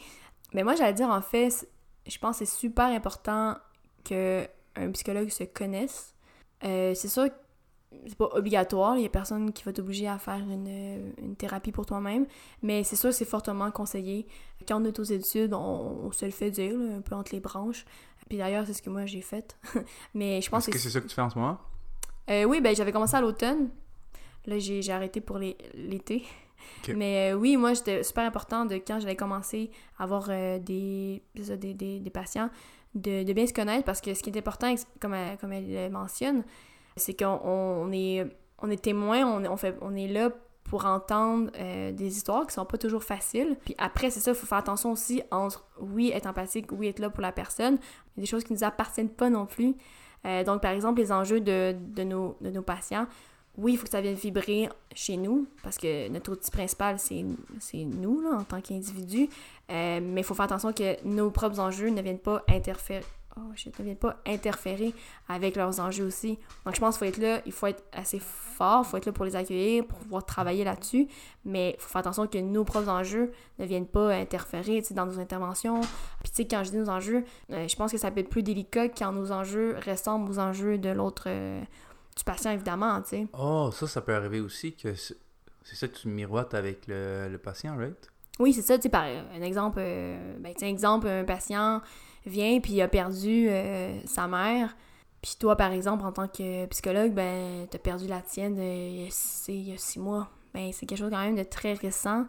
Mais 0.53 0.63
moi, 0.63 0.75
j'allais 0.75 0.93
dire, 0.93 1.09
en 1.09 1.21
fait, 1.21 1.67
je 2.07 2.17
pense 2.19 2.39
que 2.39 2.45
c'est 2.45 2.55
super 2.57 2.85
important 2.85 3.57
que 4.05 4.45
un 4.75 4.91
psychologue 4.91 5.29
se 5.29 5.43
connaisse. 5.45 6.13
Euh, 6.63 6.93
c'est 6.95 7.07
sûr 7.07 7.25
que 7.25 7.33
c'est 8.07 8.17
pas 8.17 8.29
obligatoire, 8.33 8.97
il 8.97 9.03
y 9.03 9.05
a 9.05 9.09
personne 9.09 9.51
qui 9.53 9.63
va 9.63 9.73
t'obliger 9.73 10.07
à 10.07 10.17
faire 10.17 10.35
une, 10.39 11.13
une 11.17 11.35
thérapie 11.35 11.71
pour 11.71 11.85
toi-même, 11.85 12.25
mais 12.61 12.83
c'est 12.83 12.95
sûr 12.95 13.09
que 13.09 13.15
c'est 13.15 13.25
fortement 13.25 13.69
conseillé. 13.71 14.27
Quand 14.67 14.81
on 14.81 14.85
est 14.85 14.99
aux 14.99 15.03
études, 15.03 15.53
on, 15.53 15.59
on 16.05 16.11
se 16.11 16.25
le 16.25 16.31
fait 16.31 16.51
dire, 16.51 16.77
là, 16.77 16.95
un 16.97 17.01
peu 17.01 17.15
entre 17.15 17.33
les 17.33 17.39
branches. 17.39 17.85
Puis 18.29 18.37
d'ailleurs, 18.37 18.65
c'est 18.65 18.73
ce 18.73 18.81
que 18.81 18.89
moi 18.89 19.05
j'ai 19.05 19.21
fait. 19.21 19.57
mais 20.13 20.41
je 20.41 20.49
pense 20.49 20.67
Est-ce 20.67 20.75
que 20.75 20.79
c'est 20.81 20.89
ça 20.89 21.01
que 21.01 21.07
tu 21.07 21.15
fais 21.15 21.21
en 21.21 21.29
ce 21.29 21.37
moment? 21.37 21.57
euh, 22.29 22.45
oui, 22.45 22.61
ben 22.61 22.73
j'avais 22.75 22.91
commencé 22.91 23.15
à 23.15 23.21
l'automne. 23.21 23.69
Là, 24.45 24.59
j'ai 24.59 24.81
j'ai 24.81 24.91
arrêté 24.91 25.21
pour 25.21 25.37
les- 25.37 25.57
l'été. 25.73 26.23
Mais 26.95 27.31
euh, 27.33 27.35
oui, 27.37 27.57
moi, 27.57 27.75
c'était 27.75 28.03
super 28.03 28.23
important 28.25 28.65
de 28.65 28.75
quand 28.75 28.99
j'avais 29.01 29.15
commencé 29.17 29.69
à 29.99 30.03
avoir 30.03 30.27
euh, 30.29 30.59
des, 30.59 31.21
c'est 31.35 31.43
ça, 31.43 31.57
des, 31.57 31.73
des, 31.73 31.99
des 31.99 32.09
patients, 32.09 32.49
de, 32.95 33.23
de 33.23 33.33
bien 33.33 33.45
se 33.47 33.53
connaître 33.53 33.83
parce 33.83 33.99
que 34.01 34.13
ce 34.13 34.23
qui 34.23 34.29
est 34.29 34.37
important, 34.37 34.73
comme 35.01 35.13
elle, 35.13 35.37
comme 35.37 35.51
elle 35.51 35.69
le 35.69 35.89
mentionne, 35.89 36.43
c'est 36.95 37.13
qu'on 37.13 37.39
on 37.43 37.91
est, 37.91 38.25
on 38.59 38.69
est 38.69 38.81
témoin, 38.81 39.25
on, 39.25 39.45
on, 39.45 39.57
fait, 39.57 39.75
on 39.81 39.95
est 39.95 40.07
là 40.07 40.29
pour 40.63 40.85
entendre 40.85 41.51
euh, 41.59 41.91
des 41.91 42.07
histoires 42.07 42.47
qui 42.47 42.53
sont 42.53 42.65
pas 42.65 42.77
toujours 42.77 43.03
faciles. 43.03 43.57
Puis 43.65 43.75
après, 43.77 44.09
c'est 44.09 44.19
ça, 44.19 44.31
il 44.31 44.35
faut 44.35 44.47
faire 44.47 44.57
attention 44.57 44.91
aussi 44.91 45.21
entre, 45.29 45.65
oui, 45.79 46.11
être 46.13 46.25
empathique, 46.25 46.71
oui, 46.71 46.87
être 46.87 46.99
là 46.99 47.09
pour 47.09 47.21
la 47.21 47.31
personne. 47.31 47.75
A 47.75 48.21
des 48.21 48.25
choses 48.25 48.43
qui 48.43 48.53
nous 48.53 48.63
appartiennent 48.63 49.09
pas 49.09 49.29
non 49.29 49.45
plus. 49.45 49.75
Euh, 50.25 50.43
donc, 50.43 50.61
par 50.61 50.71
exemple, 50.71 51.01
les 51.01 51.11
enjeux 51.11 51.41
de, 51.41 51.75
de, 51.79 52.03
nos, 52.03 52.37
de 52.41 52.49
nos 52.49 52.61
patients, 52.61 53.07
oui, 53.57 53.73
il 53.73 53.77
faut 53.77 53.83
que 53.83 53.91
ça 53.91 54.01
vienne 54.01 54.15
vibrer 54.15 54.69
chez 54.95 55.15
nous, 55.15 55.47
parce 55.61 55.77
que 55.77 56.07
notre 56.09 56.31
outil 56.31 56.49
principal, 56.49 56.97
c'est 56.97 57.23
nous, 57.83 58.21
là, 58.21 58.37
en 58.39 58.43
tant 58.43 58.61
qu'individus. 58.61 59.29
Euh, 59.69 59.99
mais 60.01 60.21
il 60.21 60.23
faut 60.23 60.33
faire 60.33 60.45
attention 60.45 60.73
que 60.73 61.05
nos 61.05 61.29
propres 61.29 61.59
enjeux 61.59 61.89
ne 61.89 62.01
viennent 62.01 62.17
pas 62.17 62.43
interférer. 62.49 63.05
Oh 63.35 63.51
shit, 63.55 63.77
ne 63.79 63.83
viennent 63.83 63.97
pas 63.97 64.17
interférer 64.27 64.93
avec 65.27 65.55
leurs 65.55 65.79
enjeux 65.79 66.05
aussi. 66.05 66.37
Donc 66.65 66.75
je 66.75 66.79
pense 66.79 66.97
qu'il 66.97 67.07
faut 67.07 67.13
être 67.13 67.21
là, 67.21 67.41
il 67.47 67.51
faut 67.51 67.65
être 67.65 67.83
assez 67.91 68.19
fort, 68.19 68.83
il 68.85 68.89
faut 68.89 68.97
être 68.97 69.07
là 69.07 69.11
pour 69.11 69.25
les 69.25 69.35
accueillir, 69.35 69.87
pour 69.87 69.97
pouvoir 69.97 70.25
travailler 70.25 70.63
là-dessus. 70.63 71.07
Mais 71.43 71.75
il 71.75 71.81
faut 71.81 71.89
faire 71.89 72.01
attention 72.01 72.27
que 72.27 72.37
nos 72.37 72.63
propres 72.63 72.89
enjeux 72.89 73.31
ne 73.57 73.65
viennent 73.65 73.87
pas 73.87 74.13
interférer 74.13 74.83
dans 74.91 75.07
nos 75.07 75.19
interventions. 75.19 75.81
Puis 76.21 76.29
tu 76.29 76.35
sais, 76.35 76.47
quand 76.47 76.63
je 76.63 76.71
dis 76.71 76.77
nos 76.77 76.89
enjeux, 76.89 77.23
euh, 77.51 77.67
je 77.67 77.75
pense 77.75 77.91
que 77.91 77.97
ça 77.97 78.11
peut 78.11 78.19
être 78.19 78.29
plus 78.29 78.43
délicat 78.43 78.89
quand 78.89 79.11
nos 79.11 79.31
enjeux 79.31 79.77
ressemblent 79.85 80.29
aux 80.29 80.39
enjeux 80.39 80.77
de 80.77 80.89
l'autre, 80.89 81.23
euh, 81.27 81.61
du 82.15 82.23
patient 82.23 82.51
évidemment, 82.51 83.01
tu 83.01 83.09
sais. 83.09 83.27
Oh, 83.33 83.71
ça, 83.71 83.87
ça 83.87 84.01
peut 84.01 84.13
arriver 84.13 84.41
aussi 84.41 84.75
que 84.75 84.93
c'est 84.93 85.75
ça 85.75 85.87
que 85.87 85.95
tu 85.95 86.07
miroites 86.07 86.53
avec 86.53 86.85
le, 86.87 87.29
le 87.29 87.37
patient, 87.39 87.75
right? 87.77 88.11
Oui, 88.39 88.53
c'est 88.53 88.61
ça, 88.61 88.77
tu 88.77 88.83
sais, 88.83 88.89
par 88.89 89.03
un 89.03 89.41
exemple, 89.41 89.79
euh, 89.79 90.37
ben, 90.39 90.53
tu 90.53 90.59
sais, 90.59 90.69
exemple, 90.69 91.07
un 91.07 91.23
patient 91.23 91.81
vient 92.25 92.59
puis 92.59 92.73
il 92.73 92.81
a 92.81 92.87
perdu 92.87 93.47
euh, 93.49 93.99
sa 94.05 94.27
mère, 94.27 94.75
puis 95.21 95.35
toi, 95.39 95.55
par 95.55 95.71
exemple, 95.71 96.03
en 96.05 96.11
tant 96.11 96.27
que 96.27 96.65
psychologue, 96.67 97.13
ben, 97.13 97.65
t'as 97.69 97.77
perdu 97.79 98.07
la 98.07 98.21
tienne 98.21 98.57
il 98.57 99.03
y 99.03 99.07
a 99.07 99.09
six- 99.09 99.45
il 99.53 99.69
y 99.69 99.73
a 99.73 99.77
six 99.77 99.99
mois. 99.99 100.29
Ben, 100.53 100.71
c'est 100.73 100.85
quelque 100.85 100.99
chose 100.99 101.09
quand 101.11 101.21
même 101.23 101.35
de 101.35 101.43
très 101.43 101.73
récent, 101.73 102.25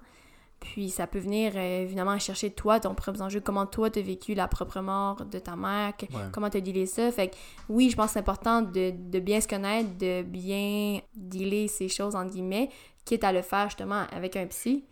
puis 0.61 0.89
ça 0.91 1.07
peut 1.07 1.19
venir, 1.19 1.53
euh, 1.57 1.83
évidemment, 1.83 2.19
chercher 2.19 2.51
toi, 2.51 2.81
ton 2.81 2.95
propre 2.95 3.21
enjeu, 3.21 3.41
comment 3.41 3.67
toi 3.67 3.91
t'as 3.91 4.01
vécu 4.01 4.35
la 4.35 4.49
propre 4.49 4.81
mort 4.81 5.25
de 5.27 5.39
ta 5.39 5.57
mère, 5.57 5.97
que- 5.97 6.07
Ouais. 6.07 6.23
comment 6.33 6.49
t'as 6.49 6.61
dealé 6.61 6.87
ça. 6.87 7.11
Fait 7.13 7.29
que 7.29 7.35
oui, 7.69 7.91
je 7.91 7.97
pense 7.97 8.07
que 8.07 8.13
c'est 8.15 8.19
important 8.21 8.63
de, 8.63 8.93
de 8.97 9.19
bien 9.19 9.41
se 9.41 9.49
connaître, 9.49 9.91
de 9.99 10.23
bien 10.23 11.01
dealer 11.15 11.69
ces 11.69 11.89
choses, 11.89 12.15
entre 12.17 12.31
guillemets, 12.31 12.71
quitte 13.05 13.25
à 13.25 13.33
le 13.33 13.43
faire 13.43 13.69
justement 13.69 14.05
avec 14.13 14.37
un 14.37 14.47
psy 14.47 14.85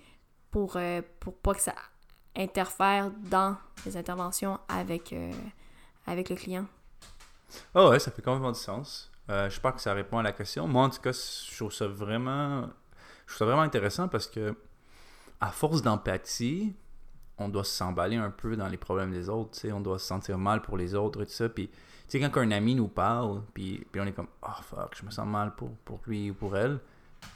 pour, 0.51 0.75
euh, 0.77 1.01
pour 1.21 1.35
pas 1.35 1.55
que 1.55 1.62
ça 1.62 1.75
interfère 2.37 3.11
dans 3.31 3.57
les 3.85 3.97
interventions 3.97 4.59
avec, 4.68 5.12
euh, 5.12 5.33
avec 6.07 6.31
le 6.31 6.37
client. 6.37 6.66
Ah 7.75 7.88
ouais, 7.88 7.99
ça 7.99 8.11
fait 8.11 8.23
complètement 8.23 8.53
du 8.53 8.59
sens. 8.59 9.11
Euh, 9.31 9.49
je 9.51 9.61
pense 9.61 9.75
que 9.75 9.81
ça 9.81 9.95
répond 9.95 10.18
à 10.18 10.23
la 10.23 10.33
question. 10.33 10.66
Moi, 10.66 10.85
en 10.85 10.90
tout 10.90 11.01
cas, 11.01 11.12
je 11.12 11.57
trouve 11.57 11.73
ça 11.73 11.87
vraiment, 11.87 12.62
je 13.27 13.35
trouve 13.35 13.38
ça 13.38 13.45
vraiment 13.45 13.62
intéressant 13.62 14.09
parce 14.09 14.27
que, 14.27 14.55
à 15.40 15.49
force 15.49 15.83
d'empathie, 15.83 16.75
on 17.38 17.49
doit 17.49 17.64
s'emballer 17.64 18.16
un 18.16 18.31
peu 18.31 18.57
dans 18.57 18.68
les 18.68 18.77
problèmes 18.77 19.11
des 19.11 19.29
autres. 19.29 19.59
On 19.71 19.81
doit 19.81 19.99
se 19.99 20.07
sentir 20.07 20.38
mal 20.38 20.62
pour 20.62 20.77
les 20.77 20.95
autres 20.95 21.23
et 21.23 21.27
tout 21.27 21.33
ça. 21.33 21.49
Puis, 21.49 21.68
tu 21.68 21.75
sais, 22.09 22.21
quand 22.21 22.40
un 22.40 22.51
ami 22.51 22.75
nous 22.75 22.88
parle, 22.88 23.42
puis, 23.55 23.87
puis 23.90 24.01
on 24.01 24.07
est 24.07 24.12
comme, 24.12 24.29
oh 24.42 24.62
fuck, 24.62 24.97
je 24.99 25.05
me 25.05 25.11
sens 25.11 25.27
mal 25.27 25.55
pour, 25.55 25.71
pour 25.85 26.01
lui 26.07 26.31
ou 26.31 26.35
pour 26.35 26.57
elle. 26.57 26.81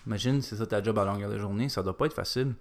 Imagine, 0.07 0.43
c'est 0.43 0.57
ça 0.57 0.67
ta 0.67 0.83
job 0.83 0.99
à 0.99 1.05
longueur 1.05 1.31
de 1.31 1.39
journée, 1.39 1.69
ça 1.69 1.83
doit 1.83 1.97
pas 1.97 2.07
être 2.07 2.15
facile. 2.15 2.55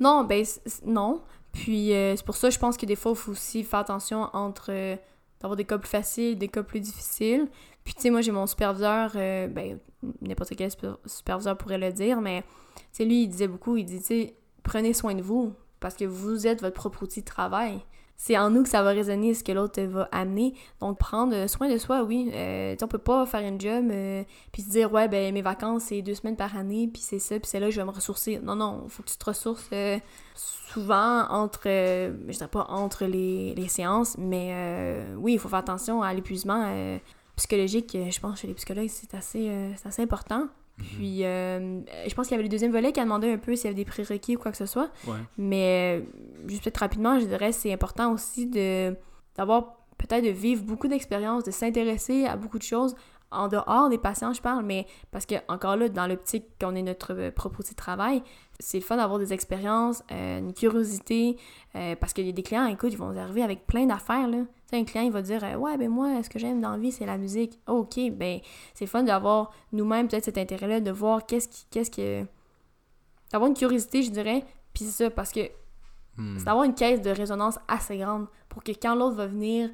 Non, 0.00 0.24
ben 0.24 0.44
non. 0.84 1.22
Puis 1.58 1.92
euh, 1.92 2.14
c'est 2.14 2.24
pour 2.24 2.36
ça 2.36 2.50
je 2.50 2.58
pense 2.58 2.76
que 2.76 2.86
des 2.86 2.94
fois, 2.94 3.12
il 3.12 3.16
faut 3.18 3.32
aussi 3.32 3.64
faire 3.64 3.80
attention 3.80 4.30
entre 4.32 4.70
euh, 4.70 4.96
d'avoir 5.40 5.56
des 5.56 5.64
cas 5.64 5.76
plus 5.76 5.88
faciles, 5.88 6.38
des 6.38 6.46
cas 6.48 6.62
plus 6.62 6.80
difficiles. 6.80 7.48
Puis 7.84 7.94
tu 7.94 8.02
sais, 8.02 8.10
moi 8.10 8.20
j'ai 8.20 8.30
mon 8.30 8.46
superviseur, 8.46 9.12
euh, 9.16 9.48
ben 9.48 9.78
n'importe 10.22 10.54
quel 10.56 10.70
super- 10.70 10.98
superviseur 11.04 11.58
pourrait 11.58 11.78
le 11.78 11.92
dire, 11.92 12.20
mais 12.20 12.42
tu 12.42 12.82
sais, 12.92 13.04
lui 13.04 13.24
il 13.24 13.28
disait 13.28 13.48
beaucoup, 13.48 13.76
il 13.76 13.84
dit, 13.84 13.98
tu 13.98 14.06
sais, 14.06 14.34
prenez 14.62 14.92
soin 14.92 15.14
de 15.14 15.22
vous 15.22 15.52
parce 15.80 15.96
que 15.96 16.04
vous 16.04 16.46
êtes 16.46 16.60
votre 16.60 16.74
propre 16.74 17.02
outil 17.02 17.20
de 17.20 17.26
travail. 17.26 17.80
C'est 18.20 18.36
en 18.36 18.50
nous 18.50 18.64
que 18.64 18.68
ça 18.68 18.82
va 18.82 18.90
résonner 18.90 19.32
ce 19.32 19.44
que 19.44 19.52
l'autre 19.52 19.80
va 19.82 20.08
amener. 20.10 20.52
Donc, 20.80 20.98
prendre 20.98 21.46
soin 21.46 21.70
de 21.72 21.78
soi, 21.78 22.02
oui. 22.02 22.30
Euh, 22.34 22.74
on 22.82 22.88
peut 22.88 22.98
pas 22.98 23.24
faire 23.26 23.40
une 23.46 23.60
job 23.60 23.88
euh, 23.92 24.24
puis 24.50 24.62
se 24.62 24.70
dire, 24.70 24.92
ouais, 24.92 25.06
ben 25.06 25.32
mes 25.32 25.40
vacances, 25.40 25.84
c'est 25.84 26.02
deux 26.02 26.16
semaines 26.16 26.36
par 26.36 26.56
année, 26.56 26.90
puis 26.92 27.00
c'est 27.00 27.20
ça, 27.20 27.38
puis 27.38 27.48
c'est 27.48 27.60
là 27.60 27.66
que 27.66 27.72
je 27.72 27.80
vais 27.80 27.86
me 27.86 27.92
ressourcer. 27.92 28.40
Non, 28.42 28.56
non, 28.56 28.86
faut 28.88 29.04
que 29.04 29.08
tu 29.08 29.16
te 29.16 29.24
ressources 29.24 29.68
euh, 29.72 29.98
souvent 30.34 31.28
entre, 31.30 31.62
euh, 31.66 32.12
je 32.26 32.32
dirais 32.32 32.48
pas 32.48 32.66
entre 32.68 33.04
les, 33.04 33.54
les 33.54 33.68
séances, 33.68 34.16
mais 34.18 34.50
euh, 34.52 35.14
oui, 35.16 35.34
il 35.34 35.38
faut 35.38 35.48
faire 35.48 35.60
attention 35.60 36.02
à 36.02 36.12
l'épuisement 36.12 36.64
euh, 36.66 36.98
psychologique. 37.36 37.94
euh, 37.94 38.10
Je 38.10 38.18
pense 38.18 38.40
chez 38.40 38.48
les 38.48 38.54
psychologues, 38.54 38.88
c'est 38.90 39.14
assez, 39.14 39.48
euh, 39.48 39.70
c'est 39.76 39.86
assez 39.88 40.02
important. 40.02 40.48
Puis, 40.78 41.24
euh, 41.24 41.80
je 42.06 42.14
pense 42.14 42.28
qu'il 42.28 42.36
y 42.36 42.38
avait 42.38 42.44
le 42.44 42.48
deuxième 42.48 42.72
volet 42.72 42.92
qui 42.92 43.00
a 43.00 43.04
demandé 43.04 43.30
un 43.32 43.38
peu 43.38 43.56
s'il 43.56 43.64
y 43.64 43.68
avait 43.68 43.76
des 43.76 43.84
prérequis 43.84 44.36
ou 44.36 44.38
quoi 44.38 44.52
que 44.52 44.56
ce 44.56 44.66
soit. 44.66 44.90
Ouais. 45.06 45.18
Mais 45.36 46.00
euh, 46.00 46.48
juste 46.48 46.64
peut-être 46.64 46.78
rapidement, 46.78 47.18
je 47.18 47.26
dirais 47.26 47.52
c'est 47.52 47.72
important 47.72 48.12
aussi 48.12 48.46
de 48.46 48.94
d'avoir 49.36 49.76
peut-être 49.98 50.24
de 50.24 50.30
vivre 50.30 50.62
beaucoup 50.62 50.88
d'expériences, 50.88 51.44
de 51.44 51.50
s'intéresser 51.50 52.26
à 52.26 52.36
beaucoup 52.36 52.58
de 52.58 52.62
choses 52.62 52.94
en 53.30 53.48
dehors 53.48 53.88
des 53.90 53.98
patients, 53.98 54.32
je 54.32 54.40
parle, 54.40 54.64
mais 54.64 54.86
parce 55.10 55.26
que, 55.26 55.34
encore 55.48 55.76
là, 55.76 55.88
dans 55.88 56.06
l'optique 56.06 56.46
qu'on 56.60 56.74
est 56.74 56.82
notre 56.82 57.14
euh, 57.14 57.30
propre 57.30 57.60
outil 57.60 57.72
de 57.72 57.76
travail, 57.76 58.22
c'est 58.58 58.78
le 58.78 58.84
fun 58.84 58.96
d'avoir 58.96 59.18
des 59.18 59.32
expériences, 59.32 60.02
euh, 60.10 60.38
une 60.38 60.52
curiosité, 60.52 61.36
euh, 61.74 61.94
parce 61.96 62.12
qu'il 62.12 62.26
y 62.26 62.28
a 62.28 62.32
des 62.32 62.42
clients, 62.42 62.66
écoute, 62.66 62.92
ils 62.92 62.98
vont 62.98 63.16
arriver 63.16 63.42
avec 63.42 63.66
plein 63.66 63.86
d'affaires, 63.86 64.28
là. 64.28 64.38
Tu 64.38 64.46
sais, 64.70 64.76
un 64.76 64.84
client, 64.84 65.04
il 65.04 65.12
va 65.12 65.22
dire 65.22 65.42
Ouais, 65.58 65.76
ben 65.78 65.88
moi, 65.88 66.22
ce 66.22 66.28
que 66.28 66.38
j'aime 66.38 66.60
dans 66.60 66.72
la 66.72 66.78
vie, 66.78 66.92
c'est 66.92 67.06
la 67.06 67.18
musique. 67.18 67.58
Oh, 67.66 67.86
ok, 67.88 68.10
ben, 68.12 68.40
c'est 68.74 68.86
fun 68.86 69.02
d'avoir 69.02 69.52
nous-mêmes 69.72 70.08
peut-être 70.08 70.24
cet 70.24 70.38
intérêt-là, 70.38 70.80
de 70.80 70.90
voir 70.90 71.24
qu'est-ce 71.24 71.48
qui. 71.48 71.66
Qu'est-ce 71.70 71.90
que. 71.90 72.26
d'avoir 73.32 73.48
une 73.48 73.56
curiosité, 73.56 74.02
je 74.02 74.10
dirais, 74.10 74.44
puis 74.74 74.84
c'est 74.84 75.04
ça, 75.04 75.10
parce 75.10 75.32
que 75.32 75.50
Hmm. 76.18 76.36
c'est 76.36 76.44
d'avoir 76.46 76.64
une 76.64 76.74
caisse 76.74 77.00
de 77.00 77.10
résonance 77.10 77.60
assez 77.68 77.96
grande 77.96 78.26
pour 78.48 78.64
que 78.64 78.72
quand 78.72 78.96
l'autre 78.96 79.14
va 79.14 79.26
venir 79.28 79.70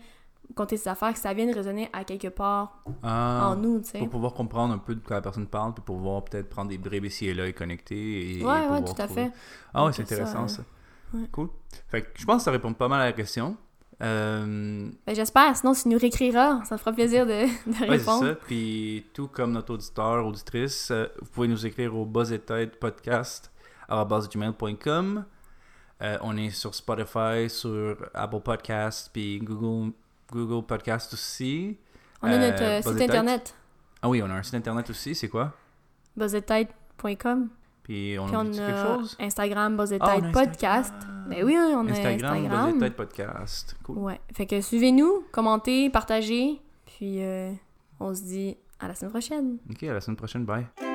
compter 0.55 0.77
ses 0.77 0.89
affaires, 0.89 1.13
que 1.13 1.19
ça 1.19 1.33
vienne 1.35 1.53
résonner 1.53 1.89
à 1.93 2.05
quelque 2.05 2.29
part 2.29 2.83
Ah, 3.03 3.49
en 3.51 3.57
nous, 3.57 3.81
tu 3.81 3.91
sais. 3.91 3.99
Pour 3.99 4.09
pouvoir 4.11 4.33
comprendre 4.35 4.75
un 4.75 4.79
peu 4.79 4.95
de 4.95 5.01
quoi 5.01 5.17
la 5.17 5.23
personne 5.23 5.47
parle, 5.47 5.75
puis 5.75 5.83
pour 5.85 5.97
pouvoir 5.97 6.25
peut-être 6.25 6.49
prendre 6.49 6.69
des 6.71 6.79
bribes 6.79 7.05
ici 7.07 7.27
et 7.27 7.35
là 7.35 7.47
et 7.47 7.53
connecter. 7.53 7.97
Et, 7.97 8.39
et 8.41 8.45
Ouais, 8.45 8.67
ouais, 8.69 8.83
tout 8.85 8.93
à 9.01 9.07
trouver- 9.07 9.25
fait. 9.27 9.33
Ah 9.73 9.85
ouais, 9.87 9.93
c'est 9.93 10.03
intéressant 10.03 10.45
euh, 10.45 10.49
ça. 10.49 10.63
ouais. 11.15 11.27
Cool. 11.33 11.49
Fait 11.89 12.03
que 12.03 12.09
je 12.15 12.25
pense 12.25 12.39
que 12.39 12.43
ça 12.45 12.51
répond 12.51 12.73
pas 12.73 12.89
mal 12.89 13.01
à 13.01 13.07
la 13.07 13.13
question. 13.13 13.57
Euh, 14.03 14.89
Ben, 15.07 15.15
j'espère, 15.15 15.57
sinon, 15.57 15.73
tu 15.73 15.89
nous 15.89 15.99
réécriras, 15.99 16.65
ça 16.65 16.75
me 16.75 16.79
fera 16.79 16.93
plaisir 16.93 17.27
de, 17.27 17.47
répondre. 17.89 18.27
ça. 18.27 18.35
Puis 18.47 19.07
tout 19.15 19.29
comme 19.29 19.53
notre 19.53 19.75
auditeur, 19.75 20.27
auditrice, 20.27 20.89
euh, 20.91 21.07
vous 21.21 21.29
pouvez 21.31 21.49
nous 21.49 21.65
écrire 21.65 21.97
au 21.97 22.05
buzz 22.05 22.33
et 22.33 22.39
tête 22.41 22.79
podcast 22.81 23.51
gmail.com. 23.89 25.25
Euh, 26.03 26.19
on 26.23 26.37
est 26.37 26.51
sur 26.51 26.75
Spotify, 26.75 27.49
sur 27.49 27.97
Apple 28.15 28.41
Podcasts, 28.41 29.11
puis 29.13 29.39
Google, 29.39 29.93
Google 30.31 30.67
Podcast 30.67 31.13
aussi. 31.15 31.77
On 32.23 32.29
a 32.29 32.33
Euh, 32.33 32.51
notre 32.51 32.63
euh, 32.63 32.81
Buzz 32.83 32.93
site 32.93 33.03
internet, 33.11 33.55
Ah 34.03 34.09
oui, 34.09 34.23
on 34.23 34.31
a 34.31 34.35
un 34.35 34.43
site 34.43 34.55
internet 34.55 34.89
aussi, 34.91 35.15
c'est 35.15 35.29
quoi? 35.29 35.53
buzzetête.com. 36.17 37.49
Puis 37.83 38.17
on 38.19 38.27
Puis 38.27 38.35
a 38.35 38.39
on 38.41 38.53
a 38.59 38.97
chose? 38.99 39.17
Instagram, 39.21 39.77
Buzzetête 39.77 40.01
Ah, 40.03 40.31
Podcast. 40.33 40.95
Ben 41.29 41.45
oui, 41.45 41.55
on 41.59 41.87
a 41.87 41.91
Instagram, 41.91 42.45
Instagram. 42.47 42.91
Podcast. 42.93 43.77
Cool. 43.83 43.99
Ouais. 43.99 44.21
Fait 44.35 44.47
que 44.47 44.61
suivez-nous, 44.61 45.25
commentez, 45.33 45.91
partagez. 45.91 46.61
Puis 46.87 47.23
euh, 47.23 47.53
on 48.01 48.15
se 48.15 48.23
dit 48.23 48.57
à 48.81 48.89
la 48.89 48.95
semaine 48.95 49.11
prochaine. 49.11 49.59
Ok, 49.71 49.83
à 49.83 49.93
la 49.93 50.01
semaine 50.01 50.17
prochaine. 50.17 50.45
Bye. 50.45 50.94